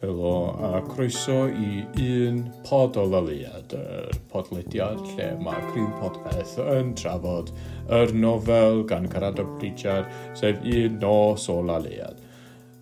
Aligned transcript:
Helo, 0.00 0.56
a 0.64 0.80
croeso 0.80 1.46
i 1.48 1.84
un 2.00 2.38
pod 2.64 2.96
o 2.96 3.02
leliad, 3.04 3.74
yr 3.76 4.14
podlediad 4.32 5.02
lle 5.10 5.26
mae 5.44 5.60
Green 5.74 5.90
Podpeth 6.00 6.54
yn 6.62 6.94
trafod 6.96 7.50
yr 7.92 8.14
nofel 8.16 8.80
gan 8.88 9.04
Carado 9.12 9.44
Pritchard, 9.58 10.08
sef 10.40 10.64
un 10.64 10.96
nos 11.02 11.44
o 11.52 11.58
leliad. 11.60 12.16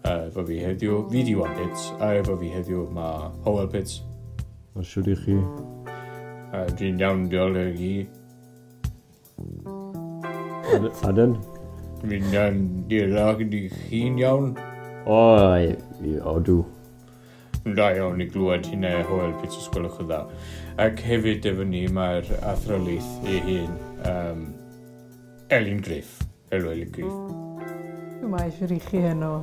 Efo 0.07 0.47
fi 0.47 0.61
heddiw, 0.63 1.01
fi 1.11 1.27
di 1.27 1.35
wan 1.41 1.59
Pits, 1.59 1.89
a 1.99 2.13
efo 2.21 2.39
fi 2.39 2.53
heddiw 2.55 2.87
mae 2.95 3.35
Howell 3.43 3.67
Pits. 3.75 3.99
A 4.79 4.87
siwr 4.87 5.11
i 5.11 5.19
chi. 5.25 5.37
Dwi'n 6.79 7.03
iawn, 7.03 7.27
diolch 7.35 7.59
i 7.67 7.77
chi. 7.83 7.93
Aden? 11.11 11.35
Dwi'n 12.07 12.31
iawn, 12.31 12.65
diolch 12.87 13.47
i 13.51 13.69
chi'n 13.75 14.23
iawn. 14.23 14.53
O, 15.11 15.23
o, 15.59 16.41
dwi. 16.47 16.78
Mae'n 17.69 17.77
da 17.77 17.87
iawn 17.93 18.23
i 18.25 18.27
glwed 18.33 18.65
hynna 18.65 18.91
e 18.97 19.01
hwyl 19.05 19.35
os 19.45 19.67
gwelwch 19.75 19.99
yn 20.01 20.07
dda. 20.09 20.23
Ac 20.81 21.03
hefyd 21.05 21.45
efo 21.51 21.67
ni 21.69 21.83
mae'r 21.93 22.31
athrolaeth 22.49 23.27
ei 23.29 23.43
hun, 23.45 23.75
um, 24.09 24.47
Elin 25.53 25.83
Griff. 25.85 26.15
Helo 26.49 26.73
Elin 26.73 26.95
Griff. 26.95 27.13
Mm. 27.13 27.67
Dwi'n 28.23 28.33
Mae 28.33 28.47
eisiau 28.49 28.73
i 28.73 28.81
chi 28.87 29.05
heno. 29.05 29.35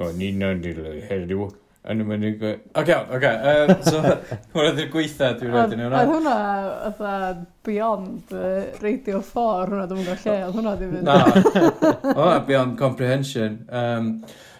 O, 0.00 0.08
ni 0.16 0.30
na 0.32 0.54
ni 0.56 0.72
heddiw. 1.10 1.44
Yn 1.92 2.02
ymwneud... 2.06 2.48
Ac 2.80 2.94
iawn, 2.94 3.12
oce. 3.18 3.36
So, 3.84 4.00
hwnna 4.56 4.72
ddim 4.72 4.90
gweitha 4.96 5.34
dwi'n 5.36 5.52
rhaid 5.52 5.76
yn 5.76 5.84
hwnna. 5.84 6.00
Oedd 6.00 6.16
hwnna, 6.16 6.40
oedd 6.88 7.46
beyond 7.68 8.32
uh, 8.32 8.58
radio 8.80 9.20
4, 9.28 9.74
hwnna 9.74 9.88
dwi'n 9.92 10.04
gwybod 10.08 10.24
lle, 10.24 10.40
oedd 10.48 10.56
hwnna 10.56 10.76
ddim 10.80 11.00
yn... 11.02 11.08
Na, 11.12 12.12
oedd 12.16 12.48
beyond 12.48 12.80
comprehension. 12.80 13.60
Um, 13.68 14.14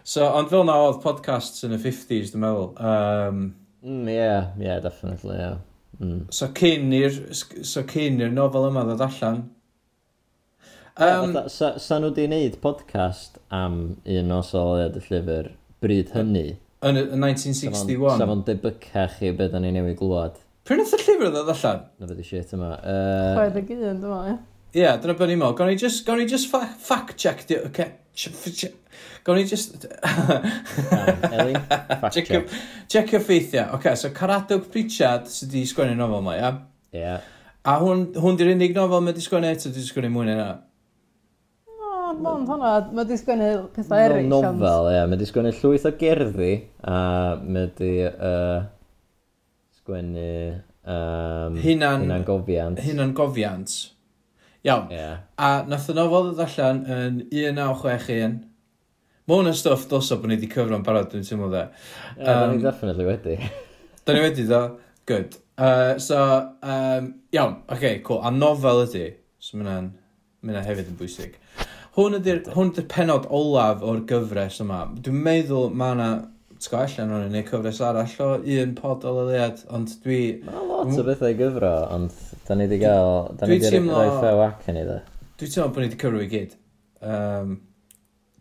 So, 0.09 0.25
ond 0.25 0.49
fel 0.49 0.65
na 0.65 0.75
oedd 0.87 1.03
podcasts 1.03 1.67
yn 1.67 1.75
y 1.77 1.79
50s, 1.83 2.31
dwi'n 2.33 2.41
meddwl. 2.41 2.69
Um, 2.81 3.41
mm, 3.85 4.07
yeah, 4.09 4.55
yeah, 4.57 4.79
definitely, 4.81 5.37
yeah. 5.37 5.59
Mm. 6.01 6.23
So 6.33 6.49
cyn 6.57 6.95
i'r 6.97 7.19
so 7.37 7.83
cyn 7.91 8.17
i'r 8.23 8.33
nofel 8.33 8.71
yma 8.71 8.87
ddod 8.89 9.05
allan. 9.05 9.43
Um, 10.97 11.35
yeah, 11.37 11.51
sa, 11.53 11.75
sa 11.83 11.99
nhw 12.01 12.15
wedi 12.15 12.25
gwneud 12.25 12.57
podcast 12.63 13.37
am 13.53 13.79
un 14.09 14.33
o 14.33 14.41
soliad 14.47 14.97
y 14.97 15.05
llyfr 15.11 15.53
bryd 15.85 16.17
hynny? 16.17 16.47
Yn 16.89 17.03
1961. 17.03 18.17
Sa 18.17 18.31
fo'n 18.31 18.47
debycach 18.49 19.21
i 19.29 19.35
beth 19.37 19.61
o'n 19.61 19.69
i 19.69 19.75
newid 19.77 19.99
glwad. 20.01 20.41
Pryn 20.65 20.87
oedd 20.87 20.97
y 20.97 21.03
llyfr 21.05 21.35
ddod 21.35 21.53
allan? 21.53 21.85
Na 22.01 22.09
fydd 22.09 22.25
i 22.25 22.31
shit 22.31 22.57
yma. 22.57 22.79
Uh, 22.81 23.43
61, 23.45 23.69
dwi'n 23.77 24.01
meddwl, 24.01 24.23
ie. 24.33 24.39
Ie, 24.75 24.83
yeah, 24.83 24.99
dyna 25.01 25.15
beth 25.17 25.31
ni'n 25.31 25.41
meddwl. 25.41 25.57
Gawn 25.57 25.73
ni 25.73 25.79
just, 25.81 26.05
gawn 26.07 26.21
ni 26.21 26.29
just 26.29 26.51
fa 26.53 26.65
fact 26.67 27.17
check. 27.17 27.47
Di, 27.49 27.57
okay. 27.71 27.93
Gawn 29.25 29.41
ni 29.41 29.47
just... 29.49 29.87
Elin, 31.33 31.59
fact 31.65 32.15
check. 32.15 32.29
Check, 32.29 32.55
check 32.89 33.13
your 33.13 33.25
ffeithiau. 33.25 33.73
Oce, 33.73 33.81
okay, 33.81 33.95
so 33.97 34.13
Caradog 34.15 34.71
Pritchard 34.73 35.31
sydd 35.33 35.55
wedi 35.57 35.67
sgwennu 35.73 35.97
nofel 35.99 36.23
yma, 36.23 36.37
ia? 36.37 36.41
Yeah? 36.43 36.63
Ie. 36.93 37.03
Yeah. 37.03 37.35
A 37.69 37.81
hwn, 37.83 38.09
hwn 38.17 38.39
di'r 38.41 38.55
unig 38.55 38.77
nofel 38.77 39.05
mae 39.05 39.15
wedi 39.15 39.25
sgwennu 39.25 39.53
eto, 39.53 39.73
wedi 39.73 39.85
sgwennu 39.89 40.13
mwy 40.15 40.29
na 40.29 40.39
yna? 40.39 40.49
mond 42.23 42.49
hwnna, 42.49 42.73
mae 42.95 43.07
di 43.09 43.17
sgwennu 43.19 43.51
pethau 43.75 44.01
eraill. 44.01 44.29
No, 44.31 44.41
nofel, 44.45 44.91
ie. 44.93 45.03
Mae 45.05 45.17
wedi 45.17 45.29
sgwennu 45.29 45.53
llwyth 45.59 45.87
o 45.89 45.93
gerddi, 46.01 46.53
a 46.83 46.97
mae 47.43 47.69
wedi 47.69 47.93
uh, 48.09 48.65
sgwennu... 49.81 50.33
Um, 50.89 51.59
Hunan... 51.61 52.07
Hunan 52.07 52.25
gofiant. 52.25 52.81
Hunan 52.87 53.15
gofiant. 53.17 53.75
Iawn. 54.67 54.91
Yeah. 54.91 55.19
A 55.39 55.63
nath 55.69 55.89
y 55.91 55.95
nofel 55.97 56.33
ddod 56.33 56.45
allan 56.47 56.81
yn 56.87 57.19
1961. 57.31 58.39
Mae 59.29 59.37
hwn 59.37 59.51
yn 59.51 59.57
stwff 59.57 59.87
dylsa 59.91 60.17
bod 60.19 60.31
ni 60.31 60.39
wedi 60.39 60.49
cyfro'n 60.51 60.85
barod, 60.87 61.11
dwi'n 61.13 61.27
teimlo 61.27 61.51
dde. 61.53 61.67
Da 62.17 62.25
yeah, 62.25 62.43
um, 62.47 62.55
ni 62.57 62.65
definitely 62.65 63.07
wedi. 63.07 63.37
da 64.09 64.17
ni 64.17 64.25
wedi, 64.25 64.47
do. 64.49 64.63
Good. 65.09 65.37
Uh, 65.59 65.99
so, 65.99 66.21
um, 66.63 67.13
iawn, 67.35 67.59
oce, 67.69 67.77
okay, 67.77 68.01
cool. 68.07 68.23
A 68.25 68.33
nofel 68.35 68.87
ydy. 68.87 69.05
So, 69.39 69.61
mae'n 69.61 69.93
mynd 70.43 70.65
hefyd 70.67 70.91
yn 70.91 70.99
bwysig. 70.99 71.37
Hwn 71.99 72.19
ydy'r 72.19 72.43
ydy 72.47 72.85
penod 72.91 73.29
olaf 73.35 73.85
o'r 73.87 74.03
gyfres 74.09 74.59
yma. 74.65 74.85
Dwi'n 75.03 75.23
meddwl 75.29 75.73
mae 75.77 75.97
yna 75.97 76.11
Tgo 76.59 76.81
allan 76.81 77.13
o'n 77.15 77.37
ei 77.39 77.45
cyfres 77.47 77.79
arall 77.87 78.15
o 78.25 78.29
un 78.63 78.73
pod 78.79 79.05
o 79.07 79.13
leliad, 79.15 79.61
ond 79.75 79.93
dwi... 80.03 80.21
Mae 80.47 80.65
lot 80.67 80.97
o 80.99 81.05
bethau 81.07 81.37
gyfro, 81.39 81.71
ond 81.95 82.15
da 82.49 82.57
ni 82.59 82.67
wedi 82.67 82.81
gael... 82.83 83.29
Da 83.39 83.47
ni 83.47 83.59
wedi 83.59 83.71
teimlo... 83.77 83.95
rhoi 83.95 84.17
ffew 84.17 84.43
ac 84.43 84.67
yn 84.73 84.81
i 84.81 84.83
dda. 84.89 84.97
Dwi'n 85.39 85.53
teimlo 85.55 85.69
bod 85.71 85.85
ni 85.85 85.87
wedi 85.87 86.01
cyfro 86.03 86.25
i 86.25 86.31
gyd. 86.33 86.57
Um, 87.13 87.55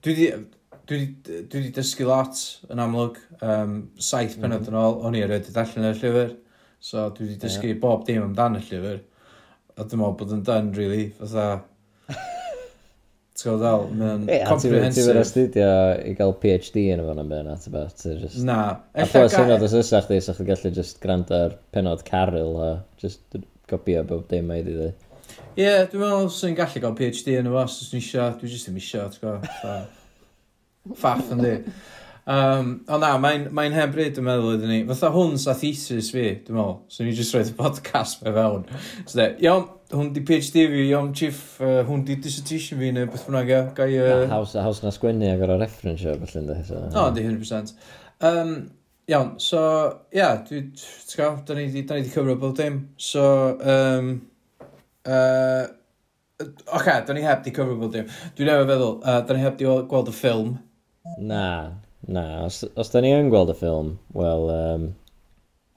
dwi 0.07 0.31
wedi 0.89 1.71
dysgu 1.75 2.09
lot 2.09 2.41
yn 2.73 2.81
amlwg. 2.87 3.21
Um, 3.37 3.77
saith 4.01 4.39
mhm. 4.39 4.47
penod 4.47 4.71
yn 4.71 4.81
ôl, 4.81 4.99
o'n 5.05 5.19
i 5.19 5.21
erioed 5.21 5.45
wedi 5.45 5.57
darllen 5.59 5.91
y 5.91 5.93
llyfr. 6.01 6.33
So 6.89 7.09
dwi 7.13 7.29
wedi 7.29 7.41
dysgu 7.45 7.77
bob 7.83 8.07
dim 8.09 8.25
amdan 8.25 8.57
y 8.57 8.65
llyfr. 8.65 9.01
A 9.77 9.85
dwi'n 9.85 10.01
meddwl 10.01 10.17
bod 10.23 10.37
yn 10.39 10.45
done, 10.47 10.73
really. 10.77 11.11
Fatha... 11.21 12.27
Ti'n 13.37 13.51
gwybod 13.51 13.59
ddal, 13.61 13.83
mae'n 13.93 14.21
yeah, 14.31 14.47
comprehensive. 14.49 15.03
Ti'n 15.03 15.11
fyrra 15.11 15.25
studio 15.29 15.65
i 16.09 16.13
gael 16.17 16.31
PhD 16.41 16.87
yn 16.89 17.03
efo'n 17.03 17.19
am 17.21 17.27
byn 17.29 17.49
at 17.51 17.67
y 17.69 17.73
bat. 17.75 18.05
Just... 18.23 18.39
Na. 18.47 18.55
A 18.97 19.05
plus 19.11 19.35
hyn 19.37 19.53
oedd 19.53 19.65
ysysach 19.67 20.07
chdi, 20.07 20.17
sa'ch 20.25 20.39
chi 20.39 20.47
gallu 20.47 20.71
just 20.73 20.97
grant 21.03 21.33
ar 21.37 21.53
penod 21.75 22.01
Caryl 22.07 22.57
a 22.65 22.71
just 22.97 23.37
copio 23.69 24.01
bob 24.09 24.25
dim 24.31 24.49
mae 24.49 24.63
i 24.63 24.65
dweud. 24.65 25.05
Ie, 25.57 25.69
dwi'n 25.91 26.01
meddwl 26.01 26.31
sy'n 26.33 26.57
gallu 26.57 26.81
gael 26.81 26.97
PhD 26.97 27.37
yn 27.37 27.51
y 27.51 27.53
efo, 27.53 27.67
os 27.67 27.77
dwi'n 27.91 28.01
eisiau, 28.01 28.33
dwi'n 28.41 28.53
just 28.55 28.71
ddim 28.71 28.81
eisiau, 28.81 29.13
ti'n 29.13 29.23
gwybod. 29.27 29.93
Faff 31.03 31.31
yn 31.35 31.45
di. 31.45 31.53
Um, 32.27 32.81
o 32.91 32.97
na, 32.99 33.13
mae'n 33.23 33.45
mae 33.55 33.69
hen 33.71 33.93
yn 33.95 34.25
meddwl 34.25 34.57
iddyn 34.57 34.71
ni. 34.73 34.77
Fatha 34.89 35.13
hwn 35.13 35.37
sa 35.39 35.53
thesis 35.55 36.09
fi, 36.11 36.25
dwi'n 36.43 36.57
meddwl. 36.57 36.73
So 36.91 37.05
ni 37.07 37.13
jyst 37.15 37.35
roed 37.37 37.47
y 37.47 37.55
podcast 37.55 38.19
me 38.25 38.33
fewn. 38.35 38.65
So 39.05 39.21
de, 39.21 39.27
iawn, 39.45 39.63
hwn 39.93 40.09
di 40.11 40.23
PhD 40.27 40.65
fi, 40.73 40.81
iawn 40.89 41.13
chief, 41.15 41.39
uh, 41.63 41.85
hwn 41.87 42.03
di 42.09 42.17
dissertation 42.19 42.83
fi 42.83 42.89
neu 42.91 43.07
beth 43.13 43.23
bynnag, 43.29 43.53
ia. 43.53 43.61
Gai... 43.77 43.87
Uh... 44.01 44.25
Na, 44.25 44.33
haws, 44.33 44.57
haws 44.59 44.83
na 44.83 44.91
sgwennu 44.91 45.31
ag 45.31 45.45
o'r 45.47 45.55
reference 45.55 46.03
referensio, 46.03 46.17
felly 46.25 46.43
ynddo. 46.43 46.59
So, 46.67 46.83
O, 46.99 47.07
di 47.15 47.23
100%. 47.23 47.73
Um, 48.27 48.53
iawn, 49.07 49.33
so, 49.47 49.63
ia, 50.11 50.19
yeah, 50.19 50.43
dwi, 50.51 50.65
ti'n 50.75 51.23
gael, 51.23 51.41
da 51.47 51.59
ni 51.61 51.71
di, 51.71 51.87
di 51.87 52.11
cyfro 52.11 52.35
bob 52.43 52.59
dim. 52.59 52.83
So, 52.99 53.25
um, 53.63 54.13
uh, 55.07 55.65
Oce, 56.43 56.75
okay, 56.75 57.01
da 57.07 57.15
ni 57.15 57.23
heb 57.23 57.47
di 57.47 57.55
cyfro 57.55 57.79
bob 57.79 57.95
dim. 57.95 58.11
Dwi'n 58.35 58.51
efo 58.51 58.67
feddwl, 58.67 58.95
uh, 58.99 59.19
da 59.23 59.33
ni 59.39 59.47
heb 59.47 59.55
di 59.63 59.75
gweld 59.87 60.11
y 60.11 60.19
ffilm. 60.19 60.57
Na, 61.23 61.45
Na, 62.07 62.45
os, 62.45 62.61
os 62.77 62.91
da 62.93 63.01
ni 63.03 63.09
yn 63.15 63.31
gweld 63.33 63.49
y 63.51 63.55
ffilm, 63.57 63.95
wel, 64.15 64.49
um, 64.53 64.83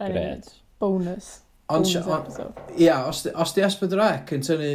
Yn 0.01 0.13
gret. 0.15 0.51
Bonus. 0.81 1.31
Ond, 1.71 1.87
si- 1.87 1.99
Bonus 2.03 2.19
episode. 2.39 2.67
ia, 2.79 2.99
os, 3.09 3.23
di- 3.25 3.33
os 3.35 3.53
di 3.57 3.63
Esbydrec 3.67 4.31
yn 4.37 4.45
tynnu 4.47 4.71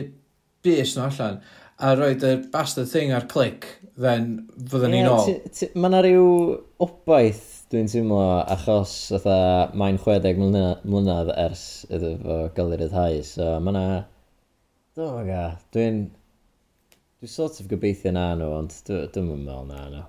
bus 0.65 0.95
nhw 0.97 1.05
allan 1.09 1.39
a 1.85 1.91
roed 1.99 2.23
y 2.23 2.33
bastard 2.53 2.87
thing 2.91 3.11
ar 3.13 3.25
clic, 3.31 3.65
then 3.99 4.47
fydden 4.71 4.93
ni'n 4.95 5.09
ôl. 5.11 5.27
Mae 5.75 5.89
yna 5.91 6.01
rhyw 6.05 6.27
obaith 6.85 7.43
dwi'n 7.71 7.89
teimlo 7.91 8.21
achos 8.55 8.93
fatha 9.11 9.37
mae'n 9.75 9.97
60 10.01 10.39
mlyna- 10.39 10.79
mlynedd 10.87 11.31
ers 11.35 11.63
iddo 11.89 12.13
fo 12.23 12.37
gael 12.57 12.75
ei 12.75 12.81
ryddhau. 12.83 13.21
So 13.27 13.49
mae 13.59 13.73
yna... 13.75 13.85
Do 14.95 15.09
ga, 15.27 15.43
dwi'n... 15.75 16.05
Dwi'n 17.19 17.31
sort 17.31 17.59
of 17.59 17.67
gobeithio 17.71 18.11
na 18.15 18.29
nhw, 18.39 18.51
ond 18.61 18.75
dwi- 18.87 19.05
dwi'm 19.15 19.33
yn 19.35 19.43
meddwl 19.47 19.67
na 19.73 19.81
nhw. 19.91 20.03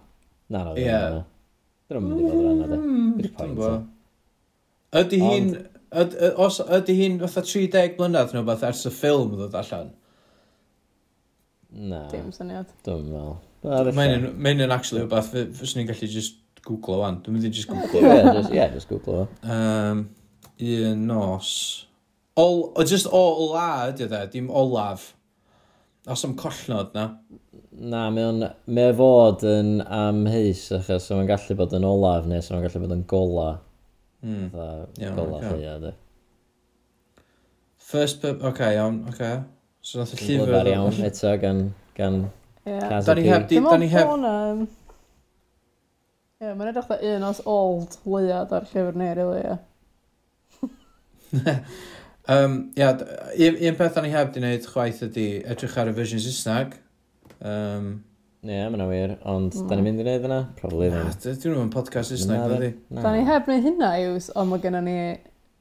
Na, 0.52 0.62
no, 0.64 0.74
Ie. 0.78 0.84
yeah. 0.86 1.22
Dyn 1.90 1.98
nhw'n 2.00 2.10
mynd 2.10 2.20
i 2.22 2.28
fod 2.30 2.42
yn 2.42 2.50
anna, 2.52 2.66
de. 2.70 2.78
Bi'r 3.20 3.30
pwynt, 3.38 3.58
de. 3.60 3.70
Ydy 5.02 5.18
hi'n... 5.22 5.48
yd- 6.02 6.16
y- 6.28 6.32
Os 6.46 6.60
ydy 6.78 6.94
hi'n 7.00 7.16
fatha 7.22 7.42
30 7.46 7.96
blynedd 7.98 8.34
nhw 8.34 8.44
beth 8.46 8.64
ers 8.68 8.84
y 8.88 8.92
ffilm 8.94 9.34
ddod 9.38 9.56
allan? 9.60 9.90
Na, 11.76 12.04
Dim 12.12 12.30
syniad. 12.34 12.70
dwi'n 12.86 13.08
meddwl. 13.10 13.36
Mae'n 13.96 14.14
un- 14.20 14.36
Mae'n 14.46 14.62
yn 14.66 14.74
actually 14.74 15.02
o 15.04 15.08
beth, 15.10 15.32
fyswn 15.58 15.82
ni'n 15.82 15.88
gallu 15.90 16.08
just 16.12 16.38
googlo 16.66 17.00
wan. 17.02 17.18
Dwi'n 17.24 17.34
mynd 17.36 17.48
i 17.48 17.52
just 17.54 17.68
googlo. 17.70 18.02
Ie, 18.54 18.68
just 18.74 18.88
googlo. 18.90 19.24
o. 19.26 19.50
um, 19.56 20.04
un 20.62 21.02
nos. 21.10 21.50
Ol, 22.38 22.62
o, 22.76 22.84
just 22.86 23.06
o 23.10 23.20
ola 23.46 23.66
ydy 23.90 24.06
o 24.06 24.10
de, 24.12 24.22
dim 24.32 24.48
olaf. 24.50 25.10
Os 26.06 26.24
am 26.24 26.36
collnod 26.38 26.94
na? 26.94 27.06
Na, 27.76 28.06
mae 28.14 28.24
o'n 28.24 28.44
mae 28.70 28.92
o 28.92 28.96
fod 28.96 29.42
yn 29.50 29.80
amheus 29.82 30.68
achos 30.76 31.08
so 31.08 31.16
mae'n 31.18 31.28
gallu 31.28 31.56
bod 31.58 31.74
yn 31.76 31.84
olaf 31.84 32.28
neu 32.30 32.44
so 32.44 32.54
mae'n 32.54 32.66
gallu 32.68 32.82
bod 32.84 32.94
yn 32.94 33.02
gola. 33.10 33.48
Mm. 34.22 34.46
Dda, 34.52 34.68
yeah, 35.02 35.16
gola 35.16 35.40
chi, 35.42 35.50
lleia, 35.58 35.74
di. 35.82 35.92
First 37.86 38.22
pub, 38.22 38.38
oce, 38.38 38.52
okay, 38.52 38.78
iawn, 38.78 39.02
oce. 39.10 39.18
Okay. 39.18 39.42
So 39.82 40.00
nath 40.00 40.14
y 40.14 40.20
llyfr... 40.22 40.46
Glyfar 40.46 40.70
iawn 40.72 41.02
eto 41.10 41.34
gan, 41.42 41.60
gan 41.98 42.22
yeah. 42.64 42.86
Casa 42.88 43.18
Pig. 43.18 43.60
Da 43.66 43.76
ni 43.82 43.90
heb... 43.92 44.14
Ie, 46.36 46.48
mae'n 46.52 46.70
edrych 46.70 46.88
da 46.90 47.02
un 47.10 47.28
os 47.32 47.42
old 47.48 47.98
leia 48.06 48.44
ar 48.46 48.66
llyfr 48.70 48.98
neu, 49.02 49.12
rili, 49.18 49.42
ie. 49.42 49.58
Um, 52.28 52.72
ia, 52.74 52.90
un, 53.38 53.56
un 53.68 53.78
peth 53.78 54.00
o'n 54.00 54.08
i 54.08 54.10
heb 54.10 54.32
di 54.34 54.42
wneud 54.42 54.66
chwaith 54.66 55.04
ydi 55.06 55.26
edrych 55.46 55.76
ar 55.78 55.92
y 55.92 55.94
fersiwn 55.94 56.22
Saesneg. 56.24 56.74
Um, 57.38 57.90
Ie, 58.46 58.54
yeah, 58.54 58.70
mae'n 58.70 58.90
wir, 58.90 59.12
ond 59.26 59.54
mm. 59.54 59.68
da 59.70 59.76
ni'n 59.78 59.86
mynd 59.86 60.02
i 60.02 60.04
wneud 60.06 60.26
yna? 60.28 60.40
Probably 60.58 60.90
ddim. 60.90 61.08
Dwi'n 61.22 61.38
rhywun 61.42 61.64
yn 61.68 61.70
podcast 61.74 62.12
Saesneg, 62.12 62.42
dydy. 62.50 62.72
Da 62.98 63.14
ni 63.14 63.22
heb 63.26 63.46
wneud 63.50 63.64
hynna, 63.64 63.92
Iws, 64.02 64.28
ond 64.34 64.50
mae 64.50 64.62
gennym 64.62 64.86
ni 64.86 64.96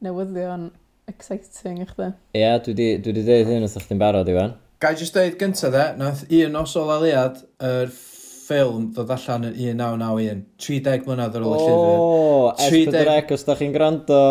newyddion 0.06 0.68
exciting 1.10 1.84
i 1.84 1.88
chdi. 1.90 2.10
Ie, 2.34 2.42
yeah, 2.42 2.58
dwi 2.66 2.76
wedi 2.98 3.24
dweud 3.26 3.54
hyn 3.54 3.66
wrth 3.66 3.78
chdi'n 3.86 4.02
barod, 4.02 4.30
Iwan. 4.34 4.58
Ga 4.82 4.92
i 4.94 5.00
jyst 5.00 5.16
dweud 5.18 5.38
gyntaf 5.42 5.74
dde, 5.74 5.86
nath 6.02 6.26
un 6.42 6.60
os 6.62 6.76
o 6.78 6.86
laliad 6.90 7.40
yr 7.70 7.94
ffilm 7.94 8.90
ddod 8.94 9.14
allan 9.16 9.48
yn 9.52 9.56
1991, 9.62 10.44
30 10.62 11.08
mlynedd 11.08 11.38
ar 11.38 11.46
ôl 11.46 11.56
y 11.56 11.62
llyfr. 11.62 11.94
O, 11.94 12.52
S4C 12.68 13.38
os 13.38 13.48
da 13.48 13.58
chi'n 13.62 13.74
gwrando. 13.74 14.22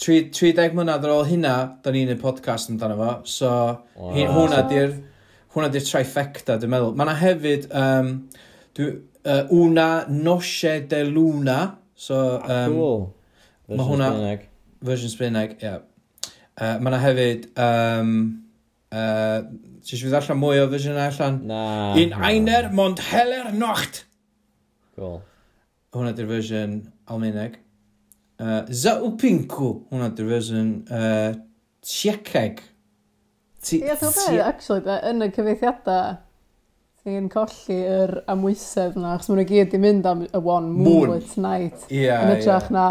30 0.00 0.74
mlynedd 0.76 1.04
ar 1.04 1.12
ôl 1.12 1.28
hynna, 1.28 1.54
da 1.84 1.92
ni'n 1.92 2.08
neud 2.08 2.20
podcast 2.22 2.72
amdano 2.72 2.96
fo. 2.98 3.12
So, 3.28 3.50
wow. 3.98 4.10
hi, 4.16 4.24
hwnna 4.30 4.64
di'r 4.70 4.96
hwnna 5.54 5.70
di'r 5.74 5.86
trifecta, 5.86 6.56
dwi'n 6.60 6.72
meddwl. 6.72 6.94
Mae 6.96 7.08
yna 7.08 7.16
hefyd, 7.20 7.66
um, 7.76 8.12
dwi, 8.78 8.90
uh, 9.24 9.54
Una 9.56 9.88
Noche 10.08 10.78
de 10.88 11.02
Luna. 11.08 11.60
So, 11.94 12.18
um, 12.40 12.76
cool. 12.76 13.08
Version 13.68 13.90
hwnna, 13.90 14.12
Sbyneg. 14.14 14.46
Version 14.90 15.12
Sbyneg, 15.12 15.56
ie. 15.58 15.66
Yeah. 15.66 15.82
Uh, 16.60 16.76
mae 16.80 16.92
yna 16.92 17.02
hefyd, 17.04 17.50
um, 17.66 18.14
uh, 18.94 19.42
Ti'n 19.80 19.96
siŵr 19.96 20.18
allan 20.18 20.36
mwy 20.36 20.58
o 20.60 20.66
version 20.68 20.92
yna 20.92 21.06
allan? 21.08 21.36
Na. 21.48 21.60
Un 21.96 22.10
na. 22.12 22.18
Einer 22.28 22.68
Mond 22.76 23.00
Heller 23.10 23.48
Nocht. 23.56 24.04
Cool. 24.94 25.22
Hwna 25.96 26.12
di'r 26.14 26.28
fersiwn 26.28 26.74
Almaeneg. 27.10 27.56
Uh, 28.40 28.62
Zaupinku, 28.72 29.66
hwnna 29.92 30.06
dy'r 30.16 30.28
fersiwn 30.32 30.68
uh, 30.88 31.34
Tsieceg. 31.84 32.62
Ie, 33.60 33.92
ti'n 34.00 34.14
fe, 34.16 34.38
actually, 34.40 34.80
da, 34.86 34.96
yn 35.10 35.20
y 35.20 35.28
cyfeithiadau, 35.36 36.14
ti'n 37.04 37.28
colli 37.32 37.76
yr 37.84 38.14
amwysedd 38.32 38.96
na, 38.96 39.18
achos 39.18 39.28
mae'n 39.28 39.48
gyd 39.48 39.76
i 39.76 39.80
mynd 39.82 40.08
am 40.08 40.24
y 40.24 40.40
one 40.40 40.72
moonlit 40.72 41.36
night. 41.36 41.84
Ie, 41.90 42.06
ie. 42.06 42.16
Yn 42.16 42.32
ytrach 42.38 42.70
na 42.72 42.86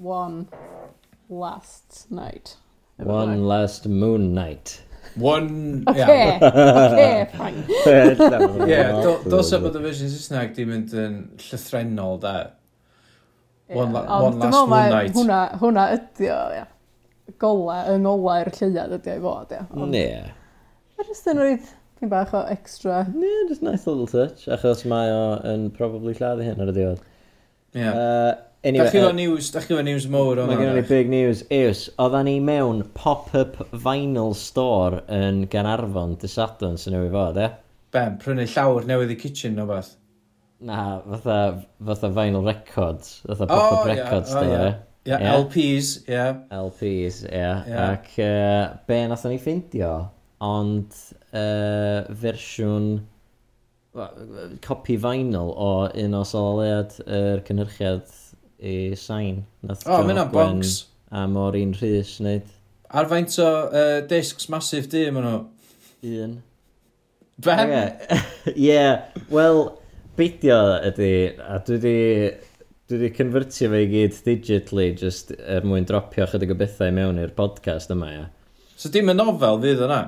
one 0.00 0.46
last 1.28 2.06
night. 2.08 2.56
One 2.96 3.44
last 3.44 3.86
moon 3.86 4.32
night. 4.32 4.80
One... 5.16 5.84
Oce, 5.86 5.96
yeah. 5.96 6.38
oce, 6.40 7.36
fine. 7.36 7.64
Ie, 8.68 8.80
dos 9.28 9.52
o 9.52 9.60
bod 9.60 9.76
y 9.76 9.84
fersiwn 9.84 10.12
Saesneg 10.12 10.56
di 10.56 10.64
mynd 10.68 10.96
yn 10.96 11.18
llythrenol, 11.44 12.16
da. 12.24 12.34
One, 13.68 13.92
la, 13.92 14.02
yeah. 14.02 14.20
one 14.22 14.38
last 14.38 14.68
moon 14.68 14.90
night. 14.90 15.16
Hwna, 15.16 15.40
hwna 15.60 15.88
ydi 15.98 16.30
o, 16.32 16.42
ia. 16.56 16.66
Gola, 17.38 17.82
yng 17.92 18.06
ngola 18.06 18.38
i'r 18.42 18.54
lleiad 18.56 18.94
ydi 18.96 19.12
o 19.12 19.18
i 19.18 19.24
fod, 19.26 19.52
ia. 19.52 19.66
Ond, 19.76 19.98
yeah. 19.98 20.30
Mae'n 20.96 21.10
just 21.12 21.28
yn 21.30 21.42
rhaid 21.42 21.74
Dwi'n 21.98 22.10
bach 22.12 22.32
o 22.32 22.44
extra. 22.46 23.06
Yeah, 23.10 23.48
just 23.48 23.62
nice 23.62 23.84
little 23.86 24.06
touch. 24.06 24.46
Achos 24.46 24.84
mae 24.86 25.10
o 25.10 25.22
yn 25.50 25.64
probably 25.74 26.12
lladd 26.14 26.44
hyn 26.46 26.62
ar 26.62 26.70
y 26.70 26.74
diwedd. 26.76 27.00
Yeah. 27.74 27.96
Uh, 27.98 28.34
anyway, 28.62 28.86
da 28.86 28.92
chi 28.92 29.02
fo 29.02 29.10
news, 29.16 29.48
da 29.50 29.62
chi 29.64 29.74
fo 29.74 29.82
news 29.82 30.06
mowr 30.06 30.38
o'n 30.38 30.46
Mae 30.52 30.60
gen 30.60 30.78
i 30.78 30.84
big 30.86 31.10
news. 31.10 31.42
Ews, 31.50 31.88
oedden 31.98 32.30
ni 32.30 32.36
mewn 32.38 32.84
pop-up 32.94 33.58
vinyl 33.86 34.30
store 34.38 35.02
yn 35.10 35.42
Ganarfon, 35.50 36.14
dysadwn 36.22 36.78
sy'n 36.78 36.94
newid 36.94 37.16
fod, 37.16 37.42
e? 37.42 37.50
Ben, 37.96 38.14
prynu 38.22 38.46
llawr 38.54 38.86
newydd 38.86 39.16
i 39.16 39.18
kitchen 39.18 39.58
o 39.58 39.66
beth. 39.66 39.96
Na, 40.60 41.00
fatha, 41.00 41.66
fatha 41.84 42.10
vinyl 42.10 42.44
records, 42.44 43.22
fatha 43.26 43.44
oh, 43.44 43.46
pop-up 43.46 43.84
oh, 43.84 43.88
records, 43.88 44.30
yeah, 44.30 44.38
oh, 44.38 44.50
yeah. 44.50 44.74
Yeah, 45.04 45.20
yeah. 45.20 45.34
LPs, 45.36 46.08
ie. 46.08 46.12
Yeah. 46.12 46.34
LPs, 46.50 47.22
ie. 47.24 47.28
Yeah. 47.32 47.64
Yeah. 47.66 47.92
Ac 47.92 48.18
uh, 48.18 48.76
be 48.86 48.98
nathon 49.08 49.32
ni 49.32 49.38
ffeindio, 49.38 49.92
ond 50.40 50.96
uh, 51.32 52.02
fersiwn, 52.24 52.90
copi 54.66 54.98
vinyl 55.00 55.54
o 55.54 55.70
un 55.88 56.18
o 56.18 56.24
sololiad 56.26 56.98
yr 57.06 57.38
er 57.38 57.44
cynhyrchiad 57.46 58.12
i 58.58 58.76
sain. 58.98 59.44
Nath 59.62 59.86
o, 59.86 59.94
oh, 59.94 60.02
mynd 60.02 60.16
hynna'n 60.16 60.34
bonks. 60.34 60.76
A 61.14 61.24
mor 61.30 61.56
un 61.56 61.72
rhys 61.78 62.18
wneud. 62.20 62.50
Ar 62.90 63.08
faint 63.08 63.38
o 63.40 63.48
uh, 63.70 63.98
discs 64.10 64.50
massive 64.52 64.90
di, 64.92 65.06
maen 65.14 65.24
nhw. 65.24 65.40
Un. 66.08 66.38
Ben? 67.46 67.70
Ie, 67.70 67.82
okay. 67.86 68.54
yeah. 68.56 69.22
wel, 69.30 69.78
beidio 70.18 70.58
ydy, 70.88 71.12
a 71.38 71.60
dwi 71.62 71.76
di, 71.82 71.96
dwi 72.90 72.98
di 73.04 73.10
convertio 73.14 73.70
fe 73.70 73.82
i 73.84 73.90
gyd 73.92 74.16
digitally, 74.26 74.88
just 74.98 75.30
er 75.38 75.66
mwyn 75.66 75.86
dropio 75.86 76.26
chydig 76.26 76.54
o 76.54 76.56
bethau 76.58 76.90
mewn 76.94 77.20
i'r 77.22 77.34
podcast 77.36 77.92
yma, 77.94 78.08
ia. 78.16 78.24
So 78.78 78.90
dim 78.94 79.12
y 79.12 79.14
nofel 79.14 79.60
fydd 79.62 79.84
yna? 79.86 80.00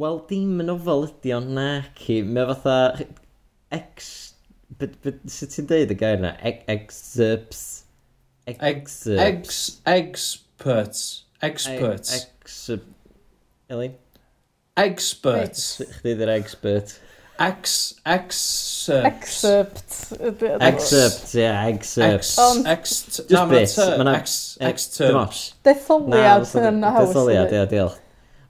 Wel, 0.00 0.20
dim 0.30 0.62
yn 0.62 0.70
nofel 0.70 1.04
ydy 1.10 1.34
o'n 1.36 1.50
nac 1.58 2.00
i. 2.08 2.20
Mae 2.24 2.48
fatha... 2.54 2.76
Ex... 3.74 4.08
Sut 4.80 5.52
ti'n 5.52 5.68
deud 5.68 5.92
y 5.92 5.98
gair 5.98 6.22
na? 6.22 6.32
Excerpts? 6.46 7.64
Excerpts? 8.48 9.58
Experts. 9.84 11.02
Experts. 11.44 12.14
Ex... 12.16 12.62
Elin? 13.68 13.98
Experts. 14.80 15.66
Chdi 15.98 16.16
ddi'r 16.16 16.32
expert. 16.38 16.96
Ex... 17.40 17.94
Ex... 18.04 18.36
Excerpt. 18.90 20.12
Excerpt, 20.60 21.34
ie, 21.34 21.48
excerpt. 21.70 22.34
Ond... 22.38 22.66
Ex... 22.68 22.92
Na, 23.30 23.46
mae'n 23.48 23.64
t. 23.64 23.86
Ex-terms. 24.68 25.40
Detholiad 25.64 26.52
yn 26.60 26.84
haws. 26.84 27.08
Detholiad, 27.08 27.54
ie, 27.56 27.62
diolch. 27.70 27.96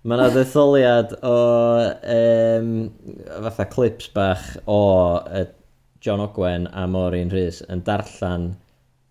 Mae 0.00 0.16
yna 0.16 0.30
detholiad 0.32 1.10
o 1.28 1.36
um, 2.16 2.68
fatha 3.44 3.66
clips 3.68 4.08
bach 4.14 4.46
o 4.64 4.80
uh, 5.20 5.44
John 6.00 6.22
Ogwen 6.24 6.64
a 6.72 6.86
Maureen 6.88 7.28
Rhys 7.30 7.60
yn 7.68 7.82
darllan 7.84 8.54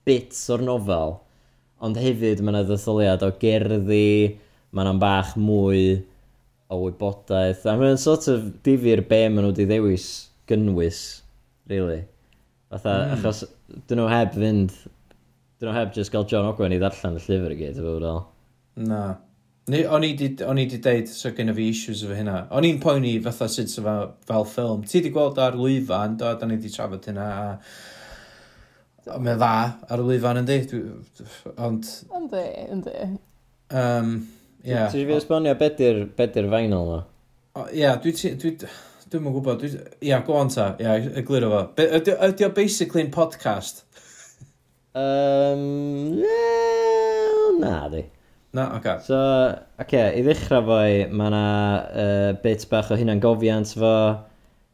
bits 0.09 0.47
o'r 0.49 0.63
nofel, 0.65 1.19
ond 1.85 1.99
hefyd 2.01 2.41
mae 2.41 2.55
yna 2.55 2.63
ddetholiad 2.65 3.23
o 3.23 3.29
gerddi, 3.39 4.09
mae 4.73 4.87
yna'n 4.87 4.99
bach 5.03 5.35
mwy 5.37 5.83
o 6.69 6.79
wybodaeth. 6.83 7.65
A 7.65 7.75
mae'n 7.79 7.99
sort 8.01 8.27
of 8.31 8.45
difyr 8.65 9.01
be 9.09 9.23
maen 9.27 9.43
nhw 9.43 9.53
wedi 9.53 9.67
ddewis 9.69 10.09
gynnwys, 10.49 11.01
really. 11.69 12.03
Fatha, 12.69 12.93
mm. 12.93 13.15
achos 13.17 13.43
dyn 13.89 14.01
nhw 14.01 14.09
heb 14.11 14.35
fynd, 14.37 14.75
dyn 15.57 15.71
nhw 15.71 15.77
heb 15.79 15.95
just 15.95 16.13
gael 16.13 16.27
John 16.29 16.49
Ogwen 16.49 16.75
i 16.75 16.79
ddarllen 16.81 17.17
y 17.17 17.23
llyfr 17.25 17.55
i 17.55 17.59
gyd, 17.63 17.81
efo 17.81 17.95
fel. 17.97 18.21
Na. 18.89 19.01
Ni, 19.69 19.83
o'n 19.85 20.05
i 20.05 20.13
wedi 20.15 20.81
deud, 20.81 21.09
so 21.13 21.29
gen 21.37 21.51
i 21.51 21.57
fi 21.57 21.69
issues 21.73 22.01
efo 22.05 22.17
hynna. 22.17 22.43
O'n 22.57 22.65
i'n 22.65 22.81
poeni 22.81 23.17
fatha 23.25 23.49
sut 23.49 23.69
sy'n 23.69 23.85
fel, 23.85 24.11
fel 24.29 24.49
ffilm. 24.49 24.85
Ti 24.85 25.01
wedi 25.01 25.13
gweld 25.13 25.41
ar 25.41 25.57
lwyfan, 25.57 26.17
do, 26.21 26.33
da 26.37 26.49
ni 26.49 26.57
wedi 26.57 26.73
trafod 26.73 27.09
hynna, 27.09 27.29
a... 27.29 27.53
a 29.09 29.17
Mae'n 29.17 29.41
dda 29.41 29.53
ar 29.89 30.01
y 30.01 30.05
lwyfan, 30.05 30.41
yndi? 30.43 30.59
Ond... 31.57 31.89
Yndi, 32.17 32.43
yndi. 32.77 33.07
Um, 33.69 34.17
Ie. 34.63 34.73
Ti 34.75 34.79
eisiau 34.83 35.07
fi 35.07 35.15
esbonio 35.17 35.53
bedyr, 35.59 36.03
bedyr 36.17 36.17
be 36.19 36.27
'di'r 36.35 36.49
vinyl 36.53 36.81
yma? 36.83 36.99
O, 37.59 37.65
Ie, 37.73 37.89
dwi 38.03 38.13
ti... 38.17 38.33
Dwi... 38.41 38.55
Dwi'n 39.09 39.25
yn 39.25 39.33
gwybod, 39.33 39.61
dwi... 39.63 39.69
Ia, 40.05 40.19
go 40.27 40.35
on 40.37 40.51
ta, 40.53 40.67
ia, 40.83 40.97
egluro 41.21 41.47
fo. 41.53 41.61
Be- 41.79 41.87
Ydi 41.97 42.13
o- 42.13 42.27
ydi 42.29 42.45
o 42.45 42.49
basically'n 42.53 43.09
podcast? 43.15 43.83
Um, 44.93 46.17
well, 46.21 47.59
na 47.59 47.87
di. 47.89 48.03
Na, 48.53 48.67
oce. 48.75 48.77
Okay. 48.79 48.97
So, 49.05 49.17
oce, 49.17 49.59
okay, 49.85 50.07
i 50.19 50.23
ddechrau 50.25 50.63
fo, 50.65 50.79
mae 51.13 51.29
yna 51.31 51.43
uh, 52.03 52.29
bit 52.43 52.65
bach 52.71 52.89
o 52.93 52.97
hynna'n 52.99 53.21
gofiant 53.23 53.73
fo. 53.77 53.93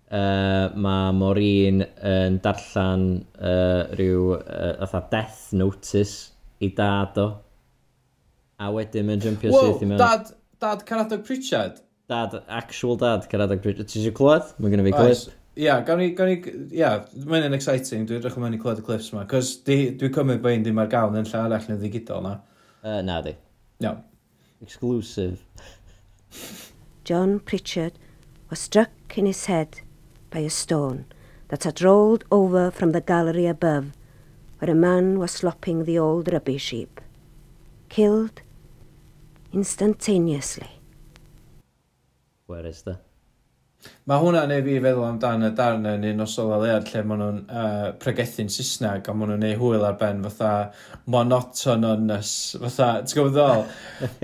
Uh, 0.06 0.70
mae 0.80 1.12
Maureen 1.18 1.82
yn 2.06 2.38
darllan 2.44 3.08
uh, 3.40 3.88
rhyw 3.98 4.36
uh, 4.38 4.86
fatha 4.86 5.02
death 5.12 5.40
notice 5.58 6.32
i 6.64 6.70
dad 6.78 7.18
o. 7.20 7.26
A 8.62 8.72
wedyn 8.72 9.10
mae'n 9.10 9.24
jumpio 9.24 9.52
wow, 9.52 9.72
syth 9.72 9.84
i 9.84 9.90
mewn. 9.90 10.00
Dad, 10.00 10.32
dad 10.64 10.86
Caradog 10.88 11.26
Pritchard? 11.28 11.82
Dad, 12.12 12.38
actual 12.48 12.96
dad 13.00 13.28
Caradog 13.32 13.64
Pritchard. 13.64 13.90
Ti 13.92 14.00
eisiau 14.02 14.16
clywed? 14.16 14.54
Mae 14.60 14.72
gen 14.72 14.84
i 14.84 14.88
fi 14.88 14.96
clip. 14.96 15.36
Ie, 15.56 15.66
yeah, 15.66 15.80
gawn 15.88 16.02
ni, 16.04 16.10
gawn 16.16 16.32
ni, 16.32 16.38
ia, 16.76 16.80
yeah, 16.80 17.26
mae'n 17.32 17.56
exciting, 17.56 18.04
dwi'n 18.08 18.24
rechom 18.24 18.44
yn 18.48 18.58
i 18.58 18.60
clywed 18.60 18.82
y 18.82 18.86
clips 18.88 19.14
yma, 19.14 19.24
cos 19.32 19.54
dwi'n 19.68 20.00
cymryd 20.02 20.42
bod 20.44 20.58
un 20.58 20.66
ddim 20.66 20.82
ar 20.84 20.92
gael 20.92 21.16
yn 21.16 21.28
lle 21.30 21.42
arall 21.42 21.70
yn 21.72 21.80
ddigidol 21.80 22.24
na. 22.26 22.34
Uh, 22.84 23.00
na 23.08 23.22
di. 23.24 23.36
Iawn. 23.84 24.02
No. 24.02 24.12
Exclusive. 24.62 25.46
John 27.04 27.40
Pritchard 27.40 28.00
was 28.50 28.60
struck 28.60 28.92
in 29.16 29.26
his 29.26 29.46
head 29.46 29.82
by 30.30 30.40
a 30.40 30.50
stone 30.50 31.06
that 31.50 31.64
had 31.64 31.82
rolled 31.82 32.24
over 32.32 32.72
from 32.72 32.92
the 32.92 33.02
gallery 33.02 33.46
above, 33.46 33.92
where 34.60 34.72
a 34.72 34.76
man 34.76 35.20
was 35.20 35.32
slopping 35.32 35.84
the 35.84 36.00
old 36.00 36.32
rubbish 36.32 36.72
heap. 36.72 37.00
Killed 37.90 38.42
instantaneously. 39.56 40.70
Where 42.46 42.68
is 42.68 42.84
the? 42.84 43.00
Mae 44.10 44.22
hwnna 44.22 44.44
neu 44.50 44.64
fi 44.66 44.76
feddwl 44.82 45.06
amdan 45.06 45.46
y 45.46 45.50
darn 45.58 45.86
yn 45.90 46.06
un 46.12 46.24
osol 46.26 46.52
a 46.56 46.58
lead 46.62 46.88
lle 46.90 47.02
maen 47.06 47.22
nhw'n 47.22 47.38
uh, 47.46 47.86
pregethu'n 48.02 48.50
Saesneg 48.54 49.10
a 49.10 49.14
maen 49.18 49.32
nhw'n 49.34 49.46
ei 49.50 49.58
hwyl 49.60 49.86
ar 49.86 49.98
ben 50.00 50.24
fatha 50.26 50.52
monotonous, 51.14 52.32
fatha, 52.64 52.90
ti'n 53.06 53.20
gwybod 53.20 53.38
ddol? 53.38 53.64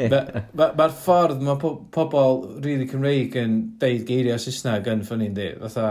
Mae'r 0.01 0.41
ma, 0.57 0.69
ma 0.77 0.89
ffordd 0.93 1.45
mae 1.45 1.61
po 1.61 1.73
pobl 1.93 2.43
rili 2.49 2.65
really 2.67 2.89
Cymreig 2.89 3.37
yn 3.41 3.57
deud 3.81 4.05
geiriau 4.09 4.41
Saesneg 4.41 4.89
yn 4.93 5.05
ffynnu'n 5.07 5.37
di, 5.37 5.49
fatha... 5.65 5.87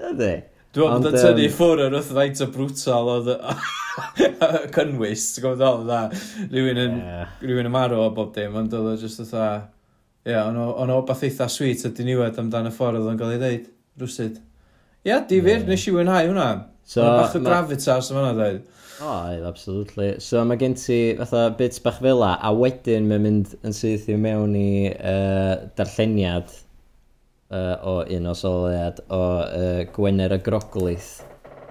Ydy. 0.00 0.34
Dwi'n 0.74 0.96
meddwl 0.96 1.06
bod 1.06 1.12
yn 1.12 1.20
tynnu 1.22 1.48
ffwr 1.54 1.86
ar 1.86 1.98
wrth 2.00 2.12
faint 2.18 2.44
o 2.44 2.52
brutal 2.56 3.16
oedd... 3.18 3.34
cynnwys, 4.74 5.28
ti'n 5.34 5.44
gwybod 5.44 5.60
ddol, 5.60 5.84
dda, 5.86 6.00
rhywun 6.50 6.82
yn, 6.84 6.98
yeah. 7.00 7.32
rhywun 7.42 7.70
yn 7.70 7.74
marw 7.74 8.02
o 8.02 8.10
bob 8.16 8.34
dim, 8.36 8.56
ond 8.60 8.74
oedd 8.74 8.92
o 8.92 8.96
just 9.00 9.22
oedd 9.22 9.32
dda, 9.32 9.48
ie, 10.24 10.34
yeah, 10.34 10.50
o'n 10.50 10.92
o 10.94 11.00
beth 11.08 11.24
eitha 11.28 11.48
sweet 11.52 11.84
a 11.86 11.92
diniwed 11.94 12.38
amdan 12.42 12.70
y 12.70 12.74
ffordd 12.74 13.02
oedd 13.02 13.10
o'n 13.12 13.20
cael 13.20 13.34
ei 13.36 13.42
ddeud, 13.42 13.66
rwsyd. 14.02 14.38
Ie, 14.38 15.10
yeah, 15.10 15.26
difyr, 15.30 15.60
yeah. 15.60 15.68
nes 15.70 15.88
i 15.88 15.94
wynhau 15.94 16.30
hwnna. 16.30 16.48
So, 16.84 17.02
Mae'n 17.02 17.20
bach 17.22 17.36
o 17.36 17.42
ma... 17.42 17.50
gravitas 17.50 18.10
yma 18.12 18.24
na 18.26 18.32
dweud. 18.36 18.62
O, 19.00 19.06
oh, 19.08 19.48
absolutely. 19.48 20.20
So 20.22 20.44
mae 20.46 20.58
gen 20.60 20.76
ti 20.78 20.98
fatha 21.18 21.48
bits 21.58 21.80
bach 21.82 21.98
fel 22.04 22.22
a, 22.22 22.36
a 22.38 22.52
wedyn 22.54 23.08
mae'n 23.10 23.24
mynd 23.26 23.54
yn 23.66 23.74
syth 23.74 24.06
i 24.12 24.18
mewn 24.20 24.54
i 24.54 24.92
uh, 24.94 25.66
darlleniad 25.78 26.52
uh, 27.50 27.74
o 27.82 27.96
un 28.04 28.30
o 28.30 28.34
soliad 28.38 29.02
o 29.08 29.22
uh, 29.42 29.80
Gwener 29.96 30.36
y 30.36 30.40
Groglith. 30.46 31.16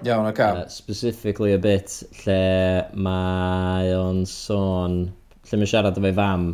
Iawn, 0.02 0.26
o'r 0.28 0.36
cam. 0.36 0.60
Uh, 0.62 0.68
specifically 0.68 1.54
a 1.54 1.58
bit 1.58 2.02
lle 2.24 2.38
mae 3.06 3.92
o'n 3.96 4.24
sôn, 4.28 4.98
lle 5.46 5.60
mae'n 5.60 5.70
siarad 5.70 6.00
efo'i 6.00 6.14
fam. 6.16 6.48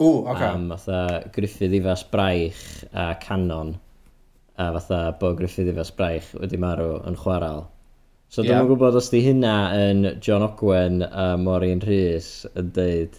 O, 0.00 0.10
o'r 0.10 0.34
okay. 0.34 0.48
Am 0.48 0.68
fatha 0.74 1.30
Griffith 1.34 1.76
Ifas 1.78 2.04
Braich 2.10 2.64
a 2.92 3.12
Canon. 3.22 3.76
A 4.58 4.70
fatha 4.78 5.02
bod 5.20 5.38
Griffith 5.38 5.70
Ifas 5.72 5.94
Braich 5.94 6.34
wedi 6.40 6.60
marw 6.60 6.98
yn 7.08 7.18
chwarael. 7.20 7.66
So 8.30 8.42
yeah. 8.42 8.60
dwi'n 8.60 8.68
gwybod 8.70 8.98
os 8.98 9.10
di 9.10 9.24
hynna 9.24 9.56
yn 9.74 10.04
John 10.22 10.44
Ogwen 10.46 11.02
a 11.06 11.32
Maureen 11.40 11.82
Rhys 11.82 12.46
yn 12.54 12.70
deud 12.76 13.18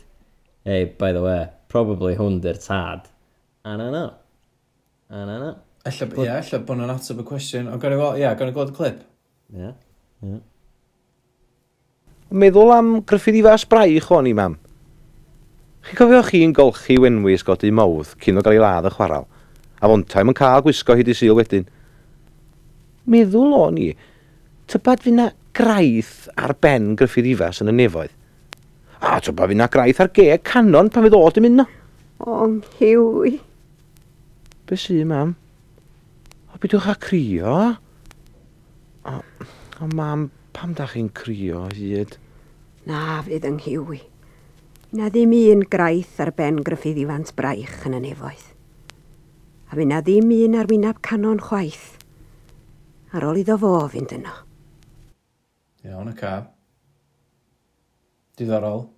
hey, 0.64 0.86
by 0.86 1.12
the 1.12 1.22
way, 1.22 1.50
probably 1.70 2.16
hwn 2.16 2.40
di'r 2.42 2.60
tad. 2.62 3.08
I 3.66 3.78
don't 3.78 3.92
know. 3.92 4.14
I 5.10 5.26
don't 5.26 5.40
know. 5.40 5.56
Ella, 5.86 6.08
ie, 6.22 6.28
ella 6.30 6.60
bod 6.66 6.78
nhw'n 6.78 6.94
ateb 6.94 7.22
y 7.24 7.26
cwestiwn. 7.26 7.70
Ond 7.74 7.82
gan 7.82 7.96
i 7.96 7.98
gweld, 7.98 8.20
ie, 8.22 8.28
gan 8.38 8.52
i 8.52 8.54
gweld 8.56 8.74
y 8.74 8.78
clip. 8.78 9.02
Yeah. 9.52 9.76
Ie. 10.24 10.40
Meddwl 12.32 12.72
am 12.72 12.92
Griffith 13.04 13.36
Ifas 13.36 13.66
Braich 13.68 14.08
o'n 14.16 14.30
i, 14.30 14.34
mam. 14.38 14.56
Chi'n 15.84 15.98
cofio 15.98 16.22
chi'n 16.24 16.54
golchi 16.56 16.96
wenwys 17.02 17.44
godi 17.44 17.72
mawdd 17.76 18.14
cyn 18.24 18.40
o 18.40 18.44
gael 18.46 18.56
ei 18.56 18.62
ladd 18.64 18.88
y 18.88 18.94
chwarael, 18.94 19.28
a 19.82 19.90
fontaim 19.92 20.32
yn 20.32 20.38
cael 20.38 20.64
gwisgo 20.64 20.96
hyd 20.96 21.12
i 21.12 21.18
syl 21.18 21.36
wedyn. 21.36 21.68
Meddwl 23.12 23.58
o'n 23.58 23.82
i, 23.82 23.90
tybad 24.72 25.04
fi 25.04 25.16
na 25.18 25.28
graith 25.58 26.30
ar 26.40 26.56
ben 26.64 26.94
Griffith 26.96 27.28
Ifas 27.34 27.60
yn 27.66 27.74
y 27.74 27.76
nefoedd. 27.82 28.16
A 29.04 29.20
tybad 29.20 29.52
fi 29.52 29.60
na 29.60 29.68
graith 29.74 30.00
ar 30.00 30.14
ge 30.16 30.38
canon 30.48 30.94
pan 30.94 31.04
fydd 31.04 31.20
o 31.20 31.28
dim 31.36 31.50
mynd 31.50 31.64
no. 31.64 31.70
O, 32.22 32.46
hiwi. 32.80 33.40
Be 34.70 34.78
sy, 34.80 35.02
mam? 35.10 35.36
O, 36.54 36.62
bydwch 36.62 36.88
a 36.94 36.96
crio? 37.02 37.58
O, 39.06 39.22
o 39.82 39.88
mam, 39.96 40.30
pam 40.54 40.74
da 40.78 40.86
chi'n 40.90 41.10
crio 41.14 41.66
hyd? 41.74 42.18
Na, 42.86 43.22
fydd 43.26 43.48
yng 43.50 43.58
Nghywi. 43.62 44.02
Na 44.98 45.08
ddim 45.10 45.34
un 45.38 45.64
graith 45.72 46.20
ar 46.20 46.34
ben 46.36 46.60
Griffith 46.68 47.00
Ifans 47.00 47.34
Braich 47.34 47.86
yn 47.88 47.96
y 47.98 48.02
nefoedd. 48.04 48.52
A 49.72 49.78
fi 49.80 49.86
na 49.88 50.02
ddim 50.04 50.34
un 50.36 50.58
ar 50.60 50.70
wynaf 50.70 51.00
canon 51.06 51.40
chwaith. 51.40 51.96
Ar 53.16 53.26
ôl 53.30 53.40
iddo 53.42 53.58
fo 53.62 53.74
fynd 53.94 54.12
yno. 54.18 54.34
Iawn 55.88 56.12
y 56.12 56.16
cab. 56.20 56.52
Diddorol. 58.38 58.90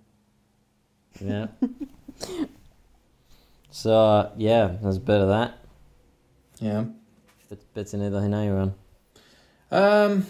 Yeah. 1.20 1.46
so, 3.70 4.32
yeah, 4.36 4.76
there's 4.82 4.96
a 4.96 5.00
bit 5.00 5.20
of 5.20 5.28
that. 5.28 5.58
Yeah. 6.60 6.84
Bit, 7.48 7.62
bit 7.74 7.94
i 7.94 8.00
neud 8.02 8.18
o 8.18 8.24
hynna 8.24 8.42
i 8.44 8.50
rwan. 8.50 8.74
Um, 9.74 10.20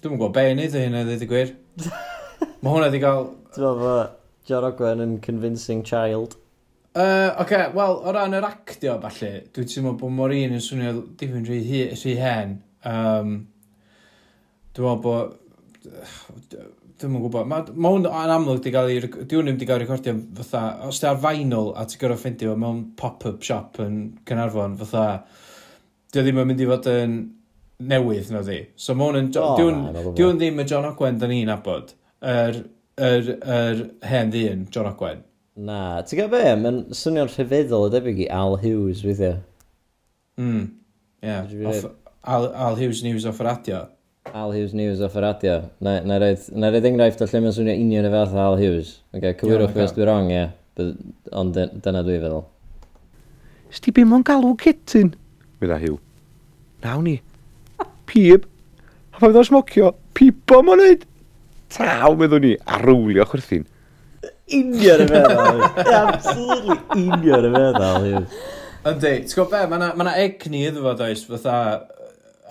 Dwi'n 0.00 0.14
gwybod 0.14 0.32
be 0.32 0.44
i 0.48 0.52
wneud 0.54 0.76
hynna 0.78 1.02
ddweud 1.04 1.24
y 1.24 1.28
gwir. 1.28 1.50
Mae 2.64 2.70
hwnna 2.72 2.88
wedi 2.88 3.00
cael... 3.02 3.26
Ti'n 3.52 3.66
meddwl 3.66 3.82
bod 3.82 4.14
John 4.48 4.66
Ogwen 4.70 5.02
yn 5.04 5.12
convincing 5.24 5.82
child? 5.84 6.38
Uh, 6.94 7.34
Oce, 7.34 7.42
okay, 7.42 7.68
wel, 7.76 7.98
o 8.00 8.14
ran 8.16 8.36
yr 8.38 8.46
actio, 8.48 8.96
falle, 9.02 9.30
dwi'n 9.52 9.68
teimlo 9.68 9.92
bod 10.00 10.16
mor 10.16 10.32
un 10.32 10.56
yn 10.56 10.64
swnio 10.64 10.94
dipyn 11.20 11.44
rhy, 11.44 11.60
hi, 11.68 11.84
rhy 11.92 12.16
hen. 12.22 12.58
Um, 12.88 13.36
dwi'n 14.72 14.88
meddwl 14.88 15.04
bod... 15.04 15.36
Dwi'n 16.94 17.20
gwybod. 17.20 17.48
Mae 17.50 17.72
ma 17.76 17.92
hwn 17.92 18.08
yn 18.08 18.36
amlwg 18.38 18.62
wedi 18.62 18.72
cael 18.72 18.92
ei... 18.94 19.04
Dwi'n 19.04 19.28
ddim 19.28 19.58
wedi 19.58 19.68
cael 19.68 19.82
ei 19.82 19.84
recordio 19.84 20.16
fatha... 20.40 20.66
Os 20.88 21.02
ti 21.02 21.12
ar 21.12 21.20
vinyl 21.20 21.74
a 21.76 21.84
ti'n 21.84 22.06
gorfod 22.06 22.24
ffeindio 22.24 22.56
mewn 22.56 22.86
pop-up 22.96 23.44
shop 23.44 23.82
yn 23.84 24.06
Cynarfon, 24.24 24.80
fatha 24.80 25.08
Dio 26.14 26.22
ddim 26.22 26.38
yn 26.38 26.46
mynd 26.46 26.62
i 26.62 26.70
fod 26.70 26.88
yn 26.92 27.14
newydd, 27.90 28.30
no 28.30 28.42
di. 28.46 28.60
So 28.78 28.94
mae 28.94 29.10
hwn 29.10 29.20
yn... 29.20 29.30
O, 29.40 29.54
na, 29.74 29.90
na, 29.94 30.02
Diwn 30.14 30.38
ddim 30.38 30.60
y 30.62 30.66
John 30.70 30.86
Ogwen 30.86 31.18
da 31.18 31.28
ni'n 31.30 31.50
abod. 31.50 31.94
Yr 32.24 32.60
er, 32.96 33.30
er, 33.42 33.80
hen 34.06 34.30
ddyn, 34.30 34.68
John 34.74 34.90
Ogwen. 34.92 35.24
Na, 35.54 35.80
ti'n 36.06 36.22
gael 36.22 36.30
be? 36.30 36.44
Mae'n 36.60 36.80
swnio'n 36.94 37.30
rhyfeddol 37.30 37.88
o 37.88 37.90
debyg 37.90 38.24
i 38.24 38.30
Al 38.34 38.56
Hughes, 38.62 39.02
weithio. 39.06 39.36
Mm, 40.40 40.64
ie. 41.22 41.34
Yeah. 41.34 41.90
Al, 42.24 42.48
Al 42.54 42.78
Hughes 42.78 43.02
News 43.06 43.26
off 43.26 43.42
y 43.42 43.46
radio. 43.46 43.84
Al 44.32 44.54
Hughes 44.54 44.74
News 44.74 45.02
off 45.04 45.18
y 45.18 45.22
radio. 45.22 45.60
Na, 45.84 45.98
na 46.06 46.18
roedd, 46.22 46.48
na 46.54 46.70
roedd 46.74 46.88
enghraifft 46.90 47.22
o 47.22 47.30
lle 47.30 47.42
mae'n 47.44 47.58
swnio 47.58 47.76
union 47.78 48.08
y 48.08 48.14
fath 48.14 48.38
Al 48.46 48.58
Hughes. 48.62 48.96
Ok, 49.14 49.28
cywirwch 49.42 49.74
beth 49.76 49.94
dwi'n 49.98 50.08
wrong, 50.08 50.32
ie. 50.32 50.40
Yeah. 50.40 50.54
Ond 51.38 51.54
dyna 51.54 52.02
dwi'n 52.02 52.22
feddwl. 52.24 52.42
Sti 53.74 53.94
bim 53.94 54.14
o'n 54.14 54.26
galw 54.26 54.54
cytyn? 54.62 55.14
Wydda 55.62 55.78
Hugh. 55.82 56.03
Naw 56.84 57.00
ni. 57.00 57.18
Pib. 58.10 58.44
A 59.14 59.18
pa 59.18 59.28
fydd 59.28 59.38
o'n 59.40 59.46
smocio, 59.48 59.92
pipo 60.16 60.58
ma'n 60.66 60.80
neud. 60.82 61.04
Taw, 61.72 62.16
meddwn 62.18 62.42
ni, 62.44 62.50
a 62.68 62.80
rwlio 62.82 63.24
chwrthin. 63.30 63.64
Union 64.52 65.04
y 65.04 65.06
feddwl. 65.08 65.62
Absolutely 66.00 67.06
union 67.06 67.46
y 67.48 67.52
feddwl. 67.54 68.08
Yndi, 68.84 69.12
ti'n 69.24 69.30
gwybod 69.32 69.54
be, 69.54 69.62
mae 69.70 69.78
yna 69.80 69.92
ma 69.96 70.16
egni 70.20 70.66
iddo 70.68 70.82
fo 70.84 70.92
does, 70.98 71.24
fatha... 71.30 71.56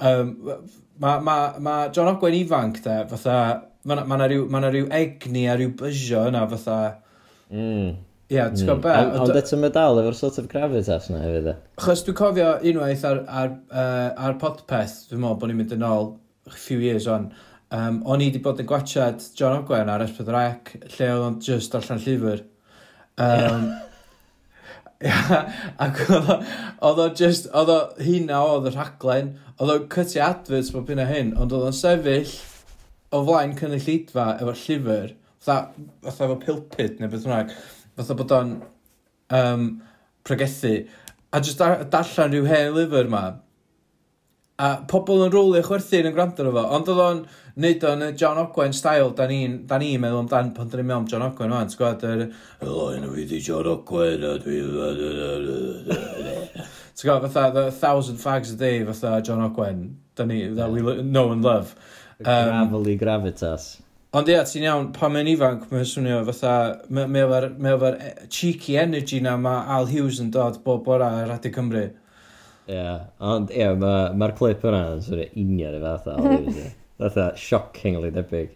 Um, 0.01 0.31
mae 1.03 1.21
ma, 1.27 1.35
ma 1.61 1.75
John 1.93 2.09
Ogwen 2.15 2.39
ifanc, 2.39 2.81
de, 2.87 2.97
fatha... 3.11 3.37
Mae 3.83 3.99
yna 3.99 4.07
ma 4.09 4.17
ryw, 4.31 4.47
ma 4.49 4.63
ryw 4.63 4.87
egni 4.97 5.45
a 5.51 5.59
ryw 5.59 5.75
bysio 5.77 6.25
yna, 6.31 6.47
fatha... 6.55 6.79
Mm. 7.53 7.93
Ie, 8.33 8.41
ti'n 8.41 8.65
gwybod 8.65 8.81
be? 8.81 8.93
Hmm. 8.97 9.13
Ond 9.13 9.29
ond 9.29 9.39
eto 9.39 9.59
mae 9.61 9.73
dal 9.75 10.01
efo'r 10.01 10.17
sort 10.17 10.39
of 10.41 10.49
gravitas 10.51 11.09
na 11.13 11.21
hefyd 11.21 11.51
e. 11.51 11.55
Chos 11.83 12.03
dwi'n 12.07 12.17
cofio 12.17 12.49
unwaith 12.71 13.05
ar, 13.09 13.23
ar, 13.41 13.55
uh, 13.69 14.09
ar 14.27 14.37
podpeth, 14.41 15.03
dwi'n 15.11 15.21
meddwl 15.21 15.39
bod 15.41 15.51
ni'n 15.51 15.61
mynd 15.61 15.75
yn 15.77 15.87
ôl 15.87 16.13
few 16.57 16.81
years 16.81 17.07
on, 17.11 17.29
um, 17.69 18.01
o'n 18.09 18.23
i 18.23 18.31
wedi 18.31 18.41
bod 18.43 18.61
yn 18.63 18.69
gwachad 18.69 19.21
John 19.37 19.61
Ogwen 19.61 19.91
ar 19.93 20.03
Esbydd 20.07 20.33
Rec, 20.33 20.75
lle 20.95 21.09
oedd 21.13 21.27
o'n 21.27 21.39
just 21.45 21.77
allan 21.77 22.01
llyfr. 22.03 22.45
Um, 23.21 23.69
ac 25.83 25.99
oedd 26.07 27.01
o 27.03 27.07
just, 27.17 27.49
oedd 27.51 27.71
o 27.73 27.77
hynna 28.01 28.39
oedd 28.47 28.69
y 28.69 28.73
rhaglen, 28.73 29.33
oedd 29.57 29.73
o'n 29.75 29.87
cytu 29.91 30.21
adverts 30.23 30.71
bob 30.73 30.89
hyn 30.91 31.03
a 31.03 31.07
hyn, 31.09 31.33
ond 31.35 31.53
oedd 31.53 31.67
o'n 31.69 31.75
sefyll 31.75 32.33
o 33.13 33.21
flaen 33.27 33.55
cynnyllidfa 33.59 34.29
efo 34.39 34.55
llyfr, 34.63 35.13
fatha 35.43 35.85
fatha 36.05 36.29
efo 36.29 36.37
pulpit 36.45 37.01
neu 37.01 37.11
beth 37.11 37.27
bynnag 37.27 37.51
fatha 37.97 38.17
bod 38.19 38.35
o'n 38.35 38.53
um, 39.39 39.69
pregethu, 40.25 40.75
a 41.33 41.41
jyst 41.41 41.62
dar 41.62 41.83
darllen 41.93 42.33
rhyw 42.33 42.50
hen 42.50 42.75
lyfr 42.75 43.09
ma, 43.12 43.23
a 44.63 44.69
pobl 44.89 45.23
yn 45.25 45.31
rwlio 45.33 45.63
chwerthin 45.65 46.07
yn 46.09 46.13
gwrando 46.15 46.43
arno 46.43 46.53
fo, 46.55 46.63
ond 46.77 46.91
oedd 46.93 47.01
o'n 47.03 47.21
neud 47.63 47.85
o'n 47.89 48.05
y 48.05 48.09
John 48.17 48.39
Ogwen 48.41 48.73
style, 48.77 49.12
da 49.17 49.27
ni'n 49.29 49.59
ni 49.81 49.91
meddwl 50.01 50.23
amdan 50.23 50.53
pan 50.57 50.69
da 50.69 50.79
ni'n 50.79 50.89
meddwl 50.89 51.01
am 51.01 51.09
John 51.09 51.25
Ogwen 51.25 51.55
o'n, 51.57 51.69
ti'n 51.69 51.79
gwybod, 51.81 52.05
yr 52.09 52.23
Helo, 52.62 52.85
yna 52.97 53.12
fi 53.13 53.25
di 53.29 53.41
John 53.43 53.69
Ogwen, 53.73 54.25
a 54.29 54.35
dwi... 54.41 54.62
Ti'n 56.93 57.09
gwybod, 57.09 57.29
fatha, 57.33 57.51
the 57.53 57.71
thousand 57.71 58.21
fags 58.21 58.53
a 58.53 58.57
day, 58.57 58.83
fatha 58.85 59.21
John 59.25 59.41
Ogwen, 59.45 59.88
da 60.15 60.25
ni, 60.25 60.47
that 60.53 60.71
we, 60.71 60.81
know 61.01 61.31
and 61.31 61.43
love. 61.43 61.75
Um, 62.23 62.25
Gravelly 62.25 62.97
gravitas. 62.97 63.82
Ond 64.13 64.27
ia, 64.29 64.43
ti'n 64.46 64.67
iawn, 64.67 64.91
pan 64.93 65.10
mae'n 65.10 65.29
ifanc, 65.32 65.63
mae'n 65.72 65.88
swnio 65.89 66.20
fatha, 66.27 66.53
mae 66.93 67.08
ma 67.10 67.22
efo'r 67.24 67.48
ma 67.58 67.72
efo 67.72 67.89
cheeky 68.36 68.75
energy 68.77 69.17
na 69.25 69.32
mae 69.41 69.63
Al 69.74 69.88
Hughes 69.89 70.20
yn 70.22 70.27
dod 70.36 70.60
bob 70.65 70.84
bora 70.86 71.08
ar 71.24 71.32
Radio 71.32 71.50
Cymru. 71.55 71.82
Ie, 72.67 72.75
yeah, 72.75 73.08
ond 73.25 73.50
ie, 73.50 73.63
yeah, 73.63 73.74
mae'r 73.74 74.13
ma 74.22 74.27
clip 74.38 74.62
yna 74.70 74.84
yn 74.93 75.01
swnio 75.08 75.25
union 75.41 75.79
efo 75.79 75.96
fatha 75.96 76.17
Al 76.20 76.27
Hughes. 76.29 76.60
Ie. 76.62 76.74
Fatha 77.01 77.25
shockingly 77.41 78.12
debyg. 78.13 78.53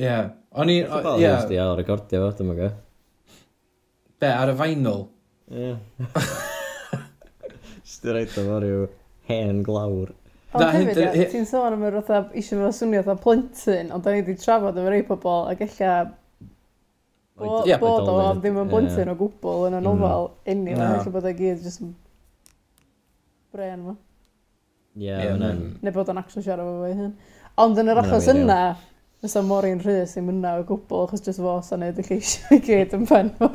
Ie, 0.00 0.06
yeah. 0.06 0.30
o'n 0.56 0.72
i... 0.72 0.78
Ie. 0.80 0.88
Al 1.02 1.10
Hughes 1.20 1.44
di 1.52 1.60
al 1.60 1.76
recordio 1.82 2.22
fo, 2.24 2.32
dyma 2.40 2.56
go. 2.62 2.70
Be, 4.16 4.32
ar 4.32 4.54
y 4.54 4.56
vinyl? 4.62 5.04
Ie. 5.52 5.74
Yeah. 6.00 7.04
Just 7.84 8.04
reid 8.06 8.30
o 8.38 8.42
fo 8.46 8.58
rhyw 8.62 8.84
hen 9.28 9.64
glawr. 9.66 10.14
Ond 10.50 10.66
hefyd, 10.74 10.98
ia, 10.98 11.26
ti'n 11.30 11.44
sôn 11.46 11.76
am 11.76 11.84
yr 11.86 12.00
fatha, 12.00 12.24
eisiau 12.34 12.64
fo 12.64 12.70
swnio 12.74 13.04
fatha 13.06 13.22
plentyn, 13.22 13.92
ond 13.94 14.02
da 14.02 14.14
ni 14.14 14.24
wedi 14.24 14.34
trafod 14.40 14.78
efo 14.80 14.90
rei 14.90 15.04
pobl, 15.06 15.44
ac 15.52 15.60
ella 15.66 15.92
bod 17.40 18.08
o 18.10 18.16
am 18.24 18.40
ddim 18.42 18.58
yn 18.64 18.72
blentyn 18.72 19.12
o 19.12 19.14
gwbl 19.20 19.68
yn 19.68 19.78
y 19.78 19.82
nofel 19.84 20.26
enni, 20.50 20.74
ond 20.74 20.86
ella 20.88 21.14
bod 21.14 21.28
e 21.30 21.32
gyd 21.38 21.62
jyst 21.64 21.84
yn 21.84 21.92
bren 23.54 23.86
fo. 23.86 23.94
Ie, 25.00 25.14
Neu 25.86 25.94
bod 25.94 26.10
o'n 26.10 26.20
actual 26.20 26.44
siarad 26.44 26.66
efo 26.66 26.82
fe 26.82 26.90
hyn. 26.98 27.14
Ond 27.62 27.78
yn 27.80 27.92
yr 27.94 28.02
achos 28.02 28.26
yna, 28.34 28.60
fysa 29.22 29.44
Maureen 29.46 29.80
Rhys 29.84 30.16
i'n 30.18 30.26
mynna 30.26 30.56
o 30.58 30.66
gwbl, 30.66 31.06
achos 31.06 31.22
jyst 31.28 31.42
fo 31.44 31.60
sa'n 31.64 31.86
edrych 31.92 32.10
eisiau 32.18 32.58
i 32.58 32.60
gyd 32.66 32.98
yn 32.98 33.06
pen 33.08 33.30
fo. 33.38 33.46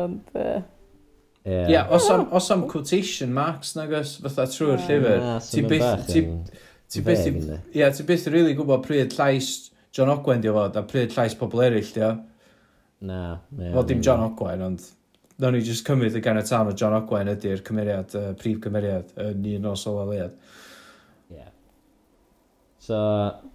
Ond, 0.00 0.24
Ie, 1.46 1.72
yeah, 1.72 1.88
os 1.88 2.10
am, 2.12 2.26
oh. 2.26 2.36
os 2.36 2.50
am 2.52 2.66
quotation 2.68 3.32
marks 3.32 3.72
nagos, 3.78 4.18
fatha 4.20 4.44
trwy'r 4.52 4.82
llyfr, 4.84 5.22
ti 5.48 5.62
byth, 5.64 6.10
ti 6.92 7.02
byth, 7.06 7.28
ie, 7.72 7.86
ti 7.96 8.04
byth 8.10 8.26
rili 8.28 8.52
gwybod 8.58 8.84
pryd 8.84 9.16
llais 9.16 9.70
John 9.96 10.12
Ogwen 10.12 10.42
di 10.44 10.50
o 10.50 10.54
fod, 10.58 10.76
a 10.76 10.84
pryd 10.84 11.16
llais 11.16 11.36
pobl 11.40 11.64
eraill 11.64 11.92
di 11.94 12.04
o. 12.04 12.10
Na. 13.08 13.20
Wel, 13.56 13.86
dim 13.88 14.02
John 14.04 14.26
Ogwen, 14.26 14.66
ond 14.66 14.84
nawn 15.40 15.56
ni 15.56 15.62
just 15.64 15.86
cymryd 15.88 16.18
y 16.18 16.22
ganiatan 16.24 16.68
o 16.68 16.76
John 16.76 16.98
Ogwen 16.98 17.32
ydy'r 17.32 17.64
cymeriad, 17.64 18.12
uh, 18.20 18.34
prif 18.36 18.60
cymeriad, 18.66 19.16
yn 19.24 19.48
un 19.56 19.70
o 19.72 19.74
sol. 19.80 20.12
Ie. 20.12 20.28
So, 22.80 23.00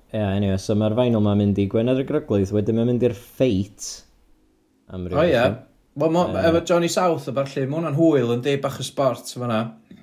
ie, 0.09 0.17
yeah, 0.17 0.33
anyway, 0.33 0.57
so 0.61 0.73
mae'r 0.77 0.97
fainal 0.97 1.21
ma'n 1.25 1.37
mynd 1.43 1.61
i 1.61 1.69
Gwener 1.69 2.01
y 2.01 2.09
Groglydd, 2.09 2.53
wedyn 2.55 2.77
mae'n 2.77 2.91
mynd 2.95 3.05
i'r 3.05 3.15
ffeit. 3.17 3.87
O 4.89 4.99
ie. 5.05 5.31
Yeah. 5.35 5.61
Wel, 5.95 6.11
mo- 6.11 6.27
Ie. 6.27 6.41
efo 6.49 6.61
Johnny 6.67 6.89
South 6.91 7.27
a 7.31 7.33
falle, 7.37 7.65
mae 7.69 7.77
hwnna'n 7.79 7.95
hwyl 7.95 8.33
yn 8.35 8.41
deud 8.43 8.61
bach 8.63 8.79
o 8.81 8.83
sport 8.83 9.29
fyna. 9.31 9.61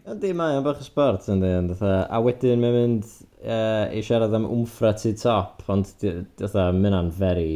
Ydy, 0.09 0.31
mae 0.39 0.57
o'n 0.57 0.65
bach 0.65 0.81
o 0.81 0.87
sport 0.87 1.29
yn 1.31 1.43
dweud, 1.43 1.75
fatha. 1.77 1.99
A 2.09 2.21
wedyn 2.25 2.63
mae'n 2.63 2.77
mynd 2.79 3.11
uh, 3.45 3.93
i 3.93 4.01
siarad 4.05 4.33
am 4.39 4.47
wmffra 4.49 4.95
tu 4.99 5.13
top, 5.21 5.61
ond 5.71 5.91
di- 6.01 6.15
fatha, 6.41 6.71
mae 6.73 6.89
hwnna'n 6.89 7.11
very, 7.19 7.51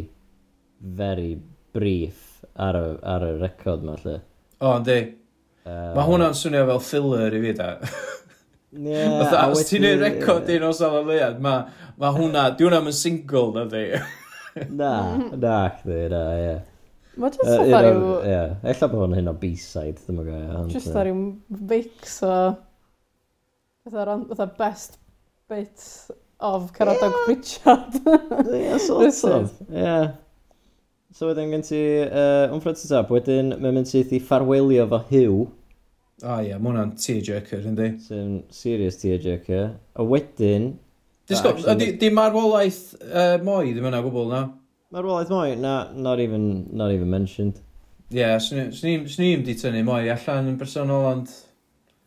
very 1.01 1.33
brief 1.77 2.43
ar 2.61 2.77
y, 2.77 2.85
ar 3.17 3.25
y 3.25 3.33
record 3.41 3.83
ma, 3.89 3.97
lle. 4.05 4.19
O, 4.61 4.77
yndi. 4.79 4.99
Uh, 5.67 5.91
Mae 5.97 6.07
hwnna'n 6.07 6.37
swnio 6.39 6.63
fel 6.69 6.85
filler 6.93 7.35
i 7.41 7.43
fi, 7.49 7.57
da. 7.59 7.73
Yeah, 8.77 9.23
Fatha, 9.23 9.47
os 9.55 9.71
ti'n 9.71 9.81
neud 9.87 10.03
record 10.03 10.49
un 10.53 10.65
o 10.67 10.73
sal 10.77 10.99
o 10.99 11.05
mae 11.07 11.23
ma 11.41 12.11
hwnna, 12.13 12.51
di 12.59 12.67
hwnna'n 12.67 12.93
single, 12.93 13.49
na 13.55 13.63
di. 13.73 13.85
Na, 14.77 14.91
na, 15.33 15.55
chdi, 15.79 16.01
na, 16.13 16.23
ie. 16.43 16.57
Mae 17.17 17.33
jyst 17.33 17.49
uh, 17.49 17.57
fatha 17.63 17.81
rhyw... 17.81 18.05
Ie, 18.21 18.29
yeah. 18.29 18.55
ella 18.73 18.89
bod 18.93 19.03
hwn 19.07 19.17
hyn 19.17 19.31
o 19.31 19.33
B-side, 19.41 19.97
ddim 20.03 20.21
yn 20.21 20.29
gwybod. 20.29 20.71
Jyst 20.75 20.91
fatha 20.91 21.07
rhyw 21.07 21.21
mix 21.71 22.19
o... 22.27 22.37
Fatha 23.87 24.47
best 24.59 24.99
bits 25.49 26.11
of 26.41 26.73
Caradog 26.77 27.15
yeah. 27.15 27.25
Pritchard. 27.25 27.97
Ie, 28.53 28.61
yeah, 28.67 28.79
sort 28.89 29.23
of. 29.33 29.55
Ie. 29.71 29.95
So 31.17 31.31
wedyn 31.31 31.55
gen 31.55 31.65
ti 31.65 31.81
uh, 32.05 32.53
Umfred 32.53 32.77
Tap, 32.83 33.09
wedyn 33.15 33.55
mae'n 33.55 33.79
mynd 33.79 33.89
syth 33.89 34.13
i 34.13 34.21
ffarwelio 34.21 34.85
fo 34.91 35.01
Hugh. 35.09 35.47
O 36.21 36.37
ie, 36.45 36.53
mae 36.53 36.69
hwnna'n 36.69 36.93
tearjerker, 37.01 37.65
yndi? 37.71 37.95
Sy'n 38.05 38.37
serious 38.53 39.01
tearjerker. 39.01 39.73
A 39.97 40.05
wedyn... 40.05 40.75
Disgo, 41.27 41.57
di, 41.81 41.95
di 41.99 42.13
marwolaeth 42.15 43.01
uh, 43.01 43.39
moi 43.43 43.73
ddim 43.73 43.89
yna 43.89 44.05
gwbl, 44.05 44.29
na? 44.31 44.45
No? 44.45 44.66
Mae'r 44.97 45.05
wolaeth 45.05 45.29
mwy, 45.29 45.57
na, 45.61 45.91
not 45.93 46.21
even, 46.25 46.45
not 46.73 46.89
even 46.89 47.11
mentioned. 47.13 47.59
Ie, 48.09 48.23
yeah, 48.23 48.39
snim 48.41 49.43
di 49.45 49.55
tynnu 49.61 49.83
mwy 49.85 50.09
allan 50.09 50.47
yn 50.49 50.55
bersonol, 50.57 51.03
ond... 51.11 51.35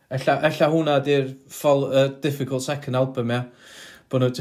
Ella, 0.10 0.39
ella 0.48 0.69
hwnna 0.72 0.96
di'r 1.05 1.27
uh, 1.69 2.00
difficult 2.24 2.65
second 2.65 2.98
album, 2.98 3.29
ia. 3.29 3.43
Bod 4.10 4.25
nhw 4.25 4.31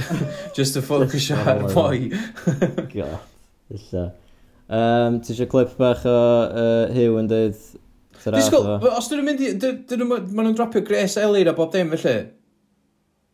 just 0.57 0.81
a 0.81 0.83
focus 0.87 1.27
ar 1.37 1.61
mwy. 1.67 2.09
God, 2.95 3.19
illa. 3.77 4.07
Um, 4.65 5.19
ti 5.21 5.35
eisiau 5.35 5.53
clip 5.53 5.75
bach 5.77 6.09
o 6.09 6.17
uh, 6.49 6.89
Hugh 6.97 7.21
yn 7.21 7.29
dweud... 7.29 7.61
Disgwyl, 8.33 8.79
os 8.89 9.13
dyn 9.13 9.21
nhw'n 9.21 9.29
mynd 9.29 9.45
i... 9.45 10.07
Maen 10.09 10.47
nhw'n 10.47 10.57
dropio 10.57 10.81
Grace 10.89 11.21
Ellie 11.21 11.45
a 11.45 11.53
bob 11.53 11.77
dim, 11.77 11.93
felly? 11.93 12.31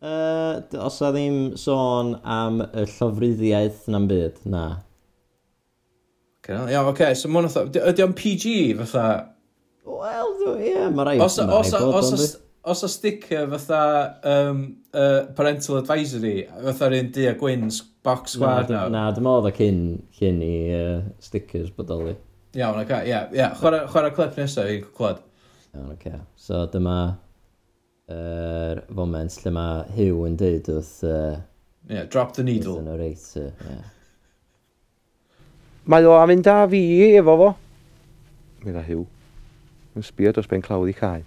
Uh, 0.03 0.59
os 0.83 0.99
a 0.99 1.15
ddim 1.15 1.53
sôn 1.55 2.17
am 2.27 2.65
y 2.67 2.83
llofruddiaeth 2.97 3.87
na'n 3.95 4.11
byd, 4.11 4.43
na. 4.51 4.65
Cynnal. 6.45 6.69
Iawn, 6.69 6.89
oce, 6.91 6.93
okay, 6.93 7.17
so 7.17 7.31
mae'n 7.33 7.49
fatha, 7.49 7.85
ydy 7.91 8.05
o'n 8.05 8.17
PG 8.17 8.55
fatha? 8.83 9.05
Wel, 9.85 10.33
ie, 10.55 10.71
yeah, 10.71 10.89
mae 10.93 11.09
rhaid... 11.09 11.23
Os, 11.25 11.39
os, 11.41 11.73
os, 11.73 12.11
os 12.15 12.33
os 12.65 12.83
o 12.83 12.87
sticker 12.87 13.47
fatha 13.49 14.19
um, 14.23 14.77
uh, 14.93 15.33
parental 15.35 15.77
advisory, 15.77 16.47
fatha 16.63 16.87
un 16.87 17.11
di 17.11 17.27
a 17.27 17.33
gwyn 17.37 17.69
box 18.03 18.31
squad 18.31 18.69
na. 18.73 18.87
Na, 18.89 19.03
dim 19.13 19.29
oedd 19.29 19.49
o 19.49 19.53
cyn, 19.53 19.81
cyn 20.17 20.41
i 20.41 20.55
uh, 20.73 21.03
stickers 21.21 21.69
bodoli. 21.75 22.15
Iawn, 22.57 22.81
oce, 22.81 23.01
ie, 23.05 23.19
ie, 23.37 23.49
chwarae 23.59 24.13
clip 24.15 24.39
nesaf 24.41 24.71
i'n 24.73 24.85
clod. 24.97 25.21
Iawn, 25.75 25.93
oce. 25.93 26.21
So 26.41 26.65
dyma 26.73 26.99
yr 28.09 28.81
er 28.81 28.85
foment 28.93 29.41
lle 29.41 29.53
mae 29.53 29.83
Hugh 29.97 30.25
yn 30.29 30.39
dweud 30.41 30.71
wrth... 30.73 30.95
Uh, 31.05 31.35
yeah, 31.89 32.05
drop 32.09 32.33
the 32.37 32.45
needle. 32.45 32.79
Wrth 32.79 32.85
yn 32.85 32.95
orator, 32.95 33.51
ie. 33.51 33.75
Yeah. 33.75 33.91
Mae 35.85 36.05
o 36.09 36.15
am 36.17 36.31
fynd 36.31 36.47
â 36.49 36.63
fi 36.71 36.81
efo 37.13 37.35
fo. 37.37 37.49
Mi 38.63 38.73
dda 38.73 38.81
hiw. 38.87 39.03
Yn 39.93 40.05
sbio 40.05 40.31
dros 40.33 40.49
ben 40.49 40.63
clawdd 40.65 40.89
i 40.89 40.95
cae. 40.97 41.21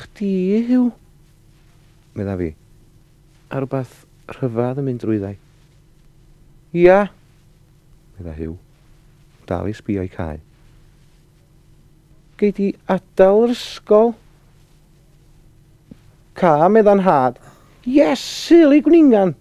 Chdi 0.00 0.30
hiw? 0.70 0.86
Mi 2.16 2.24
dda 2.24 2.38
fi. 2.40 2.54
A 3.52 3.60
rhywbeth 3.60 4.06
rhyfedd 4.38 4.80
yn 4.80 4.88
mynd 4.88 5.04
drwyddai. 5.04 5.34
Ia. 6.80 7.02
Mi 8.16 8.24
dda 8.24 8.38
hiw. 8.38 8.56
Dal 9.50 9.68
i 9.68 9.76
sbio 9.76 10.06
i 10.06 10.10
cae. 10.16 10.40
Gei 12.40 12.56
di 12.56 12.72
adael 12.88 13.44
yr 13.44 13.56
ysgol. 13.58 14.14
Ca, 16.40 16.56
medda'n 16.72 17.04
had. 17.04 17.36
Yes, 17.84 18.24
silly 18.24 18.80
gwningan. 18.80 19.34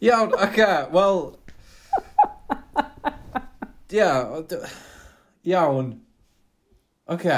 Iawn, 0.00 0.32
ac 0.38 0.54
okay, 0.54 0.84
wel, 0.94 1.34
Ia, 3.94 4.10
iawn. 5.46 5.92
Oce. 7.14 7.36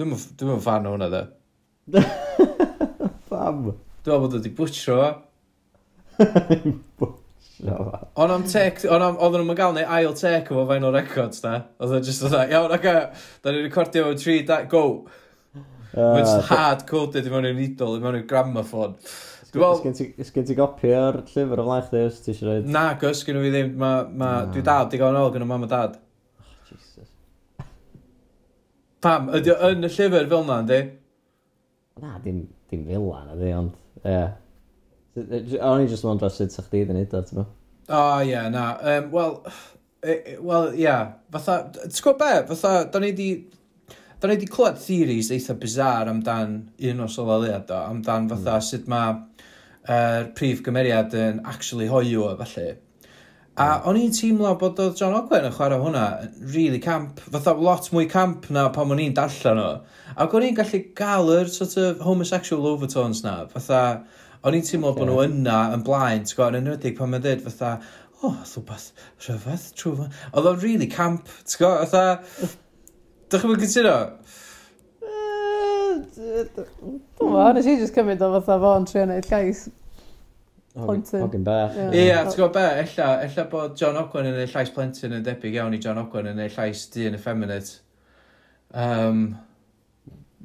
Dwi'n 0.00 0.14
yn 0.16 0.62
fan 0.64 0.88
o 0.88 0.94
hwnna, 0.96 1.06
dde. 1.12 2.02
Fam. 3.30 3.60
Dwi'n 4.02 4.16
meddwl 4.16 4.22
bod 4.24 4.34
wedi 4.38 4.50
bwtro 4.56 4.96
fo. 4.96 5.10
Bwtro 6.98 7.76
fo. 7.76 8.00
Ond 8.24 8.34
am 8.34 8.46
tec, 8.48 8.82
ond 8.88 9.04
am, 9.04 9.18
oedden 9.20 9.44
nhw'n 9.44 9.58
gael 9.60 9.76
neu 9.76 9.86
ail 9.98 10.14
tec 10.18 10.50
efo 10.50 10.64
fain 10.72 10.88
o 10.88 10.92
records 10.96 11.44
na. 11.44 11.58
Oedden 11.78 12.06
just 12.08 12.24
oedd 12.26 12.38
iawn, 12.48 12.74
ac 12.74 12.86
da 12.88 13.52
ni'n 13.52 13.66
recordio 13.68 14.08
fo 14.08 14.18
tri, 14.18 14.40
da, 14.48 14.62
go. 14.72 14.84
Ah, 15.54 16.14
Mae'n 16.16 16.24
just 16.24 16.48
hard 16.50 16.86
coded 16.88 17.28
i 17.28 17.32
mewn 17.34 17.46
i'r 17.50 17.58
needle, 17.60 17.94
i 17.98 18.02
mewn 18.02 18.18
i'r 18.22 18.26
gramophone. 18.30 18.96
Ysgen 19.50 20.46
ti 20.46 20.54
gopi 20.54 20.92
o'r 20.94 21.20
llyfr 21.26 21.58
o 21.58 21.64
flaen 21.66 21.86
chdi 21.88 22.02
os 22.06 22.20
ti 22.22 22.30
eisiau 22.30 22.50
rhaid? 22.50 22.68
Na, 22.70 22.84
gos 23.00 23.24
gen 23.26 23.40
i 23.40 23.42
fi 23.42 23.50
ddim. 23.54 23.72
Ma, 23.80 23.90
ma, 24.06 24.28
no. 24.44 24.52
Dwi 24.54 24.62
dad, 24.66 24.94
yn 24.94 25.18
ôl 25.18 25.32
gyda 25.34 25.48
mam 25.50 25.66
a 25.66 25.70
dad. 25.70 25.96
Oh, 26.38 26.52
Jesus. 26.68 27.08
Pam, 29.02 29.30
ydy 29.34 29.50
o 29.56 29.72
yn 29.74 29.88
y 29.88 29.90
llyfr 29.90 30.28
fel 30.30 30.46
na, 30.46 30.60
ynddi? 30.62 30.80
Na, 32.04 32.14
dim, 32.22 32.44
dim 32.70 32.86
fel 32.86 33.10
na, 33.10 33.24
ynddi, 33.34 33.52
ond... 33.58 33.76
Yeah. 34.06 34.38
O'n 35.18 35.82
i 35.82 35.90
jyst 35.90 36.06
yn 36.06 36.20
dros 36.22 36.38
sut 36.38 36.54
sa'ch 36.54 36.70
di 36.70 36.84
ddyn 36.86 37.00
nid 37.00 37.16
o, 37.18 37.22
ti'n 37.26 37.42
O, 37.42 38.02
ie, 38.22 38.42
na. 38.54 38.66
Um, 38.86 39.08
Wel, 39.16 39.32
e, 40.06 40.36
well, 40.38 40.70
ie, 40.70 40.84
yeah. 40.84 41.16
fatha, 41.34 41.64
ti'n 41.80 42.04
gwybod 42.04 42.22
be? 42.22 42.36
Fatha, 42.54 42.84
da 42.92 43.02
ni 43.02 43.10
di... 43.18 43.32
Da 44.20 44.28
ni 44.28 44.34
di 44.36 44.44
clywed 44.44 44.76
theories 44.76 45.30
eitha 45.32 45.54
bizar 45.56 46.08
amdan 46.12 46.50
un 46.90 46.98
o 47.00 47.06
sololiad 47.08 47.70
o, 47.72 47.78
amdan 47.88 48.26
fatha 48.28 48.58
mm. 48.58 48.64
sut 48.66 48.88
mae 48.92 49.14
er, 49.88 50.30
prif 50.36 50.62
gymeriad 50.66 51.14
yn 51.16 51.42
actually 51.48 51.88
hoiw 51.90 52.26
o 52.26 52.36
falle. 52.40 52.76
A 53.60 53.66
mm. 53.66 53.86
o'n 53.90 53.98
i'n 54.00 54.12
teimlo 54.14 54.52
bod 54.60 54.78
oedd 54.80 54.98
John 55.00 55.16
Ogwen 55.18 55.48
yn 55.48 55.54
chwarae 55.56 55.80
hwnna 55.82 56.04
yn 56.24 56.52
really 56.54 56.80
camp, 56.82 57.20
fatha 57.34 57.54
lot 57.56 57.90
mwy 57.94 58.06
camp 58.10 58.48
na 58.54 58.68
pan 58.74 58.92
o'n 58.94 59.02
i'n 59.02 59.16
darllen 59.16 59.60
o. 59.60 59.70
Ac 60.20 60.36
o'n 60.36 60.46
i'n 60.46 60.56
gallu 60.56 60.82
gael 60.96 61.32
yr 61.34 61.50
sort 61.52 61.76
of 61.82 62.04
homosexual 62.06 62.68
overtones 62.70 63.24
na, 63.26 63.34
fatha 63.52 63.82
o'n 64.46 64.56
i'n 64.56 64.64
teimlo 64.64 64.94
bod 64.96 65.10
nhw 65.10 65.24
yna 65.26 65.58
yn 65.74 65.84
blaen, 65.86 66.24
ti'n 66.24 66.38
gwybod, 66.38 66.60
yn 66.60 66.70
enwedig 66.70 66.96
pan 66.96 67.12
mae'n 67.12 67.26
dweud 67.26 67.44
fatha, 67.48 67.74
o, 68.20 68.30
oh, 68.30 68.36
rhywbeth 68.44 68.86
rhyfedd 69.26 69.66
trwy 69.80 69.96
fan. 69.98 70.14
Oedd 70.30 70.48
o'n 70.52 70.62
really 70.62 70.88
camp, 70.92 71.28
ti'n 71.42 71.60
gwybod, 71.60 71.90
fatha, 71.90 72.54
dych 73.30 73.44
chi'n 73.44 73.52
mynd 73.52 73.66
cytuno? 73.66 73.96
Dwi'n 76.30 77.02
meddwl, 77.20 77.52
nes 77.56 77.68
i 77.68 77.76
just 77.80 77.96
cymryd 77.96 78.22
o 78.22 78.32
fatha 78.38 78.58
fo'n 78.62 78.86
trio 78.88 79.04
neud 79.10 79.26
llais 79.30 79.64
plentyn. 80.74 81.24
Hogyn 81.24 81.46
bach. 81.46 81.78
Ie, 81.90 82.04
yeah, 82.06 82.22
ti'n 82.26 82.36
gwybod 82.36 82.54
be, 82.54 82.66
ella, 82.84 83.08
ella 83.26 83.46
bod 83.50 83.74
John 83.80 83.98
Ogwen 84.00 84.28
yn 84.30 84.38
ei 84.38 84.50
llais 84.50 84.70
plentyn 84.74 85.16
yn 85.18 85.24
debyg 85.26 85.58
iawn 85.58 85.74
i 85.74 85.80
John 85.82 85.98
Ogwen 86.02 86.30
yn 86.30 86.42
ei 86.44 86.52
llais 86.54 86.84
dyn 86.94 87.18
effeminate. 87.18 87.80
Um, 88.70 89.26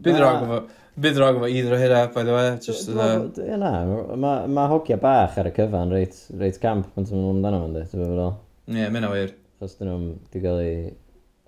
bydd 0.02 0.20
rog 0.24 0.48
efo... 0.48 0.60
Bydd 1.06 1.18
rog 1.20 1.38
efo 1.42 1.48
either 1.52 1.76
o 1.76 1.80
hynna, 1.80 2.02
by 2.16 2.24
the 2.24 2.34
way. 2.34 2.52
Just 2.64 2.90
the... 2.90 3.10
Ie 3.44 3.58
na, 3.62 3.72
mae 4.16 4.50
ma 4.50 4.68
hogia 4.72 4.98
bach 5.02 5.38
ar 5.42 5.52
y 5.52 5.56
cyfan 5.56 5.94
reit, 5.94 6.18
reit 6.40 6.60
camp 6.64 6.90
pan 6.96 7.06
ti'n 7.06 7.20
mynd 7.20 7.36
amdano 7.36 7.66
fo'n 7.66 7.76
fan, 7.78 7.90
ti'n 7.92 8.06
meddwl. 8.06 8.38
Ie, 8.74 8.86
mynd 8.96 9.10
o 9.10 9.12
wir. 9.14 9.34
Chos 9.60 9.78
dyn 9.78 9.92
nhw'n 9.92 10.08
di 10.34 10.42
gael 10.44 10.62
ei 10.64 10.78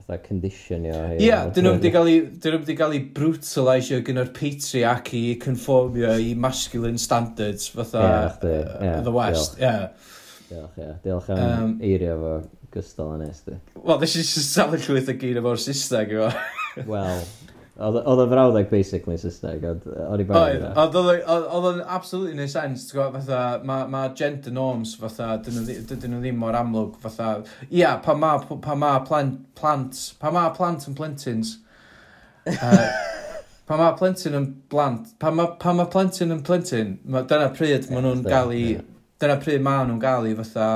fatha 0.07 0.23
conditionio. 0.23 0.95
Ie, 1.19 1.31
dyn 1.53 1.67
nhw 1.67 1.73
wedi 1.75 1.91
cael 1.91 2.09
ei, 2.11 2.75
cael 2.79 2.95
ei 2.95 3.01
brutalisio 3.15 3.99
gyn 4.07 4.21
o'r 4.21 4.31
patriarch 4.35 5.13
i 5.17 5.23
conformio 5.41 6.13
i 6.23 6.33
masculine 6.39 6.99
standards 7.01 7.67
fatha 7.75 8.03
yeah, 8.03 8.37
the, 8.41 8.53
yeah, 8.81 9.01
the 9.03 9.11
West. 9.11 9.57
Diolch, 9.57 9.61
yeah. 9.61 9.89
diolch, 10.49 10.77
yeah. 10.79 10.93
diolch 11.03 11.31
am 11.35 11.41
um, 11.41 11.73
eirio 11.83 12.15
fo 12.21 12.37
gystal 12.71 13.15
yn 13.17 13.25
est. 13.27 13.51
Wel, 13.75 13.99
nes 14.03 14.15
i 14.21 14.23
safle 14.27 14.79
llwyth 14.79 15.11
o 15.11 15.17
gyn 15.19 15.41
efo'r 15.41 15.61
Saesneg 15.65 16.15
efo. 16.15 16.31
Wel, 16.87 17.21
Oedd 17.77 18.21
y 18.23 18.25
frawddeg 18.31 18.71
basically 18.71 19.19
Saesneg, 19.21 19.65
ond 19.69 19.83
o'n 20.07 20.21
i 20.23 20.25
barod 20.25 20.55
yna. 20.57 20.71
Oedd 20.81 21.67
o'n 21.69 21.81
absolutely 21.83 22.33
neud 22.39 22.49
sense. 22.49 22.87
ti'n 22.87 22.97
gwybod, 22.97 23.19
fatha, 23.19 23.41
mae 23.69 23.85
ma 23.93 24.01
gender 24.17 24.55
norms, 24.55 24.95
fatha, 24.97 25.35
dydyn 25.45 26.15
nhw 26.15 26.21
ddim 26.23 26.39
mor 26.41 26.57
amlwg, 26.57 26.95
fatha, 27.03 27.35
ia, 27.69 27.93
pa 28.01 28.15
ma, 28.17 28.33
pa 28.65 28.77
ma 28.79 28.95
plant, 29.05 29.43
plant, 29.59 30.01
pa 30.17 30.33
ma 30.33 30.47
plant 30.57 30.89
yn 30.89 30.97
plentins, 30.97 31.53
uh, 32.49 32.87
pa 33.69 33.77
ma 33.77 33.91
plentyn 33.99 34.39
yn 34.41 34.49
blant, 34.73 35.13
pa 35.21 35.29
ma, 35.35 35.51
pa 35.61 35.75
ma 35.77 35.85
plentyn 35.93 36.33
yn 36.33 36.41
plentyn, 36.47 36.95
dyna 37.05 37.51
pryd 37.53 37.91
maen 37.93 38.07
nhw'n 38.09 38.25
gael 38.25 38.55
i, 38.57 38.63
dyna 39.21 39.37
pryd 39.43 39.61
maen 39.65 39.91
nhw'n 39.91 40.01
gael 40.01 40.31
i, 40.31 40.33
fatha, 40.41 40.71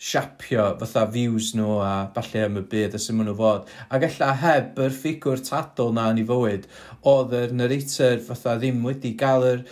siapio 0.00 0.64
fatha 0.80 1.04
views 1.12 1.50
nhw 1.56 1.74
a 1.84 1.92
falle 2.14 2.44
am 2.46 2.56
y 2.56 2.64
byd 2.72 2.96
a 2.96 3.00
sy'n 3.02 3.18
maen 3.18 3.28
nhw 3.28 3.36
fod. 3.36 3.68
Ac 3.92 4.06
ella 4.08 4.30
heb 4.42 4.80
yr 4.80 4.94
ffigwr 4.96 5.42
tadol 5.44 5.92
na 5.96 6.06
yn 6.14 6.22
ei 6.22 6.28
fywyd, 6.30 6.64
oedd 7.12 7.34
yr 7.36 7.52
narrator 7.58 8.22
fatha 8.24 8.56
ddim 8.56 8.80
wedi 8.86 9.12
gael 9.20 9.44
yr, 9.50 9.66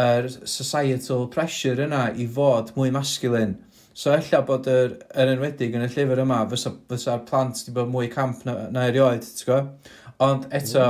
yr 0.00 0.30
societal 0.48 1.28
pressure 1.34 1.84
yna 1.84 2.06
i 2.16 2.26
fod 2.38 2.72
mwy 2.78 2.94
masculine. 2.94 3.58
So 3.94 4.10
ella 4.10 4.40
bod 4.48 4.66
yr, 4.72 4.96
yr 5.14 5.34
enwedig 5.36 5.76
yn 5.76 5.84
y 5.84 5.90
llyfr 5.92 6.24
yma, 6.24 6.40
fysa'r 6.50 6.80
fysa 6.90 7.18
plant 7.28 7.60
wedi 7.60 7.76
bod 7.76 7.92
mwy 7.92 8.08
camp 8.10 8.40
na, 8.48 8.56
na 8.72 8.88
erioed, 8.88 9.28
ti'n 9.36 9.50
gwybod? 9.50 9.92
Ond 10.24 10.48
eto, 10.56 10.88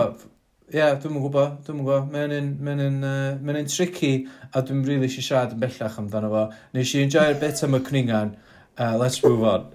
ie, 0.71 0.79
yeah, 0.79 0.95
dwi'n 1.03 1.19
gwybod, 1.19 1.59
dwi'n 1.67 1.83
gwybod, 1.83 2.09
mae'n 2.15 2.39
un, 2.39 2.55
mae'n 2.65 2.87
un, 2.87 2.97
uh, 3.05 3.29
mae'n 3.43 3.61
un 3.65 3.69
tricky 3.75 4.15
a 4.53 4.63
dwi'n 4.63 4.87
rili 4.87 5.01
really 5.01 5.11
eisiau 5.11 5.27
siarad 5.27 5.59
yn 5.59 5.61
bellach 5.67 5.99
amdano 6.01 6.31
fo. 6.33 6.49
Nes 6.79 6.95
i 6.95 7.03
enjoy'r 7.05 7.37
bit 7.43 7.61
am 7.67 7.77
y 7.77 7.83
cwningan, 7.91 8.37
Uh, 8.79 8.97
let's 8.99 9.23
move 9.23 9.43
on. 9.45 9.69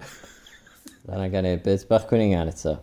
Dyna 1.06 1.28
gen 1.32 1.46
i 1.48 1.54
bit 1.56 1.86
bach 1.88 2.04
cwningan 2.10 2.50
eto. 2.52 2.76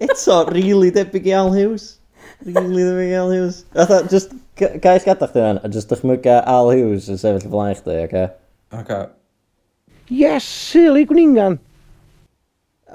Eto, 0.00 0.38
really 0.50 0.90
debyg 0.90 1.28
i 1.28 1.34
Al 1.36 1.52
Hughes. 1.52 1.98
Really 2.46 2.86
debyg 2.86 3.12
i 3.12 3.18
Al 3.18 3.32
Hughes. 3.34 3.64
Atha, 3.76 4.00
just, 4.08 4.32
gael 4.56 4.80
gadach 4.80 5.04
chdi 5.04 5.28
fan, 5.36 5.60
a 5.62 5.68
just 5.68 5.92
dychmyga 5.92 6.40
Al 6.48 6.72
Hughes 6.72 7.10
yn 7.12 7.20
sefyll 7.20 7.52
flaen 7.52 7.76
chdi, 7.78 7.98
oce? 8.06 8.24
Okay? 8.80 8.80
Oce. 8.80 9.00
Yes, 10.08 10.48
silly 10.48 11.04
gwningan. 11.08 11.60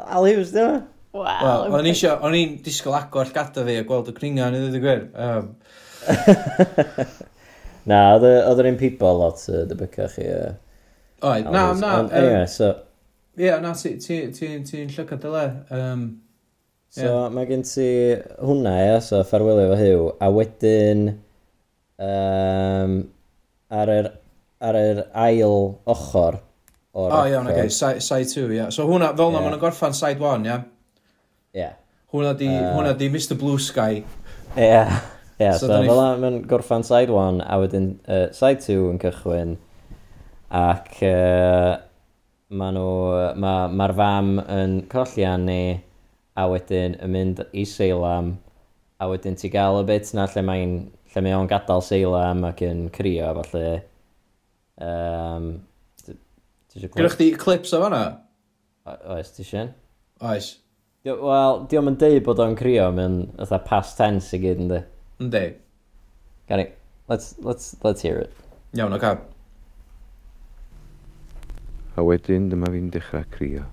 Al 0.07 0.25
Hughes, 0.25 0.51
dyna? 0.55 0.81
Wow. 1.13 1.23
Well, 1.25 1.77
o'n 1.77 1.87
i 1.89 1.93
eisiau, 1.93 2.17
o'n 2.25 2.35
i'n 2.37 2.57
disgwyl 2.65 2.97
agor 2.99 3.29
llgada 3.29 3.63
fi 3.65 3.79
a 3.79 3.85
gweld 3.85 4.11
y 4.11 4.17
cringan 4.17 4.57
i 4.57 4.59
ddweud 4.61 4.77
y 4.77 4.83
gwir. 4.83 5.07
Um, 5.13 5.53
Na, 7.87 7.99
oedd 8.17 8.59
yr 8.59 8.69
un 8.71 8.79
people 8.79 9.13
lot 9.21 9.41
uh, 9.51 9.63
dy 9.69 9.77
bycach 9.79 10.17
chi. 10.17 10.27
Uh, 10.27 10.55
Oed, 11.21 11.51
na, 11.51 11.73
na. 11.73 11.91
Anyway, 12.07 12.45
so... 12.47 12.71
Ie, 13.39 13.45
yeah, 13.45 13.59
na, 13.63 13.71
ti'n 13.75 13.99
ti, 14.03 14.17
ti, 14.35 14.49
ti 14.67 14.83
llygad 14.87 15.21
dyle. 15.23 15.45
Um, 15.71 16.03
so, 16.91 17.05
yeah. 17.05 17.29
mae 17.31 17.47
gen 17.47 17.63
ti 17.67 17.87
hwnna, 18.43 18.75
ia, 18.83 18.99
so 19.03 19.21
ffarwelio 19.27 19.69
fo 19.71 19.79
hyw. 19.79 20.05
A 20.19 20.31
wedyn, 20.35 21.05
um, 22.03 22.95
ar 23.71 23.93
yr, 23.95 24.11
ar 24.63 24.79
yr 24.79 25.03
ail 25.27 25.57
ochr, 25.87 26.39
o'r... 26.39 26.39
O, 26.99 27.05
oh, 27.05 27.27
iawn, 27.27 27.47
yeah, 27.47 27.53
okay, 27.53 27.69
side, 27.71 28.03
side 28.03 28.27
2, 28.31 28.47
ia. 28.47 28.57
Yeah. 28.63 28.73
So 28.75 28.87
hwnna, 28.89 29.13
fel 29.15 29.31
na, 29.31 29.39
yeah. 29.39 29.45
maen 29.45 29.55
nhw'n 29.55 29.63
gorffan 29.63 29.95
side 29.95 30.19
1, 30.19 30.49
ia? 30.49 30.51
Yeah? 30.51 30.65
Ia. 31.53 31.61
Yeah. 31.63 31.77
Hwnna 32.09 32.33
di, 32.39 32.49
uh, 32.49 32.73
hwnna 32.73 32.95
di 32.97 33.11
Mr 33.13 33.37
Blue 33.39 33.59
Sky. 33.61 34.03
Ia. 34.57 34.63
Yeah 34.63 34.99
yeah, 35.39 35.57
so, 35.57 35.67
so 35.67 35.79
ni... 35.81 35.87
fel 35.89 36.01
yna, 36.03 36.17
mae'n 36.21 36.39
gorffan 36.49 36.85
side 36.87 37.13
1 37.15 37.41
a 37.45 37.59
wedyn 37.61 37.91
uh, 38.05 38.27
side 38.35 38.61
2 38.65 38.77
yn 38.91 39.01
cychwyn 39.01 39.55
ac 40.59 40.99
uh, 41.05 41.77
maen 42.49 42.77
nhw, 42.79 42.91
mae'r 43.37 43.73
ma 43.77 43.89
fam 43.97 44.35
yn 44.41 44.79
colli 44.91 45.25
Annie 45.27 45.79
a 46.39 46.47
wedyn 46.49 46.97
yn 46.99 47.13
mynd 47.13 47.43
i 47.53 47.65
Seilam 47.69 48.35
a 48.99 49.09
wedyn 49.11 49.37
ti 49.39 49.51
gael 49.53 49.81
y 49.81 49.87
bit 49.87 50.13
na 50.17 50.25
lle 50.31 50.43
mae'n 50.45 50.77
lle 51.13 51.25
mae 51.25 51.37
o'n 51.37 51.49
gadael 51.49 51.83
Seilam 51.85 52.45
ac 52.49 52.63
yn 52.65 52.87
crio 52.95 53.31
falle 53.39 53.65
um, 54.81 55.51
Gwyrwch 56.79 57.17
chi 57.17 57.31
clips 57.33 57.73
o 57.73 57.79
fanna? 57.81 58.03
Oes, 59.09 59.31
ti 59.33 59.41
eisiau? 59.43 59.71
Oes. 60.29 60.51
Wel, 61.07 61.63
diolch 61.71 61.89
yn 61.89 61.97
deud 61.99 62.23
bod 62.27 62.41
o'n 62.43 62.55
crio, 62.59 62.85
mae'n 62.93 63.17
fatha 63.39 63.59
past 63.65 63.97
tense 63.97 64.35
i 64.37 64.41
gyd 64.43 64.61
yn 64.61 64.69
dweud. 64.71 64.95
Yndi. 65.19 65.55
Gani, 66.47 66.69
let's, 67.09 67.35
let's, 67.39 67.75
let's 67.83 68.01
hear 68.01 68.17
it. 68.19 68.31
Iawn, 68.73 68.93
o'r 68.95 69.01
okay. 69.01 69.17
A 71.99 72.05
wedyn 72.05 72.47
dyma 72.47 72.69
fi'n 72.71 72.87
dechrau 72.93 73.25
crio. 73.33 73.65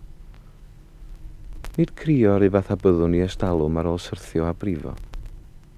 Nid 1.77 1.93
crio 2.01 2.35
rhyw 2.41 2.51
fath 2.57 2.73
a 2.75 2.79
byddwn 2.83 3.15
ni 3.15 3.23
estalwm 3.23 3.79
ar 3.79 3.91
ôl 3.93 4.03
syrthio 4.03 4.49
a 4.49 4.55
brifo. 4.57 4.97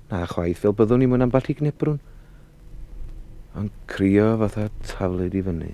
Na 0.08 0.24
chwaith 0.30 0.64
fel 0.64 0.76
byddwn 0.78 1.04
ni 1.04 1.10
mwyn 1.10 1.26
amball 1.26 1.52
i 1.52 1.58
gnebrwn. 1.58 2.00
Ond 3.58 3.74
crio 3.90 4.32
fatha 4.40 4.68
taflid 4.88 5.36
i 5.36 5.44
fyny. 5.44 5.72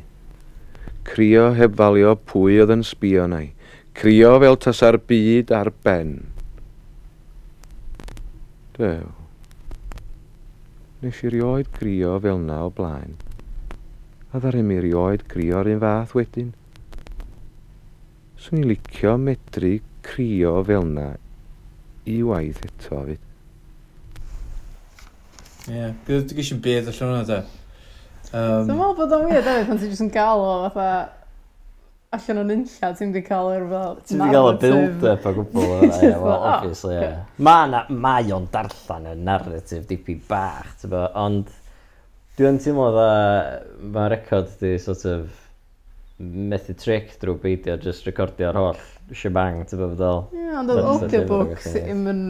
Crio 1.06 1.50
heb 1.54 1.76
falio 1.78 2.16
pwy 2.32 2.62
oedd 2.64 2.74
yn 2.74 2.86
sbio 2.88 3.28
nai. 3.30 3.52
Crio 3.94 4.38
fel 4.42 4.58
tasa'r 4.58 4.98
byd 5.06 5.54
ar 5.54 5.70
ben. 5.86 6.16
Dew. 8.74 9.12
Nes 11.04 11.18
i 11.20 11.28
rioed 11.28 11.68
grio 11.76 12.14
fel 12.24 12.38
na 12.40 12.62
o 12.64 12.70
blaen. 12.72 13.18
A 14.32 14.38
ddaru 14.40 14.62
mi 14.64 14.78
rioed 14.80 15.26
grio'r 15.28 15.68
un 15.68 15.82
fath 15.82 16.14
wedyn. 16.16 16.46
Swn 18.40 18.62
i 18.62 18.68
licio 18.70 19.12
medru 19.20 19.74
crio 20.06 20.54
fel 20.64 20.88
na 20.94 21.10
i 22.08 22.14
waith 22.24 22.62
eto 22.64 23.02
fyd. 23.10 23.20
Ie, 25.68 25.76
yeah. 25.76 25.92
gyda 26.06 26.24
ti 26.30 26.38
gysio 26.38 26.56
bydd 26.64 26.88
allan 26.94 27.12
hwnna 27.12 27.28
da. 27.28 27.38
Um... 28.32 28.64
Dwi'n 28.64 28.80
meddwl 28.80 28.96
bod 29.02 29.14
o'n 29.18 29.26
weird 29.28 29.50
hefyd 29.50 29.68
pan 29.68 29.82
ti 29.84 29.92
jyst 29.92 30.06
yn 30.06 30.12
gael 30.16 30.40
o 30.46 30.56
fatha 30.72 31.23
allan 32.14 32.40
o'n 32.42 32.52
unlla, 32.54 32.90
ti'n 32.98 33.12
wedi 33.12 33.22
cael 33.26 33.50
yr 33.52 33.66
fel... 33.72 33.98
Ti'n 34.08 34.22
wedi 34.22 34.36
cael 34.36 34.48
y 34.50 34.56
build-up 34.62 35.28
o 35.28 35.34
gwbl 35.38 35.64
o'r 35.64 35.84
yeah, 35.88 36.16
well, 36.22 36.46
obviously, 36.52 36.94
yeah. 36.96 37.20
Mae 37.48 37.68
na, 37.72 37.82
mae 37.90 38.32
o'n 38.36 38.48
darllen 38.54 39.10
y 39.10 39.14
narrative 39.20 39.84
dipyn 39.90 40.22
bach, 40.28 40.72
ti'n 40.80 40.94
bo, 40.94 41.04
ond 41.20 41.52
dwi'n 42.38 42.60
teimlo 42.62 42.88
dda, 42.94 43.10
mae 43.94 44.12
record 44.14 44.54
di 44.62 44.74
sort 44.82 45.04
of 45.10 45.28
methu 46.18 46.74
trick 46.78 47.14
drwy 47.22 47.36
beidio, 47.42 47.76
just 47.82 48.06
recordio'r 48.08 48.58
holl 48.58 48.82
shebang, 49.12 49.62
ti'n 49.68 49.82
bo, 49.82 49.92
fydol. 49.92 50.26
Ie, 50.34 50.50
ond 50.62 50.74
oedd 50.74 50.90
audiobooks 50.94 51.70
ddim 51.74 52.10
yn 52.10 52.26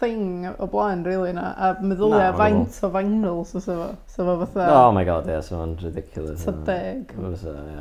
thing 0.00 0.46
o 0.58 0.66
blaen, 0.70 1.04
really, 1.04 1.32
na. 1.32 1.52
A 1.56 1.74
meddylia 1.82 2.30
no, 2.32 2.38
faint 2.38 2.80
o 2.82 2.90
vinyl, 2.90 3.44
so 3.46 3.58
vinyls 3.58 3.58
o 3.58 3.60
So 3.60 4.22
Sefo 4.22 4.46
fatha... 4.46 4.70
Oh 4.72 4.92
my 4.92 5.04
god, 5.04 5.26
ie, 5.26 5.36
yeah, 5.36 5.44
sefo 5.44 5.66
ridiculous. 5.82 6.44
Ta 6.44 6.56
deg. 6.66 7.14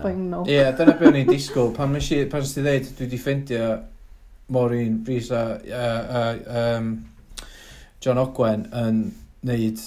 Vinyl. 0.04 0.46
Ie, 0.48 0.62
dyna 0.78 0.98
beth 1.00 1.10
o'n 1.10 1.20
i'n 1.24 1.32
disgwyl. 1.32 1.74
Pan 1.78 1.94
nes 1.96 2.12
i, 2.14 2.24
pan 2.30 2.46
nes 2.46 2.54
i 2.58 2.66
ddeud, 2.66 2.94
dwi 2.98 3.08
wedi 3.08 3.20
ffeindio 3.22 3.74
Maureen 4.54 4.88
un 4.92 5.04
bris 5.04 5.32
a, 5.32 5.44
a, 5.72 5.90
a 6.22 6.78
um, 6.78 6.94
John 8.04 8.20
Ogwen 8.22 8.68
yn 8.76 9.04
neud 9.48 9.84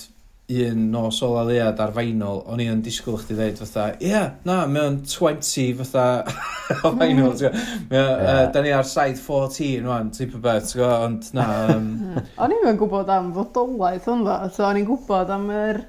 un 0.48 0.90
nos 0.92 1.22
ola 1.26 1.42
lead 1.42 1.80
ar 1.82 1.90
vinyl, 1.90 2.38
o'n 2.46 2.60
i'n 2.62 2.82
disgwyl 2.84 3.16
chdi 3.18 3.34
ddeud 3.34 3.56
fatha, 3.58 3.86
ie, 3.98 4.12
yeah, 4.12 4.28
na, 4.46 4.60
mae 4.70 4.84
o'n 4.92 5.00
20 5.02 5.72
fatha 5.80 6.04
o 6.86 6.92
vinyl, 6.94 7.32
ti'n 7.34 7.50
gwybod. 7.50 7.90
Yeah. 7.90 8.12
Uh, 8.20 8.44
da 8.54 8.62
ni 8.62 8.70
ar 8.74 8.86
side 8.86 9.18
14 9.18 9.82
rwan, 9.82 10.12
tip 10.14 10.36
o 10.38 10.42
beth, 10.44 10.70
ti'n 10.70 10.84
gwybod, 10.84 11.02
ond 11.08 11.28
na. 11.34 11.48
Um... 11.74 11.90
o'n 12.44 12.54
i'n 12.54 12.70
yn 12.70 12.78
gwybod 12.78 13.10
am 13.16 13.34
fodolaeth 13.34 14.06
ond 14.14 14.28
dda, 14.28 14.38
so 14.54 14.68
o'n 14.68 14.80
i'n 14.84 14.88
gwybod 14.92 15.34
am 15.34 15.50
yr... 15.56 15.82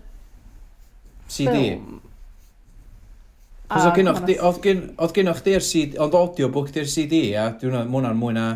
CD. 1.27 1.63
Cos 3.67 3.83
oedd 3.83 3.97
gennych 3.99 4.23
chi, 4.25 4.39
oedd 4.41 5.13
gennych 5.13 5.41
chdi'r 5.43 5.69
CD, 5.69 6.01
ond 6.01 6.17
audiobook 6.17 6.73
di'r 6.73 6.89
CD, 6.89 7.27
a 7.37 7.51
dwi'n 7.61 7.91
mwynhau'n 7.93 8.17
mwy 8.17 8.33
na... 8.39 8.49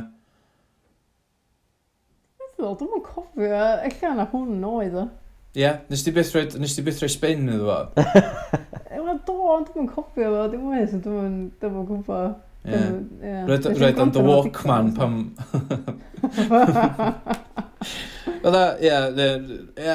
Dwi'n 2.57 2.77
dwi'n 2.79 3.03
cofio, 3.05 3.65
eich 3.85 4.01
na 4.17 4.31
hwn 4.33 4.63
oedd 4.65 5.03
o. 5.05 5.09
Ie, 5.51 5.59
yeah, 5.59 5.81
nes 5.91 5.99
ti 6.05 6.13
byth 6.15 6.29
rhoi 6.31 6.45
nes 6.63 6.73
ti 6.77 6.83
byth 6.85 7.01
rhaid 7.01 7.11
spin 7.11 7.49
iddo 7.51 7.65
fo? 7.67 8.05
Ewa, 8.95 9.17
do, 9.27 9.33
ond 9.51 9.67
dwi'n 9.73 9.89
cofio 9.89 10.29
fo, 10.31 10.45
dwi'n 10.53 10.63
mwyn, 10.63 11.01
dwi'n 11.03 11.33
dwi'n 11.59 11.85
gwybod. 11.89 12.37
Ie, 12.61 12.79
Rhaid 13.49 13.99
am 13.99 14.13
dy 14.15 14.23
Walkman 14.23 14.93
pam... 14.95 15.17
Fydda, 18.41 18.63
ie, 18.79 18.95
ie, 19.19 19.93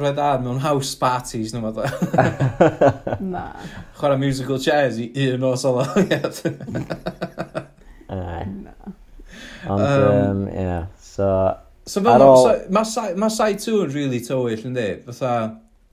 rhaid 0.00 0.20
ar 0.24 0.40
mewn 0.40 0.60
house 0.64 0.96
parties, 0.98 1.52
nhw 1.52 1.60
fydda. 1.68 1.84
Na. 3.34 3.44
Chwara 3.98 4.16
musical 4.18 4.58
chairs 4.62 4.96
i 5.04 5.10
un 5.34 5.44
o 5.50 5.52
solo. 5.60 5.84
Na. 8.08 8.92
Ond, 9.68 10.48
ie, 10.48 10.78
so, 11.12 11.28
So 11.90 12.02
fel, 12.06 12.22
ôl... 12.26 12.36
so- 12.44 12.70
ma' 12.76 12.84
Sai- 12.86 13.14
ma' 13.18 13.28
Sai 13.34 13.54
2 13.58 13.80
yn 13.86 13.92
really 13.96 14.20
tywyll, 14.26 14.62
yndi? 14.70 14.88
Fatha, 15.08 15.34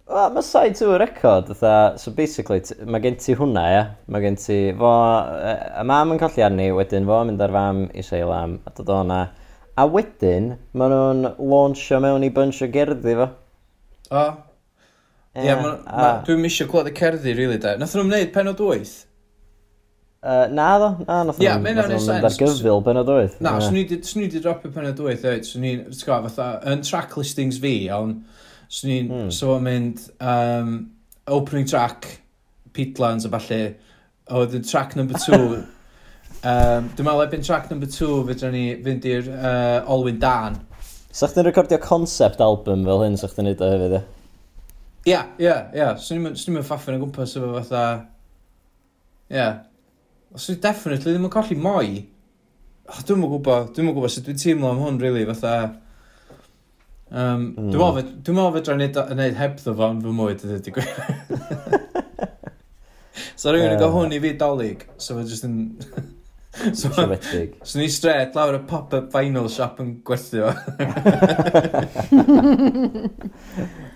Wel, 0.08 0.30
mae 0.32 0.40
side 0.48 0.76
to 0.80 0.94
a 0.96 0.98
record, 1.02 1.50
fatha, 1.52 1.98
so 2.00 2.12
basically, 2.16 2.62
t- 2.64 2.76
mae 2.88 3.02
gen 3.04 3.18
ti 3.20 3.34
hwnna, 3.36 3.64
ia. 3.74 3.82
Mae 4.08 4.22
gen 4.24 4.38
ti, 4.40 4.56
fo, 4.80 4.92
yy, 5.36 5.56
y 5.82 5.84
mam 5.90 6.14
yn 6.16 6.22
colli 6.22 6.46
arni, 6.46 6.68
wedyn 6.78 7.04
fo 7.10 7.18
yn 7.26 7.28
mynd 7.34 7.44
ar 7.44 7.52
fam 7.52 7.82
i 7.92 8.06
Seilam, 8.08 8.54
a 8.64 8.72
dod 8.78 8.94
o'na. 9.02 9.18
A 9.76 9.84
wedyn, 9.92 10.54
maen 10.80 10.94
nhw'n 10.96 11.28
launchio 11.52 12.00
mewn 12.06 12.24
i 12.24 12.30
bunch 12.38 12.62
o 12.64 12.70
gerddi 12.72 13.18
fo. 13.20 13.28
o, 14.16 14.24
Ie, 15.36 15.44
yeah, 15.50 15.68
a- 15.92 16.14
dwi'n 16.26 16.40
misio 16.46 16.70
clywed 16.72 16.94
y 16.94 16.96
cerddi, 17.02 17.36
really, 17.42 17.60
da. 17.68 17.76
Nath 17.78 17.98
nhw'n 18.00 18.08
gwneud 18.08 18.32
penod 18.40 18.64
8? 18.64 18.96
Uh, 20.24 20.48
na 20.50 20.80
ddo, 20.80 21.06
na, 21.06 21.18
nath 21.30 21.38
yeah, 21.40 21.60
nhw'n 21.62 22.24
dargyfil 22.24 22.80
pen 22.82 22.98
o 22.98 23.04
dwyth. 23.06 23.36
Na, 23.38 23.52
yeah. 23.62 23.68
swn 24.02 24.24
i 24.24 24.24
wedi 24.26 24.40
dropio 24.42 24.72
pen 24.74 24.88
o 24.90 24.94
dwyth, 24.98 25.22
oed, 25.30 25.46
swn 25.46 25.68
i'n, 25.70 25.84
ti'n 25.92 26.08
gwybod, 26.08 26.32
fatha, 26.34 26.48
yn 26.74 26.82
track 26.82 27.14
listings 27.20 27.60
fi, 27.62 27.74
iawn, 27.86 28.16
swn 28.66 28.94
i'n, 28.96 29.12
hmm. 29.12 29.28
so 29.38 29.52
o'n 29.54 29.68
mynd, 29.68 30.02
um, 30.18 30.72
opening 31.30 31.70
track, 31.70 32.10
Peatlands 32.74 33.30
a 33.30 33.32
falle, 33.36 33.62
a 34.26 34.42
wedyn 34.42 34.66
track 34.66 34.98
number 34.98 35.22
two, 35.22 35.38
um, 36.50 36.90
dwi'n 36.98 37.06
meddwl 37.06 37.24
ebyn 37.28 37.46
track 37.46 37.70
number 37.70 37.94
two, 38.00 38.24
fydra 38.32 38.52
ni 38.58 38.66
fynd 38.90 39.06
i'r 39.14 39.32
uh, 39.36 39.94
Olwyn 39.94 40.18
Dan. 40.26 40.58
Sa 41.14 41.30
chdi'n 41.30 41.46
recordio 41.46 41.78
concept 41.84 42.42
album 42.42 42.90
fel 42.90 43.06
hyn, 43.06 43.22
sa 43.22 43.30
chdi'n 43.30 43.52
neud 43.52 43.62
o 43.62 43.72
hefyd, 43.76 43.98
e? 44.02 44.04
Ia, 45.14 45.24
ia, 45.38 45.56
ia, 45.78 45.94
swn 46.02 46.26
i'n 46.26 46.30
mynd 46.58 46.66
ffaffin 46.66 46.98
o 46.98 47.06
gwmpas 47.06 47.38
efo 47.38 47.54
fatha, 47.62 47.88
ia, 49.30 49.38
yeah. 49.38 49.58
Os 50.36 50.48
dwi 50.50 50.58
definitely 50.60 51.14
ddim 51.14 51.28
yn 51.30 51.32
colli 51.32 51.56
moi, 51.56 51.92
oh, 52.92 53.02
dwi'n 53.08 53.20
mwyn 53.22 53.32
gwybod, 53.32 53.70
dwi'n 53.76 53.88
mwyn 53.88 53.96
gwybod 53.96 54.12
sut 54.12 54.26
dwi'n 54.28 54.42
teimlo 54.42 54.72
am 54.74 54.82
hwn, 54.84 55.00
really, 55.04 55.24
fatha... 55.30 55.54
Um, 57.08 57.54
mm. 57.56 57.70
Dwi'n 57.72 57.80
meddwl, 57.80 58.02
mm. 58.02 58.18
dwi'n 58.28 58.36
meddwl 58.36 58.56
fe 58.58 58.62
dra'n 58.68 58.82
neud 59.22 59.38
hebddo 59.40 59.72
fo 59.80 59.88
yn 59.94 60.04
fy 60.04 60.12
mwyd, 60.18 60.44
ydy 60.44 60.58
di 60.66 60.72
gwir. 60.76 60.92
so 63.40 63.54
rhywun 63.54 63.72
yn 63.72 63.78
uh, 63.78 63.82
go 63.86 63.88
hwn 63.94 64.16
i 64.18 64.20
fi 64.26 64.32
dolyg, 64.42 64.84
so 65.00 65.16
fe 65.16 65.24
jyst 65.30 65.48
yn... 65.48 65.56
so, 66.76 66.90
Siomedig. 66.92 67.54
So 67.64 67.80
ni 67.80 67.88
stret 67.94 68.36
lawr 68.36 68.58
y 68.58 68.62
pop-up 68.68 69.08
vinyl 69.14 69.48
shop 69.54 69.80
yn 69.84 69.94
gwerthu 70.08 70.44
fo. 70.44 70.52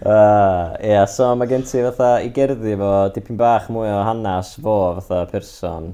uh, 0.08 0.80
yeah, 0.80 1.04
so 1.12 1.34
mae 1.36 1.52
gen 1.52 1.68
ti 1.68 1.84
fatha 1.90 2.14
i 2.24 2.32
gerddi 2.32 2.80
fo 2.80 2.94
dipyn 3.18 3.40
bach 3.42 3.68
mwy 3.74 3.92
o 3.92 4.00
hanes 4.08 4.56
fo 4.64 4.78
fatha 5.02 5.26
person 5.34 5.92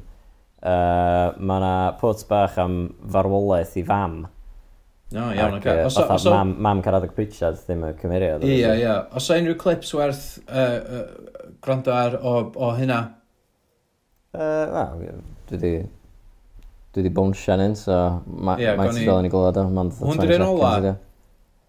uh, 0.67 1.37
mae 1.39 1.61
yna 1.61 1.73
pwt 2.01 2.25
bach 2.29 2.57
am 2.61 2.79
farwolaeth 3.15 3.77
i 3.79 3.85
fam. 3.87 4.19
No, 5.15 5.29
iawn, 5.31 5.55
ac 5.55 5.61
okay. 5.61 5.85
Os, 5.87 5.97
os, 6.03 6.25
mam, 6.27 6.57
mam 6.59 6.83
Caradog 6.83 7.13
Pritchard 7.15 7.61
ddim 7.63 7.85
yn 7.87 7.95
cymeriad. 8.01 8.43
Ie, 8.43 8.59
ie, 8.59 8.73
ie. 8.83 8.95
Os 9.15 9.29
o 9.31 9.37
unrhyw 9.39 9.55
clips 9.61 9.93
werth 9.95 10.25
uh, 10.45 10.63
uh, 10.99 11.53
gwrando 11.63 11.93
ar 11.95 12.17
o, 12.19 12.33
o 12.51 12.73
hynna? 12.75 13.03
Uh, 14.35 14.65
Wel, 14.73 15.21
dwi 15.51 15.61
di... 15.63 15.77
Dwi 16.95 17.03
di 17.05 17.11
bownsian 17.13 17.61
un, 17.61 17.75
so 17.77 17.93
mae'n 18.25 18.61
yeah, 18.63 18.77
ma 18.79 18.87
dal 18.89 19.19
yn 19.19 19.27
ei 19.27 19.31
glod 19.31 19.57
o. 19.59 19.65
Hwn 19.69 20.17
di'r 20.17 20.31
un 20.39 20.45
ola? 20.47 20.69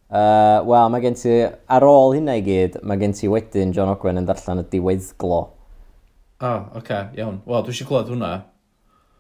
Uh, 0.09 0.65
Wel, 0.65 0.87
mae 0.95 1.03
gen 1.05 1.19
ti, 1.21 1.35
ar 1.45 1.85
ôl 1.85 2.15
hynna 2.17 2.39
i 2.39 2.45
gyd, 2.47 2.79
mae 2.87 2.97
gen 3.03 3.13
ti 3.19 3.29
wedyn 3.29 3.75
John 3.77 3.91
Ogwen 3.93 4.23
yn 4.23 4.29
darllen 4.29 4.63
y 4.63 4.69
diweddglo. 4.73 5.41
O, 5.45 6.47
oh, 6.49 6.63
oce, 6.79 6.81
okay, 6.81 7.03
iawn. 7.19 7.43
Wel, 7.45 7.67
dwi 7.67 7.75
eisiau 7.75 7.91
clywed 7.91 8.15
hwnna. 8.15 8.31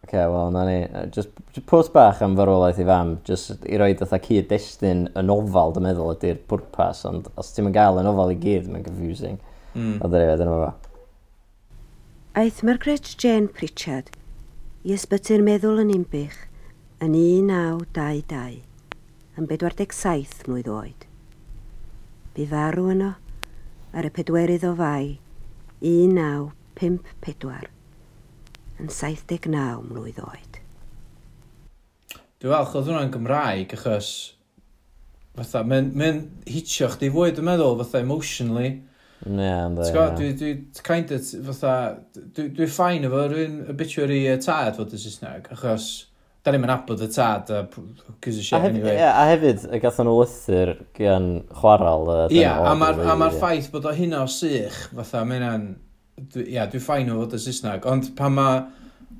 OK, 0.04 0.12
wel, 0.12 0.50
na 0.54 0.64
ni. 0.64 0.76
Just, 1.14 1.30
just 1.52 1.66
pwrs 1.68 1.90
bach 1.92 2.22
am 2.24 2.36
farwolaeth 2.38 2.80
i 2.80 2.86
fam, 2.88 3.16
just 3.28 3.66
i 3.68 3.78
roi 3.80 3.90
fatha 3.98 4.20
cyd-destun 4.24 5.06
y 5.12 5.24
nofal, 5.26 5.74
dwi'n 5.76 5.88
meddwl, 5.90 6.14
ydy'r 6.14 6.38
pwrpas, 6.48 7.02
ond 7.08 7.28
os 7.40 7.52
ti'n 7.54 7.72
gael 7.74 8.00
y 8.00 8.04
nofal 8.06 8.32
i 8.32 8.38
gyd, 8.40 8.70
mae'n 8.72 8.86
confusing. 8.86 9.36
Mm. 9.74 9.98
Ond 10.00 10.14
dyna 10.14 10.30
fe, 10.30 10.36
dyna 10.40 10.56
fe. 10.62 10.70
Aeth 12.38 12.62
Margaret 12.64 13.12
Jane 13.18 13.50
Pritchard 13.50 14.14
i 14.86 14.94
ysbyty'r 14.94 15.42
meddwl 15.44 15.82
yn 15.82 15.92
umbych 15.96 16.44
yn 17.04 17.14
1922, 17.14 18.60
yn 19.38 19.48
47 19.50 20.46
mlynedd 20.48 20.70
oed. 20.74 21.08
Bu 22.34 22.46
farw 22.50 22.92
yno 22.94 23.12
ar 23.92 24.06
y 24.06 24.12
pedwerydd 24.14 24.66
o 24.68 24.72
fai 24.78 25.18
1954 25.82 27.77
yn 28.78 28.90
79 28.92 29.84
mlwydd 29.88 30.22
oed. 30.24 30.58
Dwi'n 32.38 32.54
falch 32.54 32.76
oedd 32.78 32.90
hwnna'n 32.90 33.14
Gymraeg 33.14 33.72
achos 33.74 34.10
fatha, 35.38 35.64
mae'n 35.66 35.90
mae 35.98 36.20
hitio 36.50 36.90
chdi 36.92 37.10
fwy, 37.14 37.32
dwi'n 37.34 37.48
meddwl, 37.48 37.78
fatha 37.82 38.02
emotionally. 38.02 38.74
Ne, 39.26 39.42
yeah, 39.42 39.64
ynddo. 39.66 39.86
T'w 39.86 39.94
gwybod, 39.96 40.20
dwi, 40.20 40.52
dwi 40.74 40.84
kind 40.86 41.14
of, 41.14 41.32
fatha, 41.48 41.72
dwi'n 42.36 42.52
dwi 42.54 42.68
ffain 42.70 43.08
efo 43.08 43.24
rhywun 43.26 43.58
obituary 43.72 44.20
y 44.30 44.36
tad 44.42 44.78
fod 44.78 44.94
y 44.94 45.00
Saesneg, 45.02 45.50
achos 45.56 45.88
da 46.46 46.54
ni'n 46.54 46.70
abod 46.70 47.02
y 47.02 47.08
tad 47.12 47.50
a 47.52 47.64
cys 48.24 48.38
y 48.38 48.46
shit 48.46 48.68
anyway. 48.70 48.94
Ie, 48.94 49.08
a 49.10 49.26
hefyd, 49.32 49.66
y 49.74 49.82
gathen 49.82 50.06
nhw 50.08 50.20
lythyr 50.22 50.72
gan 50.96 51.28
chwaral. 51.58 52.06
Ie, 52.30 52.46
a 52.46 52.76
mae'r 52.78 53.02
ma 53.18 53.30
ffaith 53.34 53.70
bod 53.74 53.90
o 53.90 53.94
hynna 53.98 54.22
o 54.24 54.30
sych, 54.32 54.86
fatha, 54.94 55.24
mae'n 55.28 55.74
dwi, 56.34 56.48
ia, 56.54 56.66
dwi'n 56.70 56.84
ffain 56.84 57.12
o 57.12 57.20
fod 57.22 57.36
y 57.38 57.42
Saesneg, 57.42 57.86
ond 57.90 58.10
pan 58.18 58.34
ma, 58.34 58.48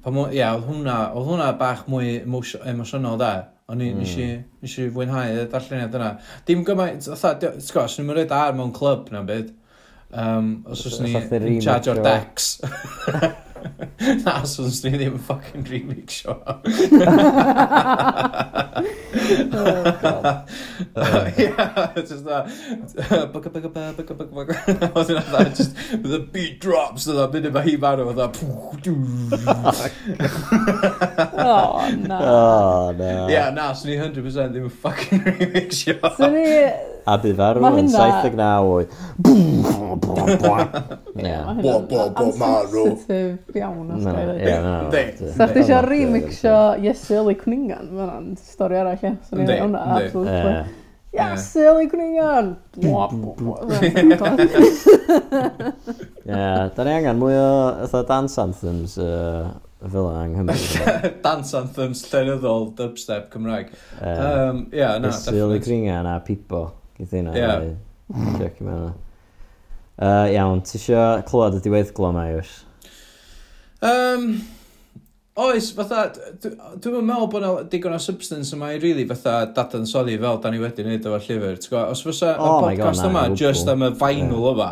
pan 0.05 0.17
ma, 0.17 0.27
ia, 0.35 0.51
oedd 0.57 0.67
hwnna, 0.69 0.99
oedd 1.15 1.31
hwnna 1.33 1.53
bach 1.61 1.87
mwy 1.91 2.19
emosio- 2.23 2.65
emosiynol 2.69 3.21
da. 3.21 3.33
O'n 3.69 3.83
i, 3.85 3.91
mm. 3.93 3.99
nes 4.01 4.13
i, 4.17 4.29
nes 4.65 4.75
i 4.81 4.87
fwynhau 4.93 5.43
y 5.43 5.49
darlleniad 5.53 5.97
yna. 5.99 6.13
Dim 6.49 6.63
gymaint, 6.65 7.11
otha, 7.13 7.35
ti'n 7.41 7.59
gwybod, 7.61 7.93
sy'n 7.93 8.09
mynd 8.09 8.33
ar 8.33 8.57
mewn 8.57 8.73
clwb 8.77 9.13
na 9.13 9.21
byd. 9.29 9.53
Um, 10.09 10.55
os 10.65 10.87
oes 10.89 11.03
ni 11.05 11.13
in 11.13 11.61
charge 11.61 11.93
o'r 11.93 12.01
decks. 12.01 12.57
that 14.25 14.47
sounds 14.47 14.85
new 14.85 15.19
fucking 15.19 15.65
remake 15.65 16.09
shot. 16.09 16.41
oh, 16.47 16.63
God. 20.01 20.49
Uh, 20.95 21.31
yeah, 21.37 21.93
it's 21.97 22.11
just 22.11 22.25
that. 22.25 22.47
Just 25.57 25.75
the 26.01 26.21
beat 26.31 26.61
drops 26.61 27.09
and 27.09 27.19
I'm 27.19 27.35
in 27.35 27.53
my 27.53 27.63
heat 27.63 27.81
battle 27.81 28.07
with 28.07 28.21
a. 28.21 28.31
oh 31.37 31.91
no! 31.99 32.19
Oh 32.21 32.95
no! 32.97 33.29
Yeah, 33.29 33.51
no, 33.51 33.71
it's 33.73 33.85
100. 33.85 34.23
percent 34.23 34.53
They 34.53 34.61
were 34.61 34.71
fucking 34.71 35.25
remake 35.25 35.73
shot. 35.73 36.17
So 36.17 36.31
they, 36.31 36.98
a 37.09 37.15
bydd 37.23 37.37
farw 37.39 37.63
Ma' 37.65 37.71
yn 37.73 37.79
hynna- 37.81 38.09
79 38.23 38.69
oed. 38.73 38.89
Ie, 39.29 39.37
ma' 40.43 40.57
Ie. 41.17 41.29
hynna'n 41.29 41.63
Bo- 41.63 41.79
bo- 41.91 42.09
bo- 42.17 42.33
marw. 42.41 42.83
Ansensitif 42.89 43.57
iawn 43.63 43.95
os 43.97 44.03
Na, 44.05 44.13
ga'i 44.17 44.27
ddeud. 44.27 44.43
ie, 44.43 44.59
na, 44.67 44.75
Yndi. 44.83 45.05
na. 45.39 45.47
Chdi 45.49 45.63
eisiau 45.63 45.83
remixio 45.89 46.57
Iesu 46.85 47.17
Eli 47.23 47.37
Cwningan, 47.41 47.89
mae'n 48.01 48.29
stori 48.43 48.77
arall, 48.83 48.99
ie. 49.03 49.15
So 49.29 49.37
ni'n 49.39 49.47
Yndi, 49.47 49.57
hwnna, 49.65 49.81
yndi. 49.87 50.05
absolutely. 50.05 50.53
Ie. 50.59 50.67
Iesu 51.19 51.63
Eli 51.73 51.87
Cwningan! 51.91 52.51
Bwa, 52.83 53.07
bwa, 53.09 53.33
bwa. 53.41 54.35
Ie, 56.29 56.71
da 56.77 56.85
ni 56.85 56.93
angen 56.99 57.17
mwy 57.23 57.35
o 57.41 57.49
fatha 57.89 58.05
dance 58.11 58.37
anthems 58.43 58.99
uh, 59.01 59.49
fel 59.89 60.09
yna 60.11 60.25
yng 60.27 60.35
Nghymru. 60.37 60.57
Dance 61.25 61.55
anthems 61.59 62.03
llenyddol 62.11 62.69
dubstep 62.79 63.31
Cymraeg. 63.33 63.71
Yym, 64.03 64.65
Ie, 64.75 64.85
na, 65.01 65.09
Ysgol 65.13 65.39
y 65.57 65.59
definitely. 65.59 65.63
gringa 65.65 66.03
a 66.15 66.19
pipo. 66.27 66.63
Geith 66.99 67.15
hynna. 67.15 67.35
Ie. 67.39 67.75
Check 68.39 68.61
i 68.61 68.67
mewn. 68.67 68.95
Uh, 69.99 70.29
iawn, 70.31 70.63
ti 70.63 70.79
eisiau 70.79 71.25
clywed 71.27 71.59
y 71.59 71.65
diweddglo 71.65 72.13
mae 72.15 72.37
yw'r? 72.37 72.51
Um, 73.83 74.29
oes, 75.39 75.73
fatha, 75.75 76.05
dwi'n 76.43 77.07
meddwl 77.07 77.31
bod 77.31 77.43
yna 77.43 77.65
digon 77.71 77.97
o 77.97 77.99
substance 78.03 78.55
yma 78.55 78.73
i 78.73 78.77
rili 78.79 78.93
really, 78.93 79.07
fatha 79.11 79.41
dadansoddi 79.55 80.17
fel 80.23 80.39
da 80.43 80.53
ni 80.55 80.63
wedi 80.63 80.87
wneud 80.87 81.07
efo'r 81.11 81.27
llyfr. 81.27 81.59
Os 81.85 82.05
fysa 82.07 82.37
oh 82.37 82.61
y 82.61 82.63
podcast 82.69 83.03
na, 83.03 83.11
yma 83.11 83.25
just 83.39 83.71
am 83.71 83.87
y 83.87 83.91
vinyl 83.99 84.39
yeah. 84.39 84.55
yma, 84.55 84.71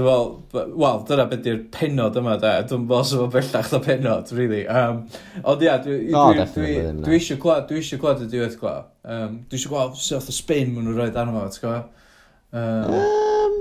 Dwi'n 0.00 0.08
fel, 0.52 0.70
wel, 0.80 1.00
dyna 1.04 1.24
beth 1.28 1.46
yw'r 1.50 1.58
penod 1.74 2.14
yma, 2.16 2.38
da. 2.40 2.54
Dwi'n 2.64 2.86
fel 2.88 3.02
sef 3.04 3.20
o 3.20 3.26
bellach 3.32 3.72
o 3.76 3.80
penod, 3.84 4.30
really. 4.32 4.62
Um, 4.64 5.02
ond 5.44 5.64
ia, 5.64 5.74
dwi, 5.84 5.96
dwi, 6.06 6.14
oh, 6.16 6.30
dwi, 6.54 6.70
dwi 7.04 7.16
eisiau 7.18 7.40
clywed, 7.42 7.66
dwi 7.68 7.82
eisiau 7.82 8.00
clywed 8.00 8.22
y 8.24 8.28
diwedd 8.32 8.56
clywed. 8.60 8.86
Um, 9.04 9.34
dwi 9.50 9.58
eisiau 9.58 9.74
gweld 9.74 9.98
sef 10.00 10.30
o 10.30 10.36
spin 10.36 10.72
maen 10.72 10.88
nhw'n 10.88 10.96
rhoi 10.96 11.10
dan 11.12 11.32
yma, 11.34 11.42
ti'n 11.52 11.66
gwybod? 11.66 12.06
Um, 12.52 12.94
um, 12.96 13.58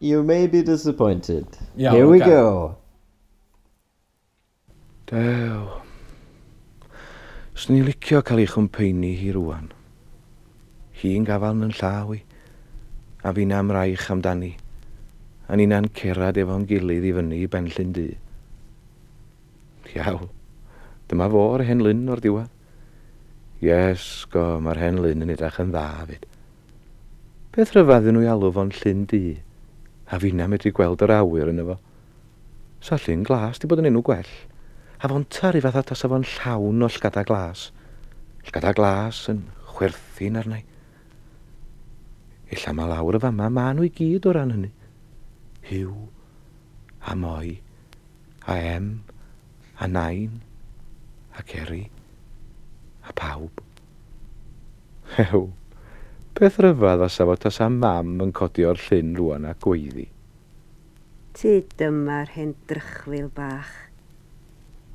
you 0.00 0.24
may 0.24 0.48
be 0.48 0.64
disappointed. 0.66 1.46
Yeah, 1.76 1.92
Here 1.92 2.08
we 2.10 2.18
go. 2.18 2.76
Dew. 5.06 5.70
Swn 7.54 7.78
i'n 7.78 7.88
licio 7.92 8.24
cael 8.26 8.42
ei 8.42 8.50
chwmpeini 8.50 9.14
hi 9.22 9.30
rwan. 9.38 9.70
Hi'n 10.98 11.30
gafal 11.30 11.62
yn 11.62 11.78
llaw 11.78 12.18
i, 12.18 12.24
a 13.22 13.36
fi'n 13.38 13.54
amraich 13.54 14.10
amdani 14.10 14.56
a 15.48 15.56
ni'n 15.56 15.88
cerad 15.96 16.38
efo'n 16.40 16.66
gilydd 16.68 17.04
i 17.04 17.12
fyny 17.16 17.32
i 17.42 17.48
benllyn 17.50 17.92
du. 17.96 18.06
Iaw, 19.94 20.22
dyma 21.10 21.28
fo'r 21.30 21.64
hen 21.68 21.82
lyn 21.84 22.08
o'r 22.10 22.22
diwedd. 22.24 22.52
Yes, 23.64 24.26
go, 24.32 24.58
mae'r 24.60 24.80
hen 24.80 25.00
lyn 25.04 25.24
yn 25.24 25.32
edrych 25.32 25.60
yn 25.62 25.72
dda 25.72 26.04
fyd. 26.08 26.24
Beth 27.54 27.72
rhyfadden 27.72 28.16
nhw 28.16 28.24
i 28.24 28.30
alw 28.32 28.50
fo'n 28.52 28.72
llyn 28.80 29.04
du? 29.08 29.22
A 30.10 30.18
fi 30.20 30.32
na 30.34 30.48
medru 30.50 30.72
gweld 30.74 31.04
yr 31.06 31.14
awyr 31.14 31.52
yn 31.52 31.62
efo. 31.62 31.78
Sa 32.84 32.98
llyn 33.00 33.24
glas 33.24 33.60
di 33.60 33.70
bod 33.70 33.80
yn 33.80 33.88
enw 33.92 34.02
gwell. 34.04 34.32
A 35.00 35.08
fo'n 35.08 35.28
tyru 35.32 35.62
fath 35.64 35.80
atas 35.80 36.04
a 36.04 36.10
fo'n 36.10 36.26
llawn 36.34 36.84
o 36.84 36.90
llgada 36.90 37.24
glas. 37.28 37.68
Llgada 38.44 38.74
glas 38.76 39.22
yn 39.32 39.44
chwerthin 39.74 40.40
arnau. 40.40 40.64
Illa 42.52 42.74
mae 42.76 42.90
lawr 42.90 43.16
y 43.16 43.22
fama, 43.22 43.48
ma 43.48 43.70
nhw 43.72 43.86
i 43.86 43.92
gyd 43.94 44.28
o 44.28 44.34
ran 44.34 44.52
hynny. 44.56 44.72
Huw 45.64 45.94
a 47.08 47.14
Moi 47.16 47.56
a 48.46 48.56
Em 48.76 48.88
a 49.80 49.86
Nain 49.88 50.42
a 51.36 51.42
Ceri 51.42 51.84
a 53.04 53.12
pawb. 53.12 53.62
Hew, 55.16 55.46
beth 56.36 56.58
ryfedd 56.64 57.04
a 57.04 57.08
safod 57.12 57.42
tas 57.44 57.60
am 57.64 57.78
mam 57.80 58.20
yn 58.24 58.32
codio'r 58.36 58.80
llyn 58.86 59.16
rwan 59.18 59.48
a 59.48 59.54
gweiddi. 59.64 60.06
Ti 61.34 61.54
dyma'r 61.80 62.30
hen 62.36 62.54
drychfil 62.68 63.28
bach. 63.34 63.72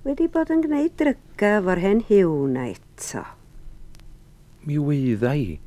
Wedi 0.06 0.30
bod 0.32 0.54
yn 0.54 0.64
gwneud 0.64 0.96
dryga 1.02 1.58
fo'r 1.66 1.84
hen 1.84 2.06
hiw 2.08 2.32
na 2.54 2.70
eto. 2.72 3.26
Mi 4.66 4.78
weidda 4.80 5.36
i. 5.36 5.60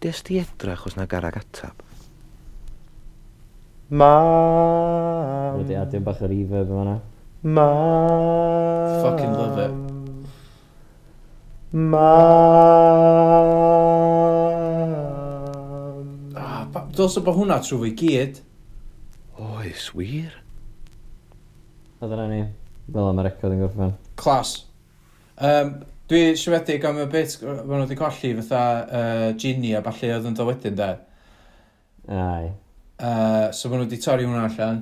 Des 0.00 0.22
di 0.24 0.40
edrach 0.40 0.86
os 0.88 0.96
na 0.96 1.04
garag 1.10 1.36
atab. 1.42 1.89
Mam. 3.90 5.58
Wedi 5.58 5.74
adio 5.74 6.00
bach 6.06 6.20
o 6.22 6.26
reverb 6.30 6.70
yma 6.70 6.84
na. 6.86 6.92
Mam. 7.42 9.02
Fucking 9.02 9.32
love 9.34 9.58
it. 9.64 9.72
Mam. 11.72 12.06
Ah, 16.38 16.68
Dylse 16.94 17.20
bod 17.26 17.34
hwnna 17.40 17.58
trwy 17.66 17.78
fwy 17.82 17.92
gyd. 17.98 18.38
Oes, 19.42 19.90
wir? 19.98 20.38
A 21.98 22.06
dyna 22.06 22.30
ni. 22.30 22.40
Fel 22.94 23.10
am 23.10 23.18
y 23.18 23.26
record 23.26 23.58
yn 23.58 23.66
gorffen. 23.66 23.98
Clas. 24.22 24.50
Um, 25.34 25.80
dwi 26.06 26.38
siwedig 26.38 26.86
am 26.86 27.02
y 27.02 27.10
bit 27.10 27.40
maen 27.42 27.66
nhw 27.66 27.84
wedi 27.88 27.98
colli 27.98 28.36
fatha 28.38 28.62
uh, 28.86 29.28
Ginny 29.34 29.74
a 29.74 29.82
balli 29.82 30.14
oedd 30.14 30.30
yn 30.30 30.38
dod 30.38 30.54
wedyn 30.54 30.78
de. 30.78 30.92
Ai. 32.06 32.54
Uh, 33.00 33.50
so 33.56 33.70
maen 33.70 33.80
nhw 33.80 33.88
wedi 33.88 34.00
torri 34.04 34.26
hwnna 34.28 34.46
allan. 34.50 34.80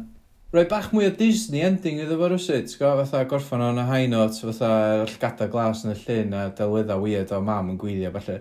Rhoi 0.49 0.63
bach 0.65 0.87
mwy 0.97 1.05
o 1.05 1.11
Disney 1.13 1.61
ending 1.61 1.99
iddo 2.01 2.17
fo 2.17 2.31
rwysyd, 2.33 2.71
go. 2.81 2.89
Fatha 3.03 3.21
gorffan 3.29 3.61
o'n 3.61 3.79
y 3.79 3.83
high 3.85 4.07
note, 4.09 4.39
fatha 4.41 4.71
llgada 5.11 5.45
glas 5.53 5.83
yn 5.85 5.93
y 5.93 5.97
llun 6.01 6.31
a 6.35 6.45
delwydda 6.57 6.95
weird 7.03 7.35
o 7.37 7.41
mam 7.45 7.67
yn 7.75 7.77
gwylio, 7.79 8.09
falle. 8.15 8.39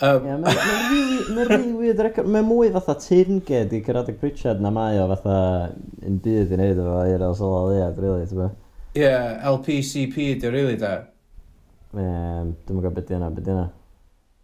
Um... 0.00 0.24
Yeah, 0.24 0.38
Mae'n 0.40 0.56
really, 0.56 1.34
ma 1.36 1.44
really 1.50 1.74
weird 1.76 1.98
record. 2.06 2.30
Mae'n 2.32 2.48
mwy 2.48 2.70
fatha 2.72 2.94
teirnged 3.04 3.74
i 3.76 3.80
Cyrradig 3.84 4.16
Pritchard 4.22 4.62
na 4.64 4.72
mae 4.72 4.96
o 5.02 5.04
fatha 5.10 5.34
yn 6.08 6.16
byd 6.24 6.54
i 6.54 6.56
wneud 6.56 6.80
efo 6.80 6.94
i'r 7.10 7.24
el 7.26 7.36
sola 7.38 7.58
leiad, 7.68 8.00
really, 8.00 8.24
ti'n 8.30 8.40
gwybod? 8.40 8.56
Ie, 8.96 9.10
LPCP 9.52 10.16
di, 10.40 10.52
really 10.54 10.78
da. 10.80 10.94
Um, 11.92 12.54
Dwi'n 12.64 12.80
gwybod 12.80 12.96
beth 12.96 13.12
yna, 13.18 13.28
beth 13.36 13.52
yna. 13.52 13.66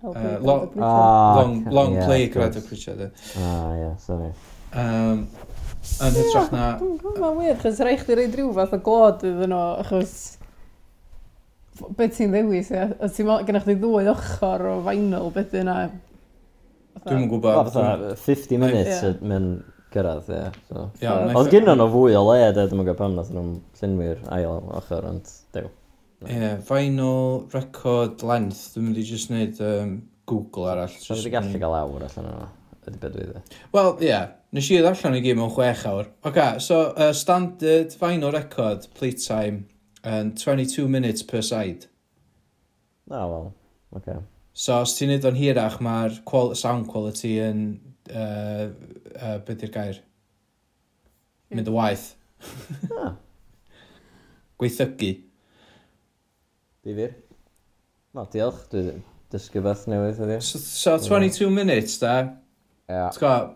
Uh, 0.05 0.37
long, 0.45 0.69
oh, 0.77 1.33
long, 1.41 1.57
long 1.73 1.97
yeah, 1.97 2.05
play 2.05 2.29
Cyrradig 2.29 2.69
Pritchard. 2.69 3.09
Ah, 3.41 3.73
ie, 3.73 3.81
yeah, 3.87 3.97
sorry. 4.05 4.31
Um, 4.77 5.23
yn 6.05 6.17
hytrach 6.19 6.51
na... 6.53 6.65
Mae'n 6.81 7.39
wir, 7.39 7.55
chos 7.63 7.79
rhaid 7.81 8.03
chdi 8.03 8.19
reid 8.19 8.35
rhyw 8.37 8.51
fath 8.57 8.75
o 8.77 8.81
glod 8.85 9.25
iddyn 9.27 9.55
nhw, 9.55 9.63
achos... 9.85 10.17
Be 11.97 12.09
ti'n 12.09 12.33
ddewis, 12.33 12.73
ie? 12.73 12.85
O 13.01 13.09
ti'n 13.09 13.29
meddwl, 13.29 13.47
gennych 13.49 13.65
chi 13.69 13.77
ddwy 13.81 14.11
ochr 14.13 14.67
o 14.71 14.75
vinyl, 14.85 15.31
beth 15.35 15.57
yna? 15.61 15.79
Dwi'n 17.07 17.25
yn 17.25 17.31
gwybod. 17.31 17.71
Fatha 17.71 18.13
50 18.21 18.61
minutes 18.61 19.03
yeah. 19.05 19.19
mewn 19.21 19.51
gyrraedd, 19.95 20.31
ie. 20.33 20.45
So, 20.69 20.87
yeah, 21.03 21.33
Oedd 21.37 21.51
gynno 21.53 21.77
nhw 21.77 21.89
fwy 21.93 22.17
o 22.19 22.23
le, 22.29 22.39
dwi'n 22.57 22.81
gwybod 22.81 23.01
pam 23.01 23.17
nath 23.17 23.33
nhw'n 23.33 23.53
llunwyr 23.81 24.23
ail 24.37 24.61
ochr, 24.81 25.09
ond 25.09 25.33
dew. 25.57 25.69
Ie, 26.25 26.55
vinyl 26.69 27.45
record 27.53 28.25
length, 28.27 28.63
dwi'n 28.75 28.89
mynd 28.89 29.01
i 29.01 29.05
just 29.05 29.33
wneud 29.33 29.61
um, 29.65 29.99
Google 30.29 30.71
arall. 30.73 30.97
Dwi'n 31.05 31.33
gallu 31.35 31.61
cael 31.61 31.79
awr 31.83 32.09
allan 32.09 32.33
yna, 32.33 32.49
ydy 32.87 33.01
beth 33.03 33.15
dwi 33.17 33.29
dde. 33.29 33.45
Wel, 33.77 33.93
ie, 34.01 34.09
yeah, 34.09 34.33
nes 34.55 34.71
i 34.71 34.79
allan 34.79 35.17
i 35.19 35.23
gyd 35.25 35.39
mewn 35.39 35.53
chwech 35.55 35.85
awr. 35.89 36.11
Ok, 36.29 36.39
so 36.63 36.93
uh, 36.93 37.13
standard 37.17 37.95
final 37.97 38.33
record 38.35 38.87
play 38.95 39.13
time 39.13 39.67
um, 40.05 40.33
22 40.35 40.89
minutes 40.89 41.23
per 41.23 41.43
side. 41.43 41.89
Na, 43.07 43.23
ah, 43.23 43.27
wel, 43.31 43.53
ok. 43.99 44.09
So, 44.57 44.81
os 44.81 44.95
ti'n 44.97 45.13
neud 45.13 45.27
o'n 45.29 45.37
hirach, 45.37 45.81
mae'r 45.85 46.23
qual 46.27 46.55
sound 46.57 46.89
quality 46.89 47.35
yn, 47.45 47.67
uh, 48.09 48.71
uh, 49.19 49.37
beth 49.45 49.67
yw'r 49.67 49.75
gair? 49.75 50.01
Mynd 51.53 51.69
y 51.71 51.75
waith. 51.75 52.09
ah. 52.97 53.13
Gweithygu. 54.57 55.13
Difyr. 56.87 57.13
Na, 58.17 58.25
diolch. 58.33 58.65
Dwi 58.73 58.97
dysgu 59.35 59.61
beth 59.61 59.85
newydd 59.91 60.23
ydi. 60.25 60.41
So, 60.41 60.59
so 60.63 60.97
22 61.03 61.51
minutes, 61.53 61.99
da? 62.01 62.17
Ia. 62.89 63.11
Yeah. 63.21 63.47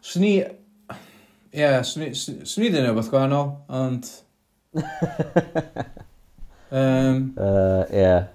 Swn 0.00 0.24
i... 0.24 0.34
Ie, 0.40 1.60
yeah, 1.60 1.80
swn 1.84 2.06
i 2.08 2.70
ddyn 2.70 2.86
nhw 2.86 2.94
beth 2.96 3.10
gwahanol, 3.12 3.50
ond... 3.74 4.06
um, 6.70 7.34
uh, 7.34 7.82
yeah. 7.92 8.30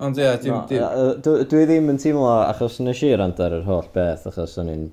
Ond 0.00 0.20
ie, 0.20 0.24
yeah, 0.24 0.38
dim... 0.40 0.54
No, 0.54 0.60
dim... 0.70 0.84
Uh, 0.84 1.10
dwi, 1.24 1.48
dwi 1.50 1.64
ddim 1.66 1.90
yn 1.92 1.98
teimlo, 2.00 2.28
achos 2.44 2.78
nes 2.84 3.02
i 3.08 3.10
rand 3.18 3.40
ar 3.42 3.56
yr 3.58 3.66
holl 3.66 3.90
beth, 3.94 4.28
achos 4.30 4.54
o'n 4.62 4.70
i'n 4.72 4.86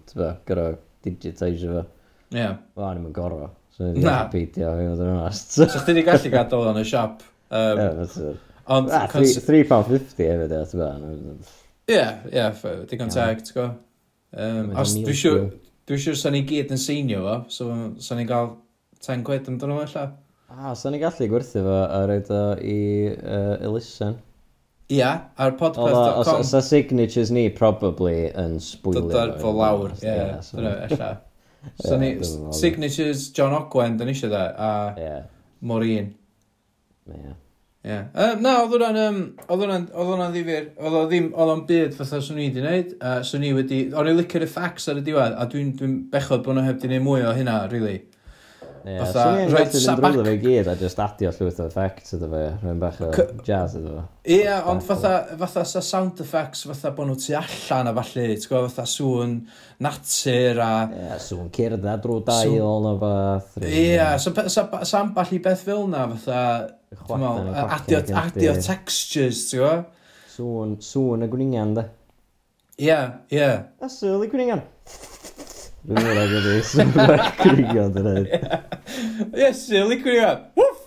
gyro 0.48 0.66
digitizer 1.06 1.76
fo. 1.76 1.86
Ie. 2.34 2.42
Yeah. 2.42 2.58
Wel, 2.74 2.88
o'n 2.90 3.04
i'n 3.04 3.14
gorfo. 3.16 3.52
So, 3.78 3.92
Na. 3.94 4.18
Peidio, 4.32 4.74
i 4.82 4.90
fod 4.90 5.06
yn 5.06 5.14
onast. 5.14 5.54
so, 5.60 5.70
chdi 5.70 5.94
wedi 5.94 6.08
gallu 6.08 6.34
gadael 6.34 6.72
yn 6.72 6.82
y 6.82 6.88
siop. 6.90 7.22
Um, 7.52 7.84
yeah, 7.84 7.94
that's 8.02 8.18
it. 8.18 8.42
Ond... 8.68 8.90
Ah, 8.92 9.06
£3.50 9.14 10.26
hefyd, 10.26 10.58
ie, 10.58 10.66
ti'n 10.74 11.46
Ie, 11.88 12.02
ie, 12.34 12.50
digon 12.90 13.14
teg, 13.14 13.46
ti'n 13.46 13.56
go? 13.62 13.70
Um, 14.34 14.74
os 14.82 14.98
dwi 14.98 15.16
siw... 15.16 15.40
Dwi'n 15.88 16.02
siŵr 16.04 16.18
sa'n 16.20 16.34
ni 16.36 16.42
gyd 16.44 16.72
yn 16.76 16.80
seinio 16.84 17.20
fo, 17.24 17.36
so 17.48 17.66
sa'n 18.04 18.20
ni 18.20 18.26
gael 18.28 18.50
10 19.06 19.22
quid 19.28 19.46
amdano 19.48 19.78
fo 19.78 19.86
allan. 19.86 20.16
A, 20.52 20.74
sa'n 20.76 20.92
ni 20.96 21.00
gallu 21.00 21.28
gwerthu 21.32 21.64
fo 21.64 21.78
a 21.84 22.02
roed 22.10 22.32
o 22.36 22.42
i 22.60 22.80
uh, 23.14 23.54
elusen. 23.70 24.18
Ia, 24.92 24.98
yeah, 24.98 25.24
ar 25.44 25.56
podcast.com. 25.60 26.42
Os 26.44 26.54
a 26.56 26.62
signatures 26.64 27.32
ni 27.32 27.48
probably 27.56 28.28
yn 28.36 28.60
sbwylio. 28.64 29.08
Dod 29.08 29.18
ar 29.22 29.34
fo 29.40 29.56
lawr, 29.56 29.96
ie, 30.04 30.20
dyna 30.52 30.76
allan. 30.90 31.26
So 31.80 31.96
ni, 32.04 32.14
signatures 32.56 33.30
John 33.36 33.56
Ogwen, 33.56 33.96
dyn 34.00 34.12
ni 34.12 34.16
eisiau 34.16 34.32
da, 34.36 34.46
a 34.52 34.72
yeah. 35.00 35.20
Maureen. 35.72 36.14
Ie. 37.08 37.16
Yeah. 37.16 37.36
Ie. 37.88 37.98
Yym, 38.20 38.42
Na, 38.44 38.58
oedd 38.66 38.74
hwnna'n... 38.76 38.98
Um, 39.06 39.20
Oedd 39.48 39.64
hwnna'n 39.64 39.88
oedd 39.94 40.10
hwnna'n 40.12 40.34
ddifur... 40.36 40.66
Oedd 40.82 40.98
o 41.00 41.06
ddim... 41.08 41.32
Oedd 41.32 41.54
o'n 41.54 41.64
byd 41.70 41.96
fatha 41.96 42.20
swn 42.24 42.42
i 42.42 42.50
wedi 42.50 42.64
wneud. 42.66 42.94
Uh, 43.00 43.18
swn 43.30 43.48
i 43.48 43.54
wedi... 43.56 43.80
O'n 43.96 44.12
i 44.12 44.16
licio'r 44.18 44.46
effects 44.48 44.90
ar 44.92 45.00
y 45.00 45.06
diwedd, 45.08 45.38
a 45.40 45.48
dwi'n 45.48 45.72
dwi 45.80 45.94
bechod 46.12 46.44
bod 46.44 46.60
nhw 46.60 46.68
heb 46.68 46.82
di 46.82 46.92
gwneud 46.92 47.08
mwy 47.08 47.24
o 47.24 47.34
hynna, 47.38 47.62
rili. 47.72 47.96
Really. 47.96 48.17
Ie, 48.88 48.96
Fatha, 49.02 49.24
swn 49.26 49.42
i'n 49.42 49.50
rhaid 49.52 49.74
gallu 49.74 49.82
mynd 49.84 50.00
drwyddo 50.00 50.24
fe 50.24 50.34
i 50.38 50.40
gyd 50.40 50.68
a 50.72 50.74
just 50.80 51.00
adio 51.04 51.32
llwyth 51.36 51.58
o 51.60 51.66
effects 51.68 52.14
iddo 52.16 52.28
fe, 52.32 52.44
rhywun 52.62 52.78
bach 52.80 53.00
o 53.04 53.10
C- 53.18 53.26
jazz 53.44 53.74
iddo 53.76 53.96
fe. 53.98 54.04
Ie, 54.38 54.54
ond 54.72 54.86
fatha, 54.88 55.12
fatha 55.42 55.64
sa 55.68 55.82
sound 55.84 56.22
effects, 56.24 56.62
fatha 56.70 56.94
bod 56.96 57.10
nhw 57.10 57.18
tu 57.20 57.36
allan 57.36 57.92
a 57.92 57.94
falle, 57.98 58.24
ti'n 58.30 58.48
gwybod, 58.48 58.70
fatha 58.72 58.86
sŵn 58.94 59.34
natur 59.84 60.62
a... 60.64 60.70
Ie, 61.02 61.20
sŵn 61.26 61.52
cyrda 61.58 61.98
drwy 62.06 62.24
dail 62.30 62.64
o 62.64 62.96
fath. 63.04 63.60
Ie, 63.66 63.74
yeah, 63.98 64.14
sa, 64.24 64.32
sa, 64.48 64.66
sa 64.88 65.04
amball 65.04 65.36
i 65.36 65.42
beth 65.50 65.68
fel 65.68 65.84
na, 65.92 66.06
fatha, 66.14 66.40
ti'n 66.96 67.28
meddwl, 67.28 67.52
adio, 67.66 68.02
adio 68.24 68.56
textures, 68.70 69.44
ti'n 69.52 69.66
gwybod? 69.66 69.86
Sŵn, 70.38 70.76
sŵn 70.94 71.28
y 71.28 71.32
gwningan, 71.36 71.76
da. 71.82 71.88
Ie, 72.80 72.98
ie. 73.36 73.52
A 73.84 73.92
sŵn 73.92 74.24
y 74.24 74.32
gwningan. 74.32 74.64
Dwi'n 75.88 76.04
meddwl 76.04 76.20
ag 76.24 76.36
ydy, 76.40 76.58
sŵn 76.72 76.92
y 76.94 77.32
gwningan, 77.44 77.98
da. 77.98 78.60
Yes, 79.36 79.68
sy'n 79.68 79.88
liquid 79.90 80.16
yma. 80.18 80.34
Woof! 80.58 80.80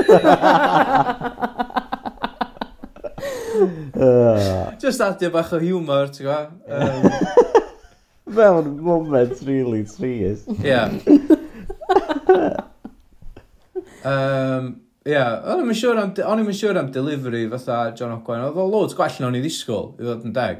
Just 4.80 5.00
adio 5.04 5.30
bach 5.34 5.52
o 5.52 5.58
humor, 5.60 6.06
ti'n 6.14 6.26
gwa? 6.28 6.40
Um, 6.66 7.02
Mewn 8.36 8.66
moment 8.80 9.42
really 9.42 9.84
serious. 9.86 10.46
Ia. 10.62 10.90
Um, 14.04 14.80
Ia, 15.08 15.24
o'n 15.48 15.62
i'm 15.62 15.70
yn 15.72 15.78
siŵr 16.56 16.78
am 16.78 16.90
delivery 16.92 17.46
fatha 17.50 17.76
John 17.96 18.12
Ogwen, 18.18 18.42
oedd 18.44 18.58
o 18.60 18.66
loads 18.68 18.94
gwell 18.96 19.16
na 19.20 19.26
o'n 19.30 19.38
i 19.38 19.40
ddisgwyl 19.42 19.86
i 19.96 20.04
ddod 20.04 20.26
yn 20.28 20.34
deg. 20.36 20.56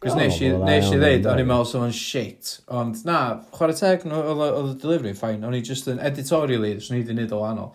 Cos 0.00 0.14
nes 0.16 0.38
i 0.40 0.48
ddeud, 0.96 1.26
o'n 1.28 1.40
i'n 1.42 1.48
meddwl 1.48 1.66
sef 1.68 1.82
o'n 1.84 1.90
shit. 1.92 2.50
Ond 2.72 3.02
na, 3.04 3.18
chwarae 3.52 3.76
teg, 3.76 4.06
oedd 4.08 4.70
y 4.70 4.76
delivery 4.80 5.12
fine. 5.12 5.44
O'n 5.44 5.52
i 5.52 5.60
just 5.60 5.90
yn 5.92 6.00
editorially, 6.00 6.70
so 6.80 6.94
ni 6.94 7.02
wedi 7.02 7.12
wneud 7.12 7.34
o 7.36 7.40
wahanol. 7.42 7.68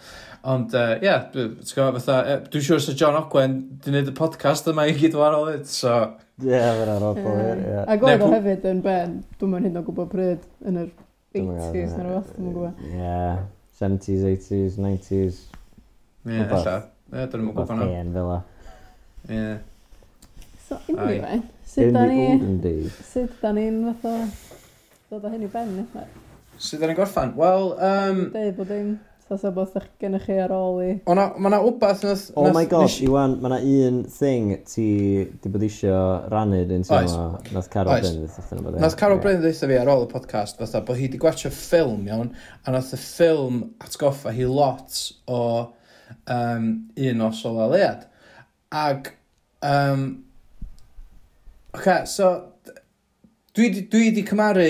Ond, 0.50 0.74
ie, 0.74 1.06
yeah, 1.06 1.28
ti'n 1.30 1.54
gwybod, 1.60 2.00
fatha, 2.00 2.40
dwi'n 2.50 2.66
siŵr 2.66 2.82
sef 2.82 2.98
John 2.98 3.20
Ogwen 3.20 3.54
wedi 3.76 3.94
wneud 3.94 4.10
y 4.10 4.16
podcast 4.18 4.66
yma 4.74 4.88
i 4.90 4.98
gyd 4.98 5.20
wahanol 5.20 5.52
hyd, 5.52 5.70
so... 5.70 5.94
Ie, 6.42 6.58
fe'n 6.58 6.94
arogl, 6.96 7.30
ie. 7.30 7.78
Ac 7.94 8.10
oedd 8.10 8.26
o 8.26 8.34
hefyd 8.34 8.70
yn 8.74 8.82
ben, 8.90 9.18
dwi'n 9.38 9.54
mynd 9.54 9.70
hyn 9.70 9.78
o 9.78 9.86
gwybod 9.86 10.10
pryd, 10.18 10.52
yn 10.66 10.82
yr 10.82 10.92
80s 11.38 11.94
neu 11.94 12.08
rhywbeth, 12.10 12.36
dwi'n 12.40 12.56
gwybod. 12.58 12.86
Ie, 12.90 13.24
70s, 13.86 14.30
80s, 14.34 14.82
90s. 14.82 15.44
Ie, 16.26 16.42
alla. 16.42 16.80
Ie, 17.14 17.28
dwi'n 17.30 17.46
mynd 17.46 17.54
gwybod 17.54 17.76
hwnna. 17.76 17.92
Ie, 17.94 18.06
fel 18.18 18.32
o. 18.34 18.46
Ie. 19.30 19.52
So, 20.66 20.82
unrhyw 20.90 21.54
Sut 21.76 21.92
da 21.92 22.06
ni... 22.08 22.92
Sut 23.12 23.42
da 23.42 23.52
ni'n 23.56 23.82
fath 23.90 24.08
o... 24.08 24.14
Dod 25.12 25.26
o 25.28 25.32
hyn 25.34 25.44
i 25.44 25.50
ben, 25.52 25.74
eithaf? 25.82 26.08
Sut 26.56 26.80
da 26.80 26.88
ni'n 26.88 26.96
gorffan? 26.96 27.36
Wel, 27.36 27.76
um... 27.76 28.24
Deud 28.32 28.56
bod 28.62 28.72
dim... 28.72 28.96
Sa 29.26 29.40
sa 29.42 29.50
bod 29.50 29.74
ych 29.74 29.88
gennych 29.98 30.28
chi 30.30 30.36
ar 30.38 30.52
ôl 30.54 30.76
i... 30.86 30.90
O 31.10 31.16
na, 31.18 31.32
ma 31.42 31.50
na 31.50 31.58
wbath 31.66 32.04
nath... 32.06 32.28
Oh 32.38 32.46
my 32.54 32.68
god, 32.70 32.86
nish... 32.86 33.00
Iwan, 33.04 33.40
mae 33.42 33.58
yna 33.58 33.88
un 33.90 33.98
thing 34.14 34.52
ti 34.70 34.86
di 35.42 35.50
bod 35.50 35.66
isio 35.66 35.96
rannu 36.30 36.60
dyn 36.70 36.86
ti 36.86 36.94
yma. 36.94 37.42
Nath 37.56 37.72
Carol 37.74 38.04
Bryn 38.04 38.20
ddeitha 38.22 38.46
e. 38.54 38.76
Nath 38.84 38.98
Carol 39.00 39.20
Bryn 39.24 39.42
ddeitha 39.42 39.72
fi 39.72 39.80
ar 39.82 39.90
ôl 39.96 40.06
y 40.06 40.12
podcast, 40.12 40.62
fatha 40.62 40.84
bod 40.86 41.02
hi 41.02 41.10
di 41.10 41.20
gwachio 41.20 41.50
ffilm, 41.50 42.06
iawn, 42.06 42.30
a 42.64 42.76
nath 42.78 42.94
y 42.94 43.02
ffilm 43.02 43.64
atgoffa 43.82 44.32
hi 44.38 44.46
lot 44.46 45.02
o 45.26 45.42
um, 46.30 46.70
un 47.10 47.26
o 47.26 47.32
solaleuad. 47.34 48.06
Ag 48.86 49.10
um, 49.66 50.06
Oce, 51.76 52.06
so... 52.08 52.34
Dwi 53.56 53.70
di, 53.72 53.82
dwi 53.88 54.10
di 54.12 54.24
cymaru 54.28 54.64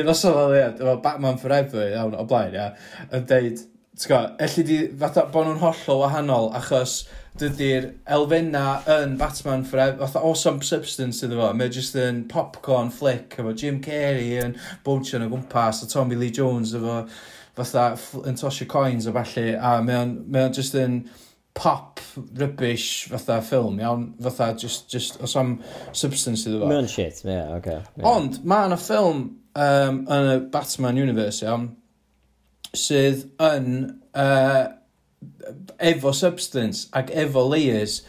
un 0.00 0.08
os 0.10 0.24
o'n 0.26 0.34
dweud 0.34 0.80
efo 0.82 0.96
Batman 1.02 1.36
Forever 1.38 1.92
iawn 1.92 2.16
o 2.18 2.24
blaen, 2.26 2.56
ia. 2.56 2.72
Yn 3.14 3.28
deud, 3.30 3.60
ti'n 3.94 4.10
go, 4.10 4.18
elli 4.42 4.64
di 4.66 4.78
fatha 4.98 5.28
bod 5.30 5.46
nhw'n 5.46 5.60
hollol 5.62 6.00
wahanol 6.00 6.48
achos 6.58 6.96
dydy'r 7.38 7.86
elfenna 8.16 8.64
yn 8.96 9.14
Batman 9.20 9.62
Forever, 9.68 10.02
fatha 10.02 10.24
awesome 10.26 10.66
substance 10.66 11.22
iddo 11.22 11.38
fo, 11.38 11.52
mae 11.54 11.70
jyst 11.70 11.94
yn 12.02 12.24
popcorn 12.32 12.90
flick 12.90 13.38
efo 13.38 13.54
Jim 13.62 13.78
Carrey 13.84 14.34
yn 14.42 14.58
bwtio'n 14.88 15.28
o 15.28 15.30
gwmpas 15.30 15.84
a 15.86 15.90
Tommy 15.92 16.18
Lee 16.18 16.34
Jones 16.34 16.74
efo 16.74 16.98
fatha 17.54 17.92
yn 18.26 18.42
tosio 18.42 18.66
coins 18.66 19.06
o 19.06 19.14
falle 19.14 19.52
a 19.54 19.76
mae 19.86 20.02
o'n, 20.02 20.16
mae 20.26 20.48
o'n 20.48 20.58
just 20.58 20.74
yn 20.82 21.04
pop 21.54 22.00
rubbish 22.38 23.08
fatha 23.12 23.40
ffilm, 23.44 23.78
iawn, 23.80 24.08
fatha 24.22 24.52
just, 24.58 24.88
just 24.90 25.20
o 25.22 25.28
sam 25.30 25.58
substance 25.92 26.46
iddo 26.48 26.62
fo. 26.62 26.72
Mae'n 26.72 26.90
shit, 26.90 27.22
ie, 27.24 27.30
yeah, 27.34 27.54
oce. 27.56 27.60
Okay, 27.60 27.78
yeah. 27.96 28.08
Ond, 28.08 28.40
mae 28.48 28.68
yna 28.70 28.78
ffilm 28.80 29.24
um, 29.54 30.02
yn 30.16 30.30
y 30.32 30.36
Batman 30.54 31.00
universe, 31.02 31.44
iawn, 31.44 31.70
sydd 32.72 33.26
yn 33.42 33.66
uh, 34.16 34.64
efo 35.78 36.12
substance 36.16 36.88
ac 36.96 37.12
efo 37.14 37.44
layers 37.50 38.00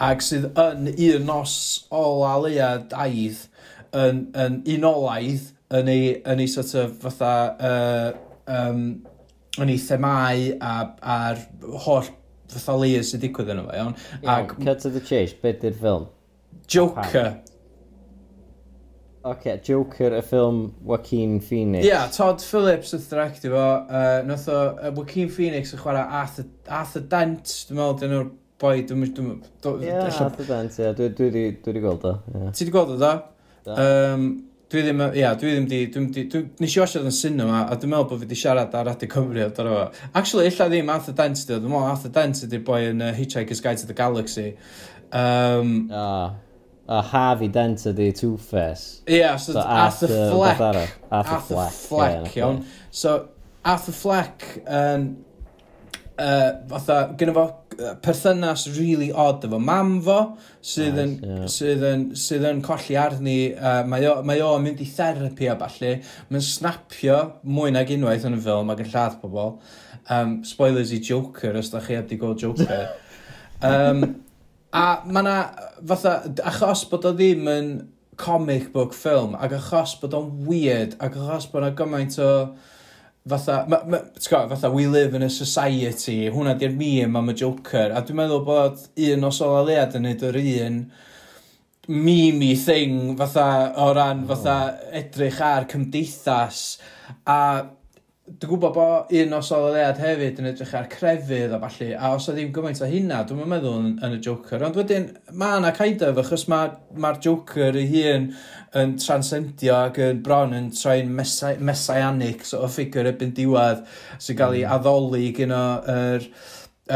ac 0.00 0.22
sydd 0.24 0.50
yn 0.60 0.90
un 0.92 1.26
nos 1.28 1.54
ola 1.92 2.34
leia 2.44 2.70
daidd 2.90 3.46
yn, 3.96 4.26
yn 4.36 4.60
unolaidd 4.76 5.50
yn 5.76 5.90
ei, 5.90 6.12
yn 6.26 6.42
ei 6.42 6.50
sort 6.50 6.74
of 6.78 6.96
fatha 7.02 7.34
uh, 7.70 8.10
um, 8.50 8.84
yn 9.60 9.72
ei 9.72 9.80
themau 9.82 10.46
a, 10.60 10.74
a'r 11.16 11.44
holl 11.86 12.10
fatha 12.54 12.76
layers 12.80 13.12
sydd 13.12 13.22
digwydd 13.26 13.52
yn 13.54 13.62
fe, 13.66 13.78
iawn. 13.78 13.94
Ac... 14.24 14.56
Cut 14.64 14.82
to 14.84 14.90
the 14.90 15.02
chase, 15.04 15.36
beth 15.42 15.64
yw'r 15.66 15.78
ffilm? 15.78 16.10
Joker. 16.70 17.30
Oce, 19.20 19.34
okay, 19.34 19.56
Joker, 19.66 20.14
y 20.16 20.22
ffilm 20.24 20.60
Joaquin 20.86 21.38
Phoenix. 21.44 21.84
Ia, 21.84 21.92
yeah, 21.92 22.12
Todd 22.14 22.40
Phillips 22.40 22.94
wrth 22.96 23.08
directio 23.12 23.54
fo. 23.54 23.64
Uh, 23.86 24.20
nath 24.28 24.46
o, 24.48 24.60
uh, 24.74 24.92
Joaquin 24.96 25.32
Phoenix 25.32 25.74
yn 25.76 25.82
chwarae 25.82 26.04
Arthur, 26.20 26.46
Arthur 26.80 27.04
Dent, 27.10 27.56
dwi'n 27.68 27.80
meddwl, 27.80 27.98
dyn 28.00 28.14
nhw'r 28.14 28.30
boi, 28.62 28.76
dwi'n 28.88 29.02
meddwl... 29.02 29.82
Ie, 29.84 29.96
Arthur 30.08 30.48
Dent, 30.48 30.78
ie, 30.80 30.92
dwi 30.96 31.26
wedi 31.66 31.82
gweld 31.82 32.06
o. 32.08 32.14
Ti 32.30 32.64
wedi 32.64 32.72
gweld 32.74 32.94
o, 32.96 33.00
da? 33.02 33.12
Da. 33.66 33.76
Um, 33.84 34.30
dwi 34.70 34.82
ddim, 34.86 35.00
ia, 35.18 35.32
dwi 35.38 35.54
ddim 35.54 35.70
di, 35.70 35.80
dwi'n 35.94 36.10
di, 36.14 36.26
dwi, 36.30 36.44
nes 36.62 36.76
i 36.76 36.82
wasiad 36.82 37.08
yn 37.08 37.14
cinema, 37.14 37.64
a 37.66 37.78
dwi'n 37.78 37.90
meddwl 37.94 38.10
bod 38.12 38.20
fi 38.22 38.28
di 38.30 38.38
siarad 38.38 38.74
ar 38.78 38.86
Radio 38.86 39.08
Cymru 39.10 39.42
amdano 39.46 39.72
fo. 39.78 40.04
Actually, 40.14 40.46
illa 40.50 40.68
ddim 40.70 40.92
Arthur 40.94 41.16
Dent 41.18 41.42
ydi, 41.42 41.56
dwi'n 41.56 41.72
meddwl 41.72 41.88
Arthur 41.90 42.14
Dent 42.14 42.44
ydi 42.46 42.62
boi 42.68 42.84
yn 42.92 43.02
uh, 43.02 43.10
Hitchhiker's 43.16 43.64
Guide 43.64 43.82
to 43.82 43.90
the 43.90 43.96
Galaxy. 43.98 44.54
Um, 45.10 45.90
a, 45.90 46.06
A 46.90 47.02
Harvey 47.06 47.46
Dent 47.46 47.84
ydi 47.86 48.08
Two-Face. 48.18 49.02
Ie, 49.06 49.20
yeah, 49.20 49.36
so, 49.36 49.52
so 49.52 49.60
Arthur, 49.60 50.06
Arthur 50.06 50.32
Fleck. 50.34 50.60
Arthur, 50.60 50.88
Arthur 51.12 51.40
Fleck, 51.46 51.72
Fleck 51.72 52.36
yeah, 52.36 52.42
iawn. 52.42 52.64
So, 52.90 53.28
Arthur 53.64 53.92
Fleck, 53.92 54.64
um, 54.66 55.24
uh, 56.20 56.50
fatha, 56.70 56.98
gyda 57.18 57.34
fo 57.34 57.44
uh, 57.46 57.94
perthynas 58.04 58.66
really 58.76 59.10
odd 59.12 59.44
efo 59.48 59.60
mam 59.62 59.96
fo, 60.04 60.18
sydd 60.72 60.98
yn, 61.00 61.14
yeah. 61.24 61.44
sydd 61.50 61.84
yn, 61.86 62.06
sydd 62.18 62.46
yn 62.50 62.62
colli 62.64 62.96
arni, 63.00 63.36
uh, 63.56 63.80
mae 63.88 64.08
o, 64.10 64.16
mae 64.26 64.42
o 64.44 64.52
yn 64.58 64.66
mynd 64.68 64.82
i 64.84 64.88
therapi 64.88 65.50
a 65.50 65.56
falle, 65.60 65.94
mae'n 66.30 66.46
snapio 66.46 67.20
mwy 67.48 67.74
nag 67.76 67.92
unwaith 67.96 68.26
yn 68.28 68.38
y 68.38 68.42
ffilm 68.42 68.72
ac 68.74 68.82
yn 68.84 68.90
lladd 68.94 69.20
pobl. 69.22 69.54
Um, 70.10 70.40
spoilers 70.46 70.92
i 70.96 70.98
Joker, 71.06 71.56
os 71.60 71.70
da 71.72 71.82
chi 71.84 71.96
heb 71.98 72.10
di 72.10 72.18
gweld 72.20 72.42
Joker. 72.42 72.90
um, 73.70 74.04
a 74.76 74.84
mae 75.06 75.24
yna, 75.24 75.38
fatha, 75.92 76.18
achos 76.50 76.84
bod 76.90 77.08
o 77.08 77.14
ddim 77.16 77.48
yn 77.50 77.72
comic 78.20 78.68
book 78.74 78.92
film, 78.96 79.36
ac 79.40 79.54
achos 79.56 79.96
bod 80.02 80.16
o'n 80.18 80.28
weird, 80.48 80.98
ac 81.00 81.16
achos 81.16 81.48
bod 81.50 81.64
yna 81.64 81.72
gymaint 81.78 82.18
o 82.20 82.30
fatha, 83.28 83.64
ma, 83.68 83.82
ma, 83.86 83.98
tgo, 84.16 84.48
fatha 84.48 84.70
we 84.70 84.86
live 84.86 85.14
in 85.14 85.22
a 85.22 85.30
society, 85.30 86.30
hwnna 86.32 86.56
di'r 86.58 86.74
meme 86.76 87.18
am 87.18 87.32
y 87.32 87.36
Joker, 87.36 87.92
a 87.92 88.02
dwi'n 88.04 88.20
meddwl 88.22 88.44
bod 88.46 88.84
un 89.10 89.28
o 89.28 89.32
Sol 89.34 89.66
lead 89.68 89.96
yn 89.98 90.08
neud 90.08 90.24
yr 90.30 90.40
un 90.40 90.80
mimi 91.90 92.54
thing 92.54 93.16
fatha 93.18 93.72
o 93.82 93.90
ran 93.96 94.22
fatha 94.28 94.56
edrych 94.94 95.40
ar 95.42 95.66
cymdeithas 95.70 96.78
a 97.26 97.40
Dwi'n 98.30 98.50
gwybod 98.52 98.74
bod 98.76 99.12
un 99.18 99.32
o 99.34 99.38
sololiad 99.42 99.98
hefyd 99.98 100.36
yn 100.38 100.48
edrych 100.52 100.74
ar 100.78 100.84
crefydd 100.92 101.54
a 101.56 101.58
falle, 101.64 101.88
a 101.96 102.10
os 102.14 102.28
o 102.30 102.34
ddim 102.36 102.52
gymaint 102.54 102.78
o 102.84 102.86
hynna, 102.86 103.24
dwi'n 103.26 103.48
meddwl 103.50 103.80
yn, 103.80 103.88
yn, 104.06 104.14
y 104.14 104.20
Joker. 104.22 104.62
Ond 104.68 104.78
wedyn, 104.78 105.08
mae 105.34 105.56
yna 105.58 105.72
kind 105.74 106.04
of, 106.06 106.20
achos 106.22 106.44
mae'r 106.52 106.76
ma 107.02 107.10
Joker 107.18 107.78
ei 107.80 107.88
hun 107.90 108.28
yn 108.78 108.94
transcendio 109.02 109.74
ac 109.88 109.98
yn 110.06 110.22
bron 110.22 110.54
yn 110.54 110.70
troi'n 110.76 111.10
messai, 111.18 111.56
messianic 111.58 112.46
sort 112.46 112.68
of 112.68 112.76
ffigur 112.76 113.10
ebyn 113.10 113.34
diwedd 113.34 113.82
sy'n 114.22 114.38
cael 114.38 114.60
ei 114.60 114.62
mm. 114.62 114.76
addoli 114.78 115.34
gyno 115.40 115.64
yr, 115.96 116.30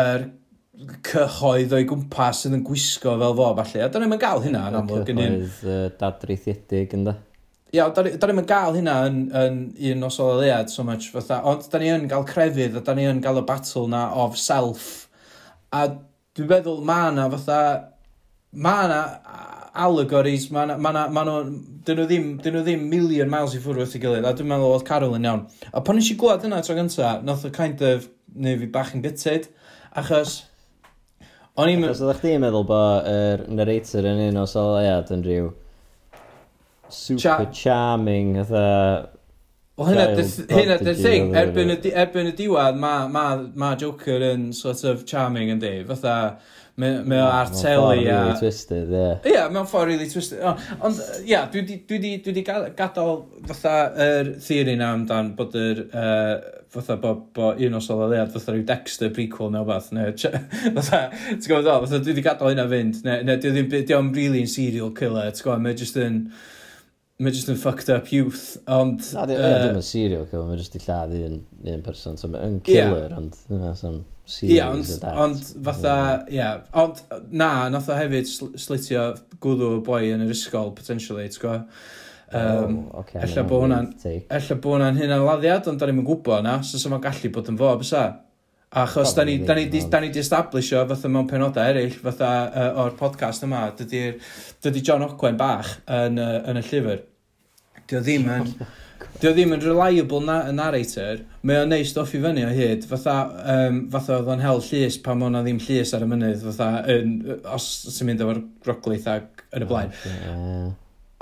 yr 0.06 0.30
cyhoedd 1.10 1.74
o'i 1.74 1.90
gwmpas 1.90 2.44
sydd 2.44 2.60
yn 2.60 2.66
gwisgo 2.66 3.18
fel 3.18 3.38
fo, 3.42 3.52
falle. 3.58 3.82
A 3.82 3.90
dyna 3.90 4.06
ni'n 4.06 4.22
gael 4.22 4.46
hynna 4.46 4.68
yn 4.70 4.82
amlwg. 4.84 5.10
Cyhoedd 5.10 5.62
uh, 5.66 5.86
dadreithiedig, 5.98 6.94
ynddo? 7.00 7.18
Ia, 7.74 7.88
da, 7.90 8.04
da 8.06 8.28
ni'n 8.30 8.46
gael 8.46 8.76
hynna 8.76 8.92
yn, 9.08 9.16
yn 9.34 9.54
un 9.90 10.04
nos 10.04 10.20
o 10.22 10.28
leiad 10.38 10.70
so 10.70 10.84
much 10.86 11.08
fatha, 11.10 11.40
ond 11.50 11.64
da 11.72 11.80
ni 11.82 11.88
yn 11.90 12.04
gael 12.10 12.26
crefydd 12.28 12.76
a 12.78 12.82
da 12.86 12.94
ni 12.94 13.06
yn 13.10 13.22
gael 13.24 13.40
y 13.40 13.42
battle 13.48 13.88
na 13.90 14.04
of 14.24 14.36
self. 14.38 15.08
A 15.74 15.88
dwi'n 15.90 16.52
meddwl 16.52 16.84
ma 16.86 16.98
na 17.10 17.24
fatha, 17.32 17.58
ma 18.54 18.76
na 18.90 19.00
allegories, 19.86 20.46
ma 20.54 20.68
na, 20.70 20.76
ma 20.78 20.92
na, 20.94 21.08
ma 21.10 21.24
na, 21.26 21.34
dyn 21.88 21.98
nhw 21.98 22.06
ddim, 22.12 22.28
dyn 22.44 22.54
nhw 22.54 22.62
ddim 22.68 22.84
million 22.92 23.32
miles 23.32 23.58
i 23.58 23.62
ffwrdd 23.64 23.82
wrth 23.82 23.98
i 23.98 24.02
gilydd, 24.04 24.30
a 24.30 24.32
dwi'n 24.38 24.52
meddwl 24.52 24.76
oedd 24.76 24.86
Carol 24.86 25.18
yn 25.18 25.26
iawn. 25.26 25.42
A 25.74 25.82
pan 25.82 25.98
nes 25.98 26.12
i 26.14 26.18
glwad 26.20 26.46
hynna 26.46 26.62
tro 26.62 26.78
gynta, 26.78 27.16
nath 27.26 27.42
o 27.48 27.50
kind 27.58 27.82
of, 27.90 28.06
neu 28.38 28.62
fi 28.62 28.70
bach 28.78 28.94
yn 28.94 29.02
gytid, 29.02 29.50
achos, 29.98 30.44
o'n 31.58 31.74
i'n... 31.74 31.82
Achos 31.90 32.06
oeddech 32.06 32.22
chi'n 32.22 32.46
meddwl 32.46 32.70
bod 32.70 33.10
yr 33.10 33.44
narrator 33.50 34.12
yn 34.14 34.24
un 34.28 34.42
o 34.44 34.48
sol 34.54 34.78
yn 34.78 35.26
rhyw 35.26 35.50
super 36.94 37.20
Cha 37.20 37.36
charming, 37.50 38.36
fatha... 38.42 39.10
Wel, 39.74 39.88
hynna 39.90 40.76
dy 40.78 40.92
thing, 40.94 41.32
erbyn 41.34 41.74
y, 41.74 41.78
erbyn 41.90 42.30
y 42.30 42.34
diwedd, 42.38 42.76
mae 42.78 43.08
ma, 43.10 43.24
ma 43.58 43.72
Joker 43.78 44.22
yn 44.30 44.52
sort 44.54 44.84
of 44.86 45.06
charming 45.10 45.50
yn 45.54 45.62
di, 45.62 45.78
fatha... 45.90 46.18
Mae 46.74 47.20
o 47.20 47.26
ar 47.30 47.52
teli 47.54 48.08
a... 48.10 48.16
Mewn 48.26 48.38
twisted, 48.40 48.88
ie. 48.90 49.10
Ie, 49.28 49.34
yeah, 49.36 49.50
mewn 49.54 49.68
ffordd 49.70 49.92
really 49.92 50.08
twisted. 50.10 50.40
Ond, 50.42 50.98
ie, 51.20 51.28
yeah, 51.30 51.44
dwi 51.50 51.62
di, 51.68 51.76
dwi 51.86 52.00
wedi 52.26 52.42
gadael 52.42 53.20
fatha 53.46 53.74
yr 54.06 54.32
theori 54.42 54.74
na 54.80 54.90
amdan 54.96 55.36
bod 55.38 55.54
yr... 55.58 55.84
uh, 55.94 56.62
fatha 56.74 56.96
bo, 56.96 57.14
bo 57.34 57.52
un 57.52 57.78
o 57.78 57.80
soleddiad 57.82 58.32
fatha 58.34 58.54
rhyw 58.54 58.64
Dexter 58.66 59.12
prequel 59.14 59.52
neu 59.54 59.66
beth. 59.68 59.92
Neu, 59.94 60.10
fatha, 60.80 61.04
ti'n 61.30 61.46
gwybod 61.46 61.70
o, 61.70 61.76
fatha 61.84 62.02
dwi 62.02 62.16
di 62.16 62.24
gadael 62.26 62.54
hynna 62.54 62.66
fynd. 62.70 63.00
Neu, 63.06 63.22
neu, 63.28 63.38
dwi 63.42 63.54
ddim, 63.54 63.70
dwi 63.70 63.84
ddim 63.86 64.10
really 64.16 64.42
yn 64.42 64.50
serial 64.50 64.90
killer, 64.98 65.30
ti'n 65.30 65.46
gwybod, 65.46 65.64
mae 65.66 65.78
jyst 65.78 66.00
yn 66.02 66.20
mae 67.22 67.30
jyst 67.30 67.50
yn 67.52 67.58
fucked 67.60 67.90
up 67.94 68.08
youth, 68.10 68.56
ond... 68.66 69.04
Na, 69.14 69.22
ddim 69.28 69.38
uh, 69.38 69.68
yn 69.70 69.84
serial 69.86 70.24
killer, 70.30 70.48
mae 70.48 70.58
jyst 70.58 70.74
i 70.74 70.80
lladd 70.82 71.12
un, 71.14 71.36
un 71.70 71.84
person, 71.86 72.18
so 72.18 72.30
mae'n 72.32 72.58
killer, 72.66 73.06
yeah. 73.06 73.18
ond 73.20 73.36
dyna 73.46 73.70
sy'n 73.78 74.00
serial 74.26 74.56
yeah, 74.56 74.72
ond, 74.74 75.04
ond 75.22 75.52
fatha, 75.68 75.96
ie, 76.32 76.48
ond 76.82 77.04
na, 77.30 77.50
nath 77.70 77.92
o 77.92 77.98
hefyd 78.00 78.26
sl 78.26 78.50
slitio 78.58 79.12
gwddw 79.44 79.76
y 79.76 79.84
boi 79.86 80.00
yn 80.10 80.24
yr 80.26 80.34
ysgol, 80.34 80.74
potentially, 80.74 81.28
ti'n 81.30 81.44
gwybod? 81.44 81.70
Um, 82.34 82.78
oh, 82.88 83.04
okay, 83.04 83.20
Ella 83.22 83.44
bod 83.46 83.68
hwnna'n 84.74 84.98
hynna'n 84.98 85.22
laddiad, 85.22 85.70
ond 85.70 85.78
da 85.78 85.86
ni'n 85.86 86.02
gwybod 86.02 86.42
na, 86.42 86.58
so 86.66 86.82
sy'n 86.82 86.98
gallu 87.04 87.30
bod 87.36 87.52
yn 87.52 87.60
fo, 87.60 87.70
bysa? 87.78 88.08
Achos 88.74 89.14
da 89.14 89.22
ni, 89.24 89.38
da 89.38 89.54
ni, 89.54 89.68
di, 89.70 89.80
da 89.88 90.00
ni 90.00 90.08
di 90.10 90.18
establisho 90.18 90.80
fatha 90.88 91.08
mewn 91.08 91.28
penodau 91.30 91.62
eraill, 91.70 91.92
fatha 92.02 92.30
uh, 92.50 92.80
o'r 92.82 92.96
podcast 92.98 93.44
yma, 93.46 93.68
dydy, 93.78 94.00
dydy 94.64 94.80
John 94.82 95.04
Ogwen 95.06 95.36
bach 95.38 95.76
yn, 95.86 96.18
uh, 96.18 96.40
yn 96.50 96.58
y 96.58 96.62
llyfr. 96.66 97.04
Dio 97.86 98.02
ddim 98.02 98.26
yn... 98.34 98.50
Dio 99.20 99.30
ddim 99.30 99.52
yn 99.54 99.62
reliable 99.62 100.18
na 100.26 100.40
narrator, 100.50 101.20
mae 101.46 101.60
o'n 101.62 101.70
neud 101.70 101.86
stwff 101.86 102.16
i 102.16 102.20
fyny 102.24 102.42
o 102.42 102.48
hyd, 102.50 102.86
fatha, 102.90 103.14
um, 103.52 103.78
fatha 103.92 104.16
oedd 104.16 104.30
o'n 104.32 104.42
hel 104.42 104.62
llys 104.64 104.96
pan 105.04 105.22
o'n 105.22 105.38
ddim 105.38 105.60
llys 105.62 105.92
ar 105.94 106.02
y 106.02 106.08
mynydd, 106.10 106.42
fatha, 106.48 106.68
yn, 106.90 107.12
os 107.54 107.68
sy'n 107.94 108.10
mynd 108.10 108.24
o'r 108.26 108.40
groglaeth 108.64 109.06
ac 109.12 109.44
yn 109.54 109.66
y 109.66 109.70
blaen. 109.70 109.94
Okay. 109.94 110.34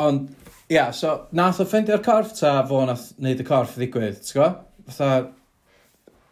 Ond, 0.07 0.33
ia, 0.71 0.79
yeah, 0.79 0.97
so, 0.97 1.19
nath 1.37 1.61
o 1.61 1.69
ffendio'r 1.69 2.05
corff 2.07 2.33
ta 2.39 2.55
fo 2.71 2.81
nath 2.89 3.11
wneud 3.19 3.45
y 3.45 3.49
corff 3.51 3.77
ddigwydd, 3.77 4.23
ti'n 4.25 4.41
go? 4.41 4.51
Fatha, 4.89 5.13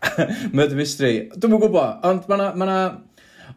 Murder 0.56 0.78
Mystery. 0.78 1.28
Dwi'n 1.34 1.52
mwyn 1.52 1.62
gwybod, 1.66 2.00
ond 2.08 2.28
mae 2.30 2.40
na... 2.40 2.50
Ma 2.56 2.68
na... 2.68 2.80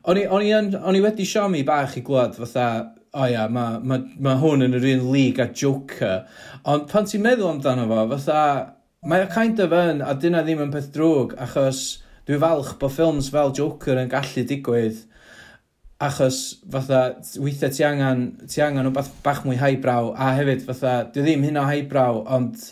O'n 0.09 0.17
i, 0.19 0.25
on 0.27 0.43
i, 0.43 0.49
yn, 0.51 0.73
on 0.75 0.97
i 0.97 1.01
wedi 1.03 1.23
siomi 1.27 1.61
bach 1.63 1.93
i 1.95 2.01
glwad 2.03 2.33
fatha, 2.35 2.65
o 3.13 3.21
oh 3.21 3.27
ia, 3.29 3.45
mae 3.47 3.77
ma, 3.87 3.99
ma 4.25 4.33
hwn 4.41 4.65
yn 4.65 4.75
yr 4.75 4.87
un 4.89 5.05
lig 5.13 5.39
a 5.39 5.45
Joker. 5.55 6.25
Ond 6.67 6.89
pan 6.91 7.07
ti'n 7.07 7.23
meddwl 7.23 7.53
amdano 7.53 7.85
fo, 7.87 8.01
fatha, 8.15 8.41
mae 9.07 9.23
o 9.23 9.29
kind 9.31 9.61
of 9.63 9.75
yn, 9.77 10.03
a 10.03 10.17
dyna 10.19 10.41
ddim 10.43 10.65
yn 10.65 10.73
peth 10.73 10.89
drwg, 10.95 11.37
achos 11.45 11.83
dwi'n 12.27 12.41
falch 12.43 12.73
bod 12.81 12.91
ffilms 12.97 13.31
fel 13.31 13.55
Joker 13.55 14.01
yn 14.01 14.11
gallu 14.11 14.43
digwydd 14.49 15.05
achos 16.03 16.39
fatha 16.71 17.01
weithiau 17.39 17.71
ti 17.71 17.83
angen, 17.87 18.23
ti 18.49 18.61
angen 18.65 18.89
o 18.89 18.93
bach 18.93 19.43
mwy 19.45 19.57
highbrow 19.59 20.11
a 20.17 20.33
hefyd 20.37 20.63
fatha 20.67 20.95
dwi 21.13 21.23
ddim 21.25 21.45
hyn 21.47 21.59
o 21.59 21.65
highbrow 21.67 22.23
ond 22.37 22.71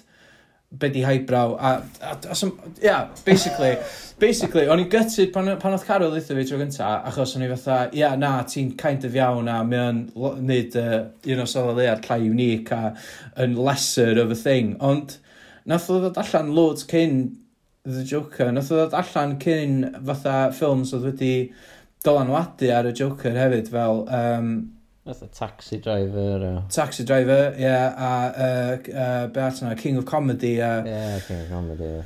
be 0.77 0.89
di 0.89 1.01
highbrow, 1.01 1.57
a, 1.59 1.85
a, 2.01 2.17
a 2.29 2.35
some, 2.35 2.59
yeah, 2.81 3.09
basically, 3.25 3.77
basically, 4.19 4.67
o'n 4.71 4.79
i 4.79 4.85
gytid 4.91 5.33
pan, 5.35 5.49
pan 5.59 5.75
oedd 5.75 5.83
Carol 5.87 6.13
ddeitha 6.13 6.37
fi 6.37 6.45
tro 6.47 6.59
gynta, 6.61 6.91
achos 7.09 7.35
o'n 7.35 7.43
i 7.43 7.49
fatha, 7.51 7.79
ia, 7.91 7.99
yeah, 7.99 8.15
na, 8.19 8.31
ti'n 8.47 8.71
kind 8.79 9.03
of 9.07 9.17
iawn, 9.17 9.49
a 9.51 9.57
mae 9.67 9.81
o'n 9.89 9.99
wneud 10.15 10.77
uh, 10.79 11.01
un 11.33 11.43
o 11.43 11.47
sôl 11.49 11.73
o 11.73 11.75
leiad 11.75 12.07
llai 12.07 12.21
unique, 12.23 12.71
a 12.71 12.93
yn 13.43 13.57
lesser 13.59 14.15
of 14.21 14.31
a 14.31 14.39
thing, 14.39 14.77
ond 14.79 15.17
nath 15.67 15.89
o 15.91 15.99
ddod 15.99 16.19
allan 16.23 16.55
loads 16.55 16.87
cyn 16.87 17.23
The 17.83 18.05
Joker, 18.05 18.51
nath 18.53 18.71
o 18.71 18.79
ddod 18.79 18.95
allan 19.01 19.35
cyn 19.43 19.77
fatha 20.07 20.37
ffilms 20.55 20.95
oedd 20.95 21.09
wedi 21.09 21.33
dylanwadu 22.05 22.71
ar 22.71 22.87
y 22.87 22.95
Joker 22.95 23.35
hefyd, 23.35 23.73
fel, 23.75 24.05
um, 24.07 24.53
Fatha 25.03 25.27
taxi 25.27 25.77
driver 25.77 26.45
o... 26.45 26.63
Taxi 26.69 27.03
driver, 27.03 27.55
ie, 27.57 27.61
yeah, 27.61 27.95
a 27.97 28.09
uh, 28.37 28.93
uh, 28.93 29.27
be 29.27 29.39
atna, 29.39 29.75
King 29.75 29.97
of 29.97 30.05
Comedy 30.05 30.59
a... 30.59 30.83
Ie, 30.83 30.89
yeah, 30.89 31.19
King 31.27 31.41
of 31.41 31.49
Comedy, 31.49 31.83
ie. 31.83 32.03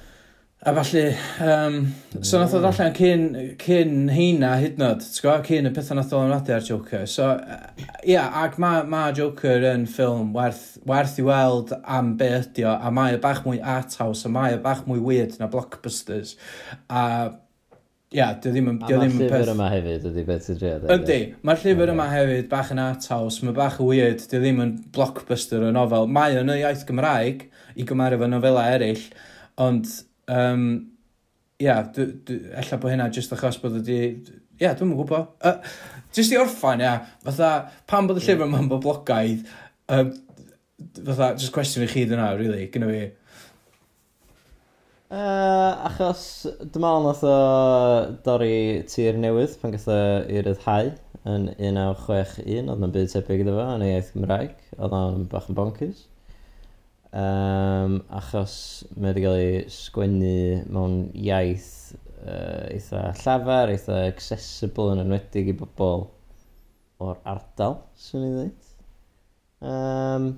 A 0.61 0.73
falle, 0.73 1.17
um, 1.41 1.93
so 2.23 2.39
nath 2.39 2.53
o 2.55 2.61
mm. 2.61 2.69
allan 2.71 2.95
cyn, 2.95 3.25
cyn 3.61 4.07
heina 4.09 4.53
hyd 4.57 4.79
nod, 4.79 5.03
ti'n 5.03 5.25
gwybod, 5.25 5.43
cyn 5.45 5.69
y 5.69 5.73
pethau 5.75 5.99
nath 5.99 6.15
o 6.15 6.23
ymladio 6.23 6.55
ar 6.55 6.63
Joker. 6.65 7.03
So, 7.11 7.27
ie, 7.75 8.15
yeah, 8.15 8.31
ac 8.45 8.55
mae 8.63 8.87
ma 8.89 9.03
Joker 9.13 9.67
yn 9.73 9.83
ffilm 9.91 10.31
werth, 10.33 10.77
werth 10.87 11.19
i 11.19 11.27
weld 11.27 11.75
am 11.83 12.15
be 12.17 12.31
ydi 12.39 12.63
o, 12.63 12.73
a 12.79 12.95
mae 12.95 13.19
o 13.19 13.21
bach 13.27 13.43
mwy 13.43 13.59
art 13.59 13.99
house, 13.99 14.23
a 14.23 14.31
mae 14.31 14.55
o 14.55 14.63
bach 14.63 14.87
mwy 14.87 15.03
weird 15.03 15.35
na 15.41 15.51
blockbusters. 15.51 16.37
A 16.87 17.03
ia, 18.15 18.29
dio 18.41 18.53
ddim 18.53 18.71
yn... 18.71 18.79
A 18.79 18.89
mae'r 18.89 19.11
llyfr 19.11 19.33
peth... 19.33 19.51
yma 19.51 19.67
hefyd 19.73 20.07
ydy 20.09 20.23
beth 20.27 20.47
ti'n 20.47 20.59
drio. 20.61 20.79
Yndi, 20.95 21.19
mae'r 21.45 21.61
llyfr 21.63 21.91
yma 21.93 22.07
hefyd 22.11 22.49
bach 22.51 22.71
yn 22.73 22.81
ataws, 22.85 23.41
mae 23.43 23.55
bach 23.57 23.77
yn 23.83 23.89
weird, 23.89 24.25
dio 24.31 24.41
ddim 24.41 24.61
yn 24.63 24.73
blockbuster 24.95 25.65
o 25.67 25.71
nofel. 25.75 26.07
Mae 26.17 26.39
yn 26.39 26.53
y 26.53 26.59
iaith 26.61 26.85
Gymraeg 26.87 27.47
i 27.75 27.87
gymaru 27.87 28.21
fo 28.21 28.31
nofela 28.31 28.67
eraill, 28.75 29.07
ond... 29.67 29.91
Um, 30.31 30.67
ia, 31.61 31.77
ella 31.87 32.79
bod 32.81 32.91
hynna 32.91 33.11
jyst 33.15 33.35
achos 33.35 33.59
bod 33.61 33.77
ydi... 33.81 33.99
Ia, 34.61 34.71
dwi'n 34.71 34.89
yn 34.89 34.95
gwybod. 34.95 35.35
Uh, 35.43 35.75
jyst 36.15 36.33
i 36.35 36.39
orffan, 36.39 36.83
ia, 36.83 36.95
fatha, 37.25 37.51
pan 37.89 38.07
bod 38.07 38.21
y 38.21 38.23
llyfr 38.23 38.47
yma'n 38.47 38.71
boblogaidd, 38.71 39.43
um, 39.91 40.15
fatha, 41.01 41.33
jyst 41.35 41.53
cwestiwn 41.55 41.85
i 41.87 41.91
chi 41.91 42.05
dyna, 42.07 42.31
really, 42.39 42.69
gyda 42.71 42.91
fi. 42.91 43.05
Uh, 45.15 45.71
achos 45.87 46.21
dwi'n 46.59 46.85
ond 46.89 47.05
nath 47.07 47.21
o 47.23 47.35
dorri 48.25 48.81
tir 48.91 49.15
newydd 49.15 49.53
pan 49.61 49.71
gath 49.71 49.85
o 49.87 49.99
i 50.27 50.41
ryddhau 50.43 50.89
yn 51.31 51.45
1961, 51.53 52.71
oedd 52.73 52.83
yn 52.83 52.95
byd 52.97 53.13
tebyg 53.13 53.43
iddo 53.45 53.53
fo 53.55 53.67
yn 53.77 53.85
ei 53.85 53.93
iaith 53.93 54.09
Gymraeg, 54.11 54.57
oedd 54.75 54.95
o'n 54.97 55.23
bach 55.31 55.47
yn 55.47 55.55
bonkers. 55.55 56.01
Um, 57.15 58.01
achos 58.19 58.57
mae 58.97 59.13
wedi 59.13 59.23
cael 59.23 59.37
ei 59.39 59.61
sgwennu 59.71 60.33
mewn 60.75 60.97
iaith 61.13 61.71
uh, 62.25 62.65
eitha 62.73 63.05
llafar, 63.21 63.71
eitha 63.71 64.01
accessible 64.09 64.97
yn 64.97 65.05
enwedig 65.05 65.53
i 65.53 65.55
bobl 65.61 66.09
o'r 67.05 67.23
ardal, 67.37 67.79
swn 68.09 68.27
i 68.27 68.33
ddweud. 68.33 68.75
Um, 69.71 70.29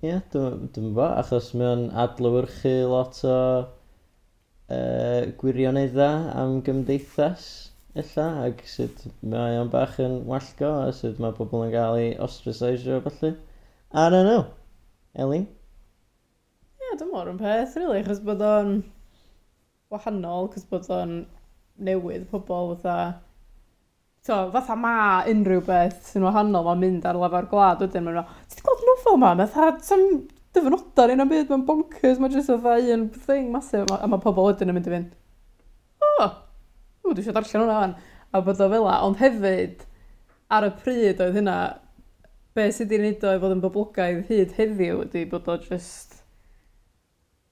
Ie, 0.00 0.08
yeah, 0.08 0.24
dwi'n 0.32 0.72
dwi 0.72 0.88
gwybod, 0.88 1.12
achos 1.20 1.52
mae 1.52 1.68
o'n 1.68 1.86
adlywyrchu 2.06 2.74
lot 2.90 3.20
o 3.28 3.36
uh, 4.72 5.28
gwirioneddau 5.40 6.30
am 6.40 6.60
gymdeithas 6.66 7.46
illa 8.02 8.26
ac 8.46 8.62
sut 8.72 9.02
mae 9.34 9.58
o'n 9.60 9.70
bach 9.72 9.98
yn 10.00 10.22
wallgo 10.28 10.70
a 10.86 10.92
sut 10.96 11.20
mae 11.20 11.34
pobl 11.36 11.66
yn 11.66 11.74
cael 11.74 11.98
ei 12.00 12.12
ostracisio 12.26 13.00
felly. 13.04 13.34
I 13.92 14.08
don't 14.08 14.28
know. 14.28 14.46
Elin? 15.14 15.44
Ie, 15.44 16.86
yeah, 16.86 16.96
dim 16.98 17.12
ond 17.12 17.34
yn 17.34 17.40
peth, 17.42 17.76
really, 17.76 18.00
achos 18.00 18.22
bod 18.24 18.40
o'n 18.48 18.78
wahanol, 19.92 20.48
achos 20.48 20.64
bod 20.70 20.88
o'n 20.96 21.18
newydd 21.76 22.24
pobl 22.32 22.72
fatha... 22.80 23.20
So, 24.24 24.36
fatha 24.54 24.76
ma 24.78 24.94
unrhyw 25.28 25.64
beth 25.66 26.12
sy'n 26.12 26.24
wahanol, 26.24 26.64
mae'n 26.70 26.80
mynd 26.80 27.08
ar 27.10 27.18
lafar 27.20 27.50
gwlad 27.50 27.82
wedyn, 27.84 28.06
mae'n 28.06 28.22
meddwl, 28.22 28.44
ti'n 28.54 28.64
gweld 28.68 28.86
nofel 28.88 29.20
ma, 29.20 29.34
mae'n 29.34 29.52
fatha, 29.52 29.92
dyfynodau 30.56 31.14
un 31.14 31.24
o'n 31.24 31.30
byd, 31.30 31.50
mae'n 31.50 31.66
bonkers, 31.68 32.20
mae'n 32.20 32.34
jyst 32.36 32.52
o 32.52 32.58
ddau 32.60 32.88
yn 32.94 33.06
thing 33.26 33.52
masif, 33.52 33.88
a 33.92 34.08
mae 34.10 34.22
pobl 34.22 34.50
wedyn 34.50 34.72
yn 34.72 34.76
mynd 34.76 34.88
i 34.88 34.94
fynd, 34.94 35.14
o, 36.02 36.10
oh, 36.26 36.34
dwi 37.08 37.22
eisiau 37.22 37.36
darllen 37.36 37.64
hwnna 37.64 37.78
fan, 37.78 37.94
a 38.32 38.42
bod 38.44 38.60
o 38.60 38.68
fela, 38.72 38.96
ond 39.06 39.20
hefyd, 39.22 39.86
ar 40.52 40.68
y 40.68 40.72
pryd 40.82 41.22
oedd 41.24 41.38
hynna, 41.40 41.56
be 42.56 42.66
sydd 42.68 42.90
wedi'i 42.92 43.00
wneud 43.00 43.24
o 43.24 43.32
i 43.32 43.40
fod 43.40 43.54
yn 43.54 43.62
boblogaidd 43.64 44.26
hyd 44.28 44.56
heddiw 44.58 45.04
ydy 45.06 45.24
bod 45.30 45.48
o 45.48 45.56
just... 45.62 46.18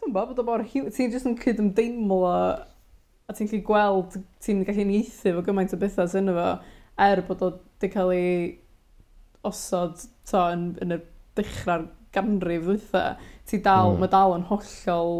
Dwi'n 0.00 0.12
bod, 0.12 0.32
bod 0.32 0.42
o 0.42 0.44
mor 0.44 0.64
hiw... 0.64 0.90
Ti'n 0.92 1.12
just 1.12 1.28
yn 1.28 1.38
cyd 1.38 1.56
cydymdeimlo 1.56 2.18
a 2.28 3.36
ti'n 3.36 3.48
gallu 3.48 3.62
gweld, 3.64 4.18
ti'n 4.44 4.64
gallu 4.68 4.84
nieithu 4.88 5.32
fo 5.36 5.44
gymaint 5.46 5.72
o 5.72 5.78
bethau 5.80 6.10
sy'n 6.10 6.32
efo, 6.32 6.50
er 7.00 7.24
bod 7.28 7.46
o 7.46 7.50
wedi 7.54 7.92
cael 7.94 8.12
ei 8.12 8.34
osod 9.48 10.04
to 10.28 10.44
yn, 10.52 10.66
yn 10.84 10.98
y 10.98 11.00
dechrau'r 11.38 11.86
ganrif 12.14 12.66
ddwytha, 12.66 13.04
ti 13.48 13.60
dal, 13.64 13.94
mm. 13.94 14.02
mae 14.02 14.12
dal 14.12 14.36
yn 14.36 14.46
hollol 14.50 15.12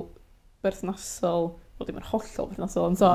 berthnasol, 0.64 1.52
wel 1.80 1.88
dim 1.88 2.00
yn 2.00 2.08
hollol 2.10 2.48
berthnasol, 2.50 2.88
ond 2.90 3.00
so. 3.00 3.12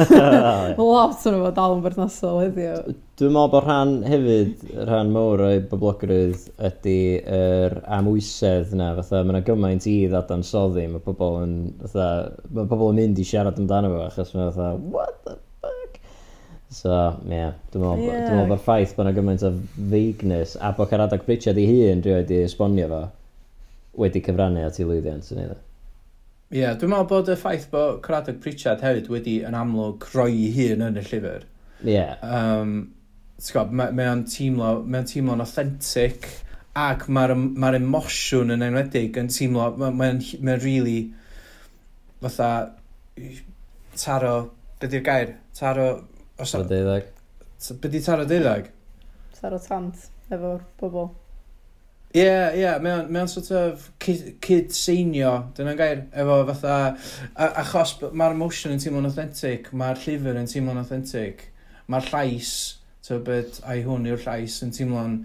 Mae 0.76 0.76
lot 0.78 1.22
o'n 1.30 1.38
efo 1.38 1.52
dal 1.56 1.76
yn 1.78 1.84
berthnasol 1.84 2.42
heddiw. 2.42 2.96
Dwi'n 3.20 3.32
meddwl 3.32 3.52
bod 3.54 3.64
rhan 3.64 3.94
hefyd, 4.08 4.66
rhan 4.88 5.14
mowr 5.14 5.46
o'i 5.46 5.62
boblogrwydd 5.70 6.50
ydy 6.68 6.98
yr 7.38 7.78
amwysedd 7.98 8.74
yna, 8.76 8.92
fatha 8.98 9.22
mae 9.22 9.38
yna 9.38 9.44
gymaint 9.46 9.88
i 9.88 9.96
ddadansoddi, 10.12 10.84
mae 10.92 11.04
pobl 11.06 11.40
yn, 11.44 11.56
fatha, 11.86 12.10
mae 12.50 12.68
pobl 12.68 12.92
yn 12.92 13.00
mynd 13.00 13.22
i 13.22 13.26
siarad 13.30 13.62
amdano 13.62 13.94
fo, 13.94 14.04
achos 14.10 14.36
mae 14.36 14.50
fatha, 14.50 14.74
what 14.92 15.16
the 15.24 15.38
So, 16.74 16.90
ie, 17.22 17.36
yeah, 17.36 17.52
dwi'n 17.70 17.84
meddwl 17.84 18.00
yeah. 18.02 18.24
dwi'n 18.24 18.40
meddwl 18.40 18.50
bod 18.50 18.62
ffaith 18.64 18.96
bod 18.96 19.06
yna 19.06 19.14
gymaint 19.14 19.44
o 19.46 19.52
vagueness 19.92 20.56
a 20.58 20.72
bod 20.74 20.90
Caradag 20.90 21.22
Pritchard 21.26 21.60
ei 21.62 21.68
hun 21.70 22.02
rhywbeth 22.02 22.24
wedi 22.24 22.40
esbonio 22.48 22.88
fo 22.90 23.02
wedi 24.02 24.22
cyfrannu 24.26 24.64
at 24.66 24.80
ei 24.80 24.86
lwyddiant 24.88 25.28
yn 25.30 25.42
iddo. 25.44 25.58
Ie, 26.50 26.58
yeah, 26.58 26.74
dwi'n 26.78 26.90
meddwl 26.90 27.10
bod 27.12 27.30
y 27.30 27.36
ffaith 27.38 27.68
bod 27.70 28.00
Caradag 28.02 28.40
Pritchard 28.42 28.82
hefyd 28.82 29.10
wedi 29.12 29.36
yn 29.46 29.54
amlwg 29.58 30.08
roi 30.16 30.32
ei 30.32 30.48
hun 30.56 30.82
yn 30.88 30.98
y 30.98 31.04
llyfr. 31.06 31.44
Ie. 31.84 31.92
Yeah. 31.92 32.16
Um, 32.26 32.74
mae 33.70 33.92
ma 33.94 34.08
o'n 34.12 34.24
teimlo, 34.30 34.70
mae 34.82 35.04
o'n 35.04 35.10
teimlo'n 35.10 35.44
authentic 35.44 36.26
ac 36.78 37.06
mae'r 37.06 37.36
ma 37.38 37.70
emosiwn 37.78 38.50
yn 38.56 38.66
enwedig 38.66 39.20
yn 39.20 39.30
teimlo, 39.30 39.68
mae'n 39.78 39.94
ma, 40.00 40.08
ma, 40.10 40.40
ma 40.48 40.58
really 40.62 40.98
fatha 42.24 42.50
taro, 44.00 44.34
be 44.80 44.90
di'r 44.90 45.06
gair? 45.06 45.36
Taro 45.54 45.88
Os 46.38 46.50
Taro 46.50 46.64
deuddeg. 46.68 47.10
Be 47.80 47.88
di 47.88 48.00
taro 48.02 48.24
deuddeg? 48.26 48.70
Taro 49.40 49.58
tant, 49.62 50.08
efo 50.30 50.56
bobl. 50.80 51.12
Ie, 52.14 52.22
yeah, 52.22 52.54
ie, 52.54 52.60
yeah, 52.62 52.76
mae 52.78 53.22
o'n 53.24 53.30
sort 53.30 53.48
of 53.58 53.88
kid, 54.02 54.36
kid 54.42 54.74
seinio, 54.74 55.32
dyna'n 55.56 55.78
gair, 55.78 56.02
efo 56.22 56.36
fatha, 56.50 56.74
a, 57.34 57.48
achos 57.64 57.96
mae'r 58.14 58.36
motion 58.38 58.74
yn 58.74 58.82
teimlo'n 58.82 59.08
authentic, 59.08 59.72
mae'r 59.74 59.98
llyfr 60.04 60.38
yn 60.38 60.46
teimlo'n 60.50 60.78
authentic, 60.78 61.48
mae'r 61.90 62.06
llais, 62.12 62.52
tybed, 63.06 63.58
a'i 63.66 63.82
hwn 63.86 64.06
yw'r 64.12 64.22
llais 64.26 64.60
yn 64.62 64.70
teimlo'n 64.76 65.16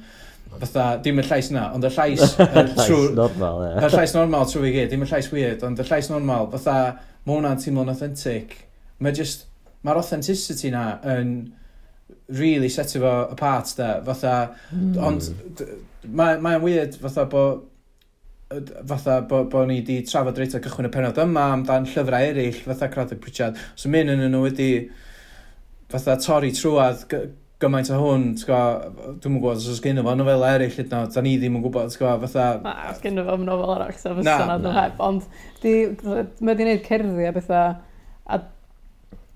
fatha, 0.55 0.87
dim 1.05 1.21
y 1.21 1.27
llais 1.27 1.51
yna, 1.53 1.67
ond 1.77 1.85
y 1.85 1.93
llais... 1.93 2.25
llais 2.55 2.73
trw... 2.79 3.03
normal, 3.17 3.61
ie. 3.67 3.75
Yeah. 3.75 3.93
Llais 3.93 4.17
normal 4.17 4.49
trwy 4.49 4.71
i 4.71 4.75
gyd, 4.79 4.89
dim 4.93 5.05
y 5.05 5.11
llais 5.13 5.29
weird, 5.33 5.65
ond 5.69 5.81
y 5.81 5.89
llais 5.89 6.09
normal, 6.09 6.49
fatha, 6.55 6.79
mae 7.21 7.35
hwnna'n 7.35 7.61
teimlo'n 7.61 7.93
authentic. 7.93 8.57
Mae 8.97 9.13
just, 9.13 9.45
mae'r 9.85 10.01
authenticity 10.01 10.71
na 10.73 10.83
yn 11.15 11.33
really 12.39 12.69
set 12.69 12.95
efo 12.97 13.13
apart 13.31 13.73
da, 13.77 13.89
fatha, 14.05 14.35
mm. 14.75 14.95
ond 15.01 15.65
mae'n 16.05 16.43
mae 16.45 16.61
weird 16.63 16.97
fatha 17.01 17.25
bod 17.29 17.65
fatha 18.87 19.21
bo, 19.29 19.43
bo 19.45 19.65
ni 19.65 19.81
wedi 19.81 19.99
trafod 20.09 20.39
reit 20.41 20.55
o 20.57 20.61
gychwyn 20.63 20.87
y 20.87 20.93
penod 20.93 21.19
yma 21.21 21.51
amdan 21.53 21.85
llyfrau 21.85 22.31
eraill 22.31 22.63
fatha 22.63 22.89
Craddock 22.89 23.21
Pritchard 23.21 23.59
so 23.77 23.91
mynd 23.93 24.09
yn 24.15 24.23
nhw 24.25 24.41
wedi 24.47 24.69
fatha 25.93 26.15
torri 26.23 26.49
trwad 26.57 27.03
gymaint 27.61 27.91
o 27.93 27.99
hwn 27.99 28.25
dwi'n 28.39 29.35
mwyn 29.35 29.43
gwybod 29.43 29.61
os 29.73 29.81
gynnu 29.83 30.05
fo 30.05 30.15
nofel 30.17 30.47
eraill 30.47 30.81
ydno 30.81 31.03
da 31.13 31.23
ni 31.25 31.35
ddim 31.37 31.59
yn 31.59 31.65
gwybod 31.65 31.93
fatha 31.99 32.47
na, 32.63 32.73
os 32.89 33.03
gynnu 33.03 33.27
fo 33.27 33.37
nofel 33.43 33.75
arall 33.75 33.99
so 34.01 34.15
fysa 34.17 34.39
na 34.49 34.57
ddim 34.63 34.77
heb 34.79 35.03
ond 35.09 35.29
mae 35.61 35.83
wedi 36.49 36.63
gwneud 36.63 36.85
cerddi 36.87 37.29
a 37.29 37.35
bethau 37.37 37.75
a 38.25 38.41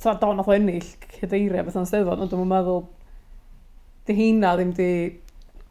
ta 0.03 0.15
don 0.19 0.41
oedd 0.43 0.57
ennill 0.57 0.89
cydeiria 1.17 1.63
beth 1.65 1.79
o'n 1.79 1.87
steddfod, 1.89 2.23
ond 2.23 2.33
dwi'n 2.33 2.49
meddwl 2.49 2.83
di 4.07 4.17
hynna 4.17 4.55
ddim 4.57 4.73
di 4.75 4.89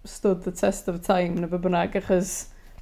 stood 0.09 0.43
the 0.43 0.53
test 0.53 0.89
of 0.89 1.03
time 1.07 1.37
neu 1.37 1.51
beth 1.51 1.63
bynnag, 1.67 1.99
achos 2.01 2.33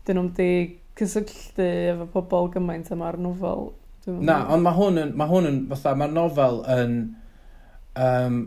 dyn 0.07 0.21
nhw'n 0.21 0.31
di 0.37 0.53
cysylltu 1.01 1.67
efo 1.95 2.07
pobl 2.15 2.51
gymaint 2.55 2.91
yma'r 2.95 3.19
nofel. 3.21 3.71
Na, 4.07 4.43
ond 4.53 4.65
mae 4.65 4.77
hwn 4.77 5.03
yn, 5.03 5.13
mae 5.19 5.29
hwn 5.29 5.49
yn 5.51 5.59
fatha, 5.73 5.93
mae'r 5.99 6.15
nofel 6.15 6.63
yn, 6.73 6.97
um, 8.01 8.39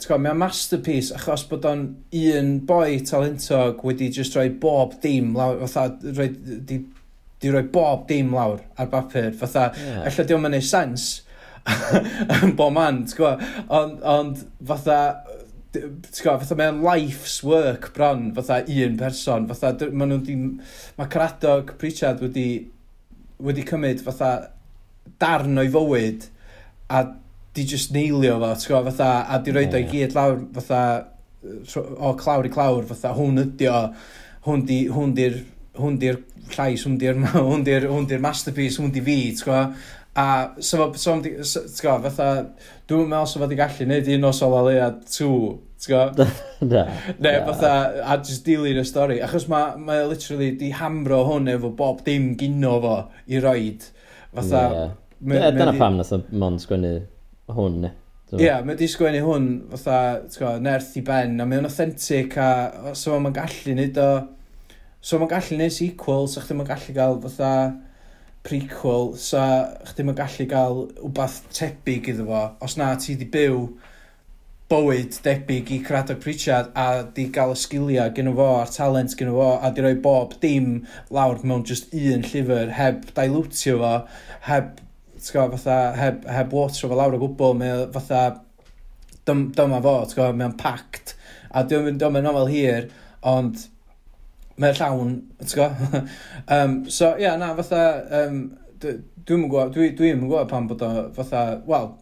ti'n 0.00 0.22
mae'n 0.24 0.38
masterpiece 0.40 1.14
achos 1.14 1.44
bod 1.50 1.66
o'n 1.68 1.84
un 2.20 2.54
boi 2.66 3.00
talentog 3.06 3.84
wedi 3.86 4.08
just 4.14 4.36
rhoi 4.36 4.48
bob 4.62 4.96
dim 5.02 5.34
lawr, 5.36 5.60
fatha, 5.66 6.14
rhoi, 6.16 6.30
di, 6.66 6.80
di 7.40 7.52
rhoi 7.52 7.66
bob 7.74 8.06
dim 8.08 8.32
lawr 8.34 8.62
ar 8.80 8.88
bapur, 8.92 9.30
fatha, 9.42 9.68
yeah. 9.76 10.00
allai 10.08 10.26
diolch 10.26 10.48
yn 10.48 10.58
ei 10.58 10.66
sens, 10.66 11.10
yn 12.40 12.54
bo 12.58 12.70
man, 12.74 13.04
ti'n 13.08 13.18
gwybod? 13.18 13.44
Ond, 13.76 14.00
ond 14.14 14.42
fatha, 14.70 14.98
ti'n 15.74 15.98
gwybod, 16.00 16.42
fatha 16.44 16.58
mae'n 16.58 16.82
life's 16.84 17.40
work 17.46 17.90
bron, 17.96 18.30
fatha 18.36 18.62
un 18.64 18.96
person, 19.00 19.48
fatha 19.50 19.90
ma 19.92 20.08
nhw'n 20.08 20.24
di... 20.26 20.38
Mae 20.98 21.12
Caradog 21.12 21.74
Pritchard 21.80 22.22
wedi, 22.24 22.48
wedi 23.40 23.66
cymryd 23.68 24.02
fatha 24.04 24.32
darn 25.20 25.60
o'i 25.60 25.70
fywyd 25.72 26.28
a 26.90 27.04
di 27.54 27.66
just 27.66 27.94
neilio 27.94 28.38
fo, 28.40 28.54
ti'n 28.54 28.72
gwybod, 28.72 28.90
fatha, 28.92 29.12
a 29.26 29.40
di 29.42 29.54
roed 29.54 29.76
o'i 29.76 29.86
gyd 29.90 30.16
lawr, 30.16 30.42
fatha, 30.56 30.82
o 31.96 32.12
clawr 32.18 32.46
i 32.46 32.52
clawr, 32.52 32.84
fatha, 32.88 33.14
hwn 33.16 33.42
ydi 33.44 33.70
o, 33.70 33.78
hwn 34.46 34.66
di, 34.68 34.84
hwn 34.92 35.16
di'r 35.16 35.40
hwn 35.80 35.96
di'r 36.00 36.18
llais, 36.50 36.82
hwn 36.84 36.98
di'r 36.98 37.86
di 38.08 38.18
masterpiece, 38.22 38.80
hwn 38.82 38.92
di 38.94 39.02
fi, 39.06 39.18
ti'n 39.36 39.46
gwybod, 39.46 39.88
A 40.16 40.54
so 40.58 40.76
fo, 40.76 40.92
so 40.98 41.14
fo, 41.22 41.42
so, 41.46 41.60
ti'n 41.70 41.86
go, 41.86 41.96
fatha, 42.08 42.28
dwi'n 42.90 43.10
meddwl 43.10 43.28
so 43.30 43.38
fo 43.38 43.46
di 43.50 43.58
gallu 43.58 43.86
neud 43.86 44.08
un 44.10 44.26
o 44.26 44.32
sol 44.34 44.56
alea 44.58 44.88
2, 45.06 45.28
ti'n 45.84 45.92
go? 45.92 46.00
Na. 46.72 46.82
Ne, 47.22 47.34
fatha, 47.46 47.74
a 48.02 48.16
just 48.18 48.42
dilyn 48.48 48.80
y 48.82 48.84
stori. 48.88 49.20
Achos 49.22 49.46
mae 49.52 49.76
ma 49.78 50.00
literally 50.10 50.50
di 50.58 50.72
hamro 50.74 51.20
hwn 51.28 51.46
efo 51.54 51.70
bob 51.78 52.02
dim 52.06 52.32
gino 52.40 52.74
fo 52.82 52.96
i 53.30 53.42
roed. 53.44 53.86
Fatha... 54.34 54.64
Yeah. 54.74 54.96
Me, 55.20 55.36
yeah, 55.36 55.50
dyna 55.52 55.74
pam 55.76 55.98
nath 56.00 56.14
o 56.16 56.22
mon 56.40 56.54
sgwennu 56.58 56.94
hwn, 57.52 57.74
ne? 57.84 57.92
Ie, 58.32 58.40
yeah, 58.46 58.62
mae 58.64 58.78
di 58.80 58.88
sgwennu 58.90 59.20
hwn 59.26 59.46
fatha, 59.76 60.00
ti'n 60.26 60.42
go, 60.42 60.50
nerth 60.64 60.96
i 60.98 61.04
ben, 61.06 61.36
a 61.38 61.46
mae'n 61.46 61.68
authentic, 61.68 62.34
a 62.40 62.96
so 62.98 63.18
mae'n 63.20 63.36
gallu 63.36 63.76
neud 63.78 64.00
o... 64.00 64.08
So 65.04 65.20
mae'n 65.20 65.30
gallu 65.30 65.60
neud 65.60 65.76
sequel, 65.76 66.26
so 66.32 66.42
chdi 66.42 66.58
mae'n 66.58 66.70
gallu 66.72 66.96
gael 66.98 67.22
fatha 67.28 67.52
prequel, 68.46 69.14
so 69.20 69.40
chdi 69.90 70.06
mae'n 70.06 70.18
gallu 70.18 70.46
gael 70.50 70.82
wbath 71.04 71.40
tebyg 71.56 72.10
iddo 72.12 72.26
fo, 72.28 72.42
os 72.64 72.76
na 72.80 72.94
ti 73.00 73.16
di 73.20 73.28
byw 73.28 73.64
bywyd 74.70 75.16
debyg 75.24 75.70
i 75.74 75.80
Cradog 75.82 76.20
Pritchard 76.22 76.70
a 76.78 77.02
di 77.16 77.24
gael 77.34 77.56
y 77.56 77.58
sgiliau 77.58 78.12
gen 78.14 78.30
fo 78.36 78.46
a'r 78.60 78.70
talent 78.70 79.16
gen 79.18 79.32
fo 79.34 79.48
a 79.58 79.70
di 79.74 79.82
roi 79.82 79.96
bob 80.04 80.36
dim 80.44 80.84
lawr 81.10 81.42
mewn 81.42 81.64
just 81.66 81.90
un 81.96 82.22
llyfr 82.28 82.70
heb 82.76 83.08
dilutio 83.16 83.80
fo, 83.80 83.92
heb, 84.46 84.78
tgo, 85.18 85.48
fatha, 85.56 85.80
heb, 85.98 86.22
heb 86.30 86.54
water 86.54 86.86
fo 86.86 87.00
lawr 87.00 87.18
o 87.18 87.20
gwbl, 87.24 87.58
mae 87.58 87.88
fatha 87.96 88.22
dyma 89.26 89.82
fo, 89.82 89.96
tgo, 90.12 90.30
mae'n 90.38 90.56
packed. 90.60 91.16
A 91.50 91.64
diolch 91.66 91.90
yn 91.90 92.22
nofel 92.24 92.50
hir, 92.54 92.88
ond 93.26 93.66
Mae'r 94.60 94.80
llawn, 94.80 95.12
ti'n 95.40 95.56
go? 95.56 95.68
um, 96.56 96.74
so, 96.96 97.14
ie, 97.16 97.24
yeah, 97.24 97.36
na, 97.40 97.52
fatha, 97.58 97.84
um, 98.22 98.42
dwi'n 98.80 99.46
gwybod, 99.46 99.72
dwi'n 99.74 99.94
dwi 99.96 100.12
gwybod 100.18 100.50
pam 100.50 100.66
bod 100.70 100.82
o, 100.84 100.90
fatha, 101.16 101.44
wel, 101.68 101.94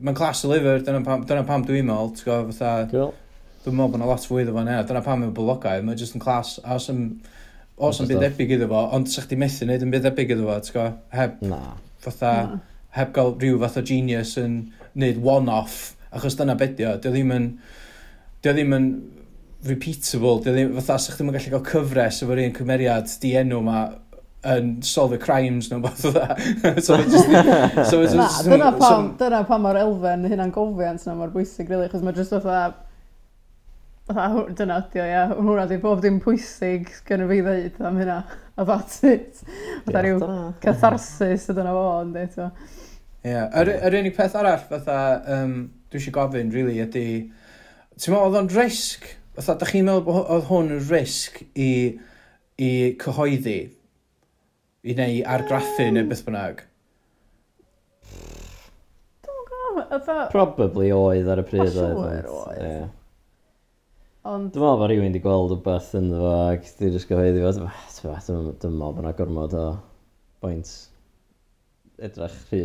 mae'n 0.00 0.18
clas 0.18 0.44
o 0.44 0.50
lyfr, 0.50 0.82
dyna 0.84 1.00
pam, 1.06 1.24
dyna 1.28 1.44
pam 1.48 1.64
dwi'n 1.66 1.88
meddwl, 1.88 2.12
ti'n 2.16 2.28
go, 2.28 2.38
fatha, 2.50 2.72
dwi'n 2.90 3.78
meddwl 3.78 3.92
bod 3.92 3.98
yna 4.00 4.10
lot 4.10 4.28
fwy 4.28 4.44
iddo 4.44 4.54
fo, 4.56 4.64
dyna 4.66 5.02
pam 5.06 5.24
yw'n 5.26 5.34
bywogaidd, 5.36 5.86
mae'n 5.86 6.00
just 6.00 6.16
yn 6.18 6.24
clas, 6.24 6.56
a 6.64 6.76
os 6.76 6.88
yn, 6.92 7.02
os 7.76 8.00
yn 8.02 8.10
byd 8.10 8.22
debyg 8.26 8.56
iddo 8.56 8.70
fo, 8.72 8.86
ond 8.96 9.10
sa'ch 9.12 9.28
di 9.30 9.40
methu 9.40 9.66
wneud 9.66 9.84
yn 9.86 9.92
byd 9.94 10.08
debyg 10.10 10.36
iddo 10.36 10.48
fo, 10.48 10.60
ti'n 10.66 10.76
go, 10.76 10.86
heb, 11.16 11.40
na. 11.48 11.60
fatha, 12.04 12.32
na. 12.52 12.62
heb 12.96 13.12
gael 13.16 13.36
rhyw 13.36 13.60
fath 13.64 13.80
o 13.80 13.84
genius 13.92 14.36
yn 14.42 14.60
wneud 14.94 15.20
one-off, 15.24 15.94
achos 16.12 16.38
dyna 16.38 16.56
bedio, 16.58 16.96
dio 17.02 17.12
ddim 17.14 17.34
yn, 17.36 17.50
dio 18.44 18.56
ddim 18.56 18.76
yn, 18.76 18.90
repeatable. 19.68 20.40
Dwi 20.44 20.54
ddim, 20.54 20.74
fatha, 20.80 20.98
sa'ch 21.02 21.18
ddim 21.18 21.30
yn 21.32 21.36
gallu 21.38 21.52
cael 21.54 21.64
cyfres 21.70 22.22
efo'r 22.24 22.42
un 22.46 22.56
cymeriad 22.56 23.12
di 23.22 23.32
enw 23.40 23.62
ma 23.66 23.84
yn 24.46 24.76
solve 24.86 25.18
crimes 25.22 25.70
nhw'n 25.70 25.84
fath 25.84 26.04
o 26.06 26.12
dda. 26.14 26.26
so, 26.86 26.96
just, 27.02 27.30
so, 27.90 28.02
just, 28.02 28.16
Na, 28.18 28.28
dyna 28.46 28.72
pam, 28.76 29.08
so, 29.10 29.14
dyna 29.20 29.42
pam 29.48 29.64
mae'r 29.66 29.80
elfen 29.82 30.26
hynna'n 30.30 30.52
gofiant 30.54 31.06
na 31.08 31.16
mor 31.18 31.32
bwysig, 31.34 31.70
really, 31.72 31.88
achos 31.90 32.04
mae 32.06 32.16
jyst 32.16 32.36
fatha 32.36 32.82
Fatha, 34.06 34.44
dyna 34.54 34.76
ydi 34.84 35.00
o, 35.02 35.04
ia. 35.10 35.22
Hwna 35.34 35.64
di 35.66 35.80
bob 35.82 35.98
dim 36.04 36.20
pwysig 36.22 36.92
gen 37.08 37.24
i 37.24 37.26
fi 37.26 37.40
ddeud 37.42 37.80
am 37.88 37.96
hynna. 37.98 38.20
A 38.56 38.64
that's 38.64 39.02
it. 39.04 39.40
Fatha 39.82 40.04
rhyw 40.04 40.20
catharsis 40.62 41.48
ydyna 41.50 41.72
fo, 41.74 41.86
ynddi, 42.04 42.26
ti'n 42.36 42.52
Ie, 43.26 43.40
yr 43.58 43.96
unig 43.98 44.14
peth 44.14 44.36
arall 44.38 44.62
fatha, 44.68 45.00
um, 45.34 45.56
dwi 45.90 45.98
eisiau 45.98 46.14
gofyn, 46.14 46.52
really, 46.54 46.78
ydy... 46.84 47.06
Ti'n 47.96 48.12
meddwl, 48.12 48.28
oedd 48.28 48.38
o'n 48.38 48.50
risg 48.54 49.08
Fytha, 49.36 49.56
da 49.60 49.68
chi'n 49.68 49.84
meddwl 49.84 50.04
bod 50.06 50.30
oedd 50.32 50.46
hwn 50.48 50.70
yn 50.78 50.84
risg 50.88 51.42
i, 51.52 51.70
i 52.56 52.70
cyhoeddi? 53.02 53.58
I 54.86 54.94
neu 54.96 55.18
argraffu 55.28 55.90
neu 55.92 56.08
beth 56.08 56.24
bynnag? 56.24 56.62
Probably 60.32 60.88
oedd 60.96 61.28
ar 61.28 61.42
y 61.42 61.44
pryd 61.50 61.68
oedd. 61.68 61.76
Siŵr 61.76 62.30
oedd. 62.32 62.62
Yeah. 62.62 62.86
Ond... 64.26 64.48
Dwi'n 64.54 64.64
meddwl 64.64 64.80
bod 64.80 64.90
rhywun 64.90 65.06
wedi 65.10 65.22
gweld 65.22 65.52
rhywbeth 65.52 65.92
yn 66.00 66.08
ddo 66.10 66.32
ac 66.32 66.72
dwi'n 66.78 66.96
just 66.96 67.10
gyhoeddi 67.10 67.44
fo. 67.44 67.68
Dwi'n 68.00 68.48
meddwl 68.48 68.80
bod 68.80 69.04
yna 69.04 69.12
gormod 69.20 69.54
o 69.60 69.68
bwynt 70.42 70.72
edrych 72.08 72.40
rhy 72.48 72.64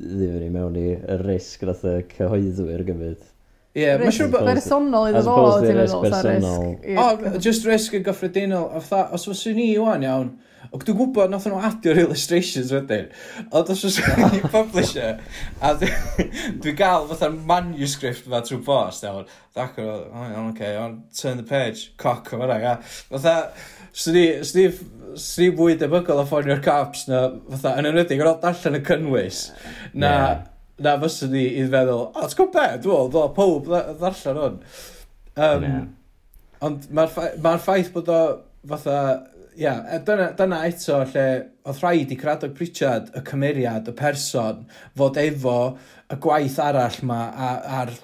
ddifri 0.00 0.52
mewn 0.52 0.76
i 0.80 0.86
y 1.00 1.16
risg 1.24 1.64
nath 1.68 1.82
y 1.88 1.96
cyhoeddwyr 2.12 2.84
gymryd. 2.92 3.24
Ie, 3.70 3.86
mae'n 4.00 4.14
siŵr 4.14 4.30
bod... 4.32 4.46
Bersonol 4.48 5.12
iddo 5.12 5.20
fo, 5.28 5.42
ti'n 5.62 5.76
meddwl, 5.78 6.06
sa 6.10 6.20
risg. 6.26 6.86
O, 6.98 7.34
just 7.38 7.66
risg 7.68 7.94
yn 8.00 8.06
gyffredinol. 8.06 8.66
A 8.74 8.80
fatha, 8.82 9.14
os 9.14 9.28
fos 9.28 9.44
i 9.46 9.52
ni 9.54 9.68
iwan 9.76 10.02
iawn, 10.02 10.32
ac 10.66 10.82
dwi'n 10.86 10.98
gwybod 10.98 11.30
nath 11.30 11.46
nhw 11.46 11.60
adio'r 11.68 12.02
illustrations 12.02 12.72
wedyn, 12.74 13.06
ond 13.54 13.70
os 13.70 13.84
fos 13.86 14.00
i'n 14.26 14.50
publisher, 14.50 15.22
a 15.62 15.72
dwi'n 15.78 16.76
gael 16.82 17.06
fatha'r 17.12 17.38
manuscript 17.46 18.26
fa 18.26 18.42
trwy 18.42 18.58
post, 18.66 19.06
iawn, 19.06 19.30
ddac 19.54 19.78
o, 19.78 19.88
o, 20.02 20.26
iawn, 20.26 20.50
oce, 20.50 20.74
iawn, 20.74 21.00
turn 21.14 21.38
the 21.38 21.46
page, 21.46 21.92
cock, 22.02 22.34
o 22.34 22.42
fanna, 22.42 22.58
ia. 22.58 22.76
Fatha, 22.82 23.36
sni 23.94 24.66
fwy 25.54 25.78
debygol 25.78 26.24
o 26.24 26.26
ffonio'r 26.26 26.62
caps 26.66 27.06
na, 27.10 27.28
fatha, 27.54 27.78
yn 27.78 27.94
enwedig, 27.94 28.18
yn 28.18 28.34
oed 28.34 28.50
allan 28.50 28.82
y 28.82 28.86
cynnwys, 28.90 29.44
na, 29.94 30.14
na 30.84 30.96
fyswn 31.00 31.34
ni 31.34 31.46
i 31.60 31.64
feddwl, 31.70 32.06
o, 32.10 32.26
ti'n 32.26 32.36
gwybod 32.38 32.54
beth, 32.56 32.76
dwi'n 32.84 32.94
meddwl, 32.94 33.10
dwi'n 33.16 33.34
pob 33.36 33.72
ddarllen 34.00 34.40
hwn. 34.44 34.60
Um, 35.40 35.66
yeah. 35.66 35.82
Ond 36.66 36.90
mae'r 36.92 37.12
ffaith, 37.14 37.40
ma 37.44 37.54
ffaith 37.60 37.92
bod 37.94 38.10
o 38.12 38.20
fatha, 38.68 38.98
ia, 39.56 39.72
yeah, 39.72 40.02
dyna, 40.04 40.30
dyna 40.36 40.60
eto 40.68 41.00
lle 41.12 41.26
oedd 41.64 41.80
rhaid 41.80 42.12
i 42.12 42.18
Cradog 42.20 42.52
Pritchard, 42.56 43.10
y 43.16 43.24
cymeriad, 43.26 43.88
y 43.88 43.96
person, 43.96 44.66
fod 44.98 45.20
efo 45.20 45.58
y 46.10 46.18
gwaith 46.20 46.58
arall 46.64 47.00
ma 47.08 47.20
a'r 47.48 47.94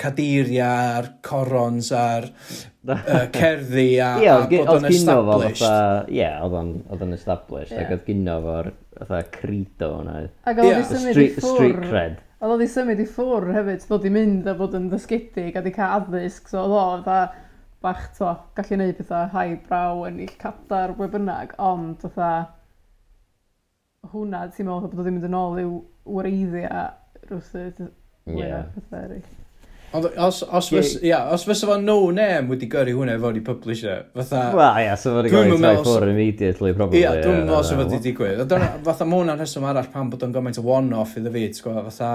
cadeiriau, 0.00 0.94
a'r 0.98 1.10
corons, 1.22 1.92
a'r 1.94 2.26
uh, 2.26 3.26
cerddi, 3.34 3.90
a, 4.02 4.10
yeah, 4.22 4.42
a 4.42 4.48
bod 4.50 4.72
o'n 4.74 4.88
established. 4.90 5.62
Ie, 5.62 6.18
yeah, 6.18 6.42
oedd 6.42 7.04
o'n 7.06 7.14
established, 7.14 7.74
yeah. 7.74 7.86
ac 7.86 7.94
oedd 7.94 8.06
gynno 8.08 8.40
fo'r 8.42 8.72
fatha 9.00 9.22
credo 9.34 9.90
yna. 10.02 10.16
Ac 10.48 10.60
oedd 10.62 10.70
yeah. 10.70 10.84
symud 10.90 11.20
i 11.20 11.28
ffwr. 11.34 11.54
Street 11.56 11.80
cred. 11.84 12.18
Oedd 12.40 12.54
oedd 12.54 12.64
i 12.64 12.68
symud 12.70 13.00
i 13.00 13.06
ffwr 13.08 13.48
hefyd, 13.56 13.86
bod 13.90 14.04
i 14.04 14.12
mynd 14.14 14.50
a 14.50 14.54
bod 14.58 14.76
yn 14.78 14.90
ddysgedig 14.92 15.56
a 15.56 15.62
di 15.64 15.72
cael 15.74 16.02
addysg. 16.02 16.50
So 16.50 16.64
oedd 16.64 16.74
o, 16.76 16.84
fatha, 17.06 17.44
bach, 17.84 18.04
to, 18.18 18.34
gallu 18.56 18.80
neud 18.80 18.98
pethau 18.98 19.30
high 19.34 19.56
brow 19.68 20.04
yn 20.08 20.20
i'ch 20.24 20.36
cadar, 20.40 20.94
bwy 20.98 21.10
bynnag, 21.12 21.54
ond, 21.62 22.04
fatha, 22.04 22.32
hwnna, 24.12 24.46
ti'n 24.52 24.68
meddwl 24.68 24.88
bod 24.88 25.00
o 25.00 25.04
ddim 25.04 25.18
yn 25.18 25.20
mynd 25.20 25.30
yn 25.30 25.38
ôl 25.40 25.62
i'w 25.62 25.74
wreiddiau 26.18 26.92
Ie. 28.24 28.38
yeah. 28.40 28.68
pethau 28.76 29.06
eraill. 29.08 29.43
Os, 29.94 30.42
os, 30.42 30.68
fys, 30.72 30.96
yeah, 31.06 31.28
os 31.30 31.44
fysa 31.46 31.68
fo 31.70 31.76
no 31.78 31.98
name 32.10 32.50
wedi 32.50 32.66
gyrru 32.70 32.96
hwnna 32.98 33.14
efo 33.14 33.30
ni 33.30 33.42
publish 33.46 33.84
e, 33.86 33.98
fatha... 34.16 34.40
Wel, 34.58 34.78
ia, 34.82 34.96
so 34.98 35.12
fod 35.14 35.28
fo'n 35.30 35.36
gael 35.36 35.52
ei 35.54 35.60
troi 35.60 35.84
ffwrdd 35.84 36.10
immediately, 36.10 36.72
probably. 36.74 37.04
Ia, 37.04 37.12
dwi'n 37.22 37.44
meddwl 37.44 37.68
sef 37.68 37.78
wedi 37.78 38.00
digwydd. 38.08 38.42
Fatha 38.88 39.06
ma 39.06 39.20
hwnna'n 39.20 39.38
rheswm 39.38 39.68
arall 39.70 39.92
pan 39.92 40.10
bod 40.10 40.24
o'n 40.26 40.34
gymaint 40.34 40.58
o 40.58 40.64
one-off 40.66 41.14
iddo 41.20 41.30
fi, 41.34 41.46
ti'n 41.54 41.68
gwybod, 41.68 41.92
fatha... 41.92 42.10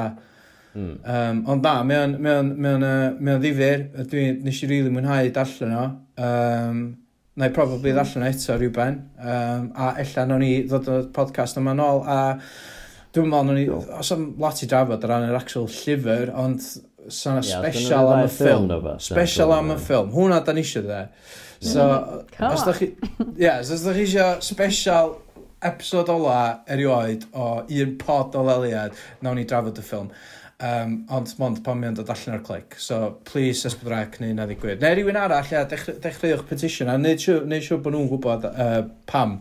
Mm. 0.74 0.92
Um, 1.02 1.40
ond 1.50 1.64
da, 1.66 1.78
mae 1.88 2.04
o'n 2.06 3.40
ddifur, 3.42 3.86
dwi 4.12 4.26
nes 4.44 4.60
i 4.60 4.68
rili 4.68 4.82
really 4.84 4.94
mwynhau 4.94 5.32
darllen 5.40 5.74
o. 5.80 5.86
Um, 6.20 6.84
na 7.40 7.48
i 7.48 7.56
probably 7.56 7.96
ddarllen 7.96 8.28
o 8.28 8.30
eto 8.30 8.60
rhywben, 8.60 9.00
um, 9.24 9.72
a 9.72 9.94
ella 10.04 10.28
nawn 10.28 10.44
ni 10.44 10.52
ddod 10.68 10.92
o'r 10.92 11.10
podcast 11.16 11.58
yma 11.62 11.74
nôl, 11.80 12.04
a 12.04 12.36
dwi'n 13.16 13.32
meddwl, 13.32 13.48
nawn 13.48 13.58
ni, 13.58 13.66
os 14.04 14.14
am 14.14 14.30
lot 14.44 14.62
i 14.62 14.70
drafod 14.70 15.08
ar 15.08 15.14
ran 15.16 15.28
yr 15.32 15.40
actual 15.40 15.72
llyfr, 15.72 16.34
ond 16.44 16.68
sa'n 17.14 17.42
Ia, 17.44 17.62
special 17.62 18.12
am 18.14 18.26
y 18.26 18.32
ffilm. 18.34 18.74
Special 19.04 19.54
am 19.56 19.74
y 19.76 19.80
ffilm. 19.80 20.12
Hwna 20.16 20.42
da 20.46 20.56
ni 20.56 20.66
eisiau 20.66 20.86
dde. 20.88 21.02
So, 21.60 21.86
Come 22.38 22.54
os 22.56 22.64
da 22.68 22.74
chi... 22.78 22.94
Ie, 23.44 23.56
so 23.68 23.76
os 23.76 23.86
da 23.86 23.94
chi 23.96 24.06
eisiau 24.08 24.40
special 24.46 25.16
episod 25.66 26.10
ola 26.14 26.42
erioed 26.72 27.26
o 27.36 27.48
un 27.68 27.96
pod 28.00 28.36
o 28.40 28.44
leliad, 28.48 28.96
nawn 29.26 29.40
ni 29.40 29.48
drafod 29.48 29.80
y 29.80 29.86
ffilm. 29.86 30.12
Um, 30.60 30.96
ond 31.16 31.32
mond 31.40 31.62
pan 31.64 31.80
mi'n 31.80 31.96
dod 31.96 32.10
allan 32.12 32.36
o'r 32.36 32.42
clic. 32.44 32.76
So, 32.84 33.20
please, 33.28 33.64
ysbydrac 33.68 34.18
neu 34.20 34.34
na 34.36 34.48
ddigwydd. 34.48 34.82
Neu 34.84 34.98
rhywun 34.98 35.20
arall, 35.20 35.52
ia, 35.54 35.62
dech, 35.72 35.86
dechreuwch 36.04 36.44
petition, 36.50 36.92
a 36.92 36.98
neud 37.00 37.22
siw, 37.24 37.46
neud 37.48 37.64
siw 37.64 37.80
bod 37.84 37.96
nhw'n 37.96 38.10
gwybod 38.12 38.48
uh, 38.50 38.82
pam. 39.08 39.38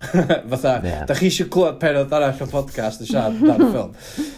Fatha, 0.00 0.76
yeah. 0.86 1.02
da 1.10 1.16
chi 1.18 1.26
eisiau 1.26 1.50
clywed 1.52 1.80
penod 1.82 2.14
arall 2.14 2.44
o 2.46 2.48
podcast 2.52 3.02
y 3.02 3.10
siarad 3.10 3.42
dan 3.42 3.66
y 3.66 3.72
ffilm. 3.72 4.30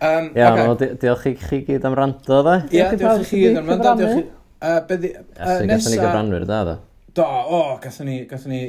Um, 0.00 0.32
Iawn, 0.34 0.64
okay. 0.72 0.88
di- 0.88 0.98
diolch 1.04 1.28
i 1.30 1.34
chi 1.38 1.60
gyd 1.68 1.84
am 1.86 1.94
rando, 1.98 2.40
dda. 2.42 2.56
Ia, 2.74 2.88
diolch 2.98 3.22
i 3.22 3.28
chi 3.30 3.44
gyd 3.44 3.60
am 3.60 3.70
rando, 3.70 3.94
diolch 4.00 4.18
i... 4.18 4.26
Uh, 4.64 4.80
be 4.88 4.98
uh, 5.12 5.62
nesa... 5.68 5.92
ni 5.92 6.00
gyfranwyr, 6.00 6.46
da, 6.48 6.60
dda. 6.66 6.76
Do, 7.14 7.24
o, 7.24 7.60
gathen 7.82 8.08
ni, 8.10 8.18
gathen 8.26 8.50
ni, 8.50 8.60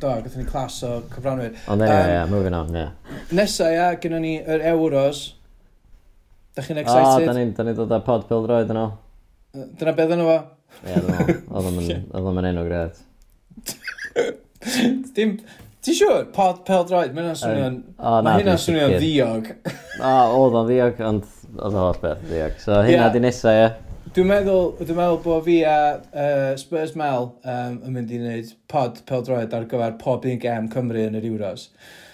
do, 0.00 0.08
gathen 0.24 0.40
ni 0.40 0.48
clas 0.48 0.78
o 0.88 0.96
cyfranwyr. 1.12 1.56
Ond 1.68 1.84
ie, 1.84 1.88
ie, 1.92 2.20
moving 2.30 2.56
on, 2.56 2.70
ie. 2.72 2.84
Yeah. 2.86 3.24
Nesa, 3.36 3.68
ia, 3.74 3.88
gynnu 4.00 4.22
ni 4.24 4.38
yr 4.40 4.64
Euros. 4.72 5.26
Da 6.56 6.64
chi'n 6.64 6.80
excited? 6.80 7.26
O, 7.26 7.28
da 7.28 7.34
ni'n 7.36 7.52
ni 7.68 7.74
dod 7.76 7.92
â 7.92 8.00
pod 8.06 8.24
pil 8.30 8.46
droed 8.46 8.72
yn 8.72 8.80
ôl. 8.80 8.94
Dyna 9.78 9.92
beth 9.98 10.14
yna 10.16 10.28
fo? 10.30 10.38
Ie, 10.88 11.02
oedd 11.50 12.30
o'n 12.30 12.46
enw 12.50 12.64
gred. 12.70 13.02
Dim, 15.14 15.36
Ti 15.84 15.92
siwr? 15.92 16.28
Pod 16.32 16.62
Pel 16.64 16.84
peldroed, 16.86 17.12
mae 17.12 17.26
hynna'n 17.26 17.36
swnio'n... 17.36 17.74
O, 17.98 18.12
na, 18.16 18.20
Mae 18.24 18.38
hynna'n 18.40 18.54
dwi'n 18.56 18.62
swnio'n 18.62 18.92
sicr. 18.94 19.02
ddiog. 19.02 19.48
O, 20.00 20.12
oedd 20.38 20.54
o'n 20.60 20.68
ddiog, 20.70 21.02
ond 21.04 21.26
oedd 21.58 21.66
o'n 21.66 21.82
holl 21.82 21.98
beth 22.00 22.22
ddiog. 22.30 22.54
So 22.62 22.78
hynna 22.86 23.10
Ie. 23.10 23.12
di 23.12 23.20
nesa, 23.20 23.52
ie. 23.52 23.66
Dwi'n 24.14 24.30
meddwl, 24.30 24.70
dwi'n 24.78 24.96
meddwl 24.96 25.20
bod 25.26 25.44
fi 25.44 25.58
a 25.68 25.76
uh, 25.98 26.54
Spurs 26.60 26.94
Mel 26.96 27.28
um, 27.42 27.76
yn 27.84 27.96
mynd 27.98 28.14
i 28.14 28.22
wneud 28.22 28.54
pod 28.70 29.02
Pel 29.02 29.10
peldroed 29.10 29.58
ar 29.58 29.68
gyfer 29.68 29.98
pob 30.00 30.24
un 30.30 30.40
gem 30.40 30.70
Cymru 30.72 31.04
yn 31.04 31.20
yr 31.20 31.28
Euros. 31.28 31.66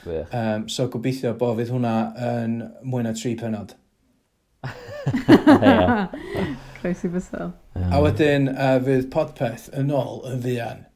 Gwych. 0.02 0.34
Um, 0.34 0.66
so 0.72 0.88
gobeithio 0.90 1.36
bod 1.38 1.60
fydd 1.60 1.70
hwnna 1.76 1.94
yn 2.32 2.58
mwy 2.82 3.06
na 3.06 3.14
tri 3.14 3.36
penod. 3.38 3.76
Ie. 4.66 6.10
Croesi 6.80 7.12
bysel. 7.12 7.54
A 7.78 8.02
wedyn 8.02 8.50
uh, 8.50 8.78
fydd 8.82 9.10
podpeth 9.14 9.70
yn 9.78 9.94
ôl 9.94 10.24
yn 10.32 10.42
fuan. 10.42 10.86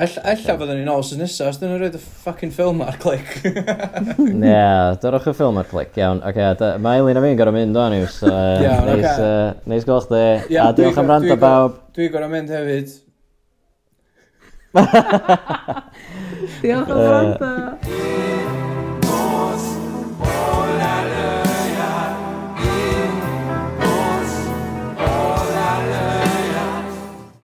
Ella 0.00 0.56
fydden 0.56 0.78
ni'n 0.80 0.88
ôl 0.88 1.02
sy'n 1.04 1.20
nesaf, 1.20 1.50
os 1.52 1.58
dyn 1.60 1.68
nhw'n 1.68 1.82
rhoi 1.82 1.90
y 1.92 2.00
ffucking 2.00 2.52
ffilm 2.54 2.80
ar 2.82 2.96
clic. 3.02 3.28
Ie, 3.44 4.62
dorwch 5.02 5.28
y 5.28 5.34
ffilm 5.36 5.60
ar 5.60 5.68
clic, 5.68 5.92
iawn. 6.00 6.22
Oce, 6.24 6.46
okay, 6.56 6.80
mae 6.82 7.02
Eileen 7.02 7.20
a 7.20 7.24
fi'n 7.26 7.36
gorau 7.38 7.54
mynd 7.54 7.76
o'n 7.78 7.98
iws. 8.00 8.16
Iawn, 8.24 8.88
neis, 8.88 9.04
okay. 9.04 9.28
uh, 9.28 9.68
Neis 9.68 9.86
gweld 9.86 10.08
chdi. 10.08 10.24
A 10.64 10.72
diolch 10.78 11.02
am 11.02 11.12
rand 11.12 11.28
o 11.28 11.38
bawb. 11.44 11.78
Dwi 11.92 12.08
gorau 12.14 12.32
mynd 12.32 12.50
hefyd. 12.56 12.96
diolch 16.64 16.96
am 16.96 17.06
rand 17.06 17.48
o. 17.52 18.21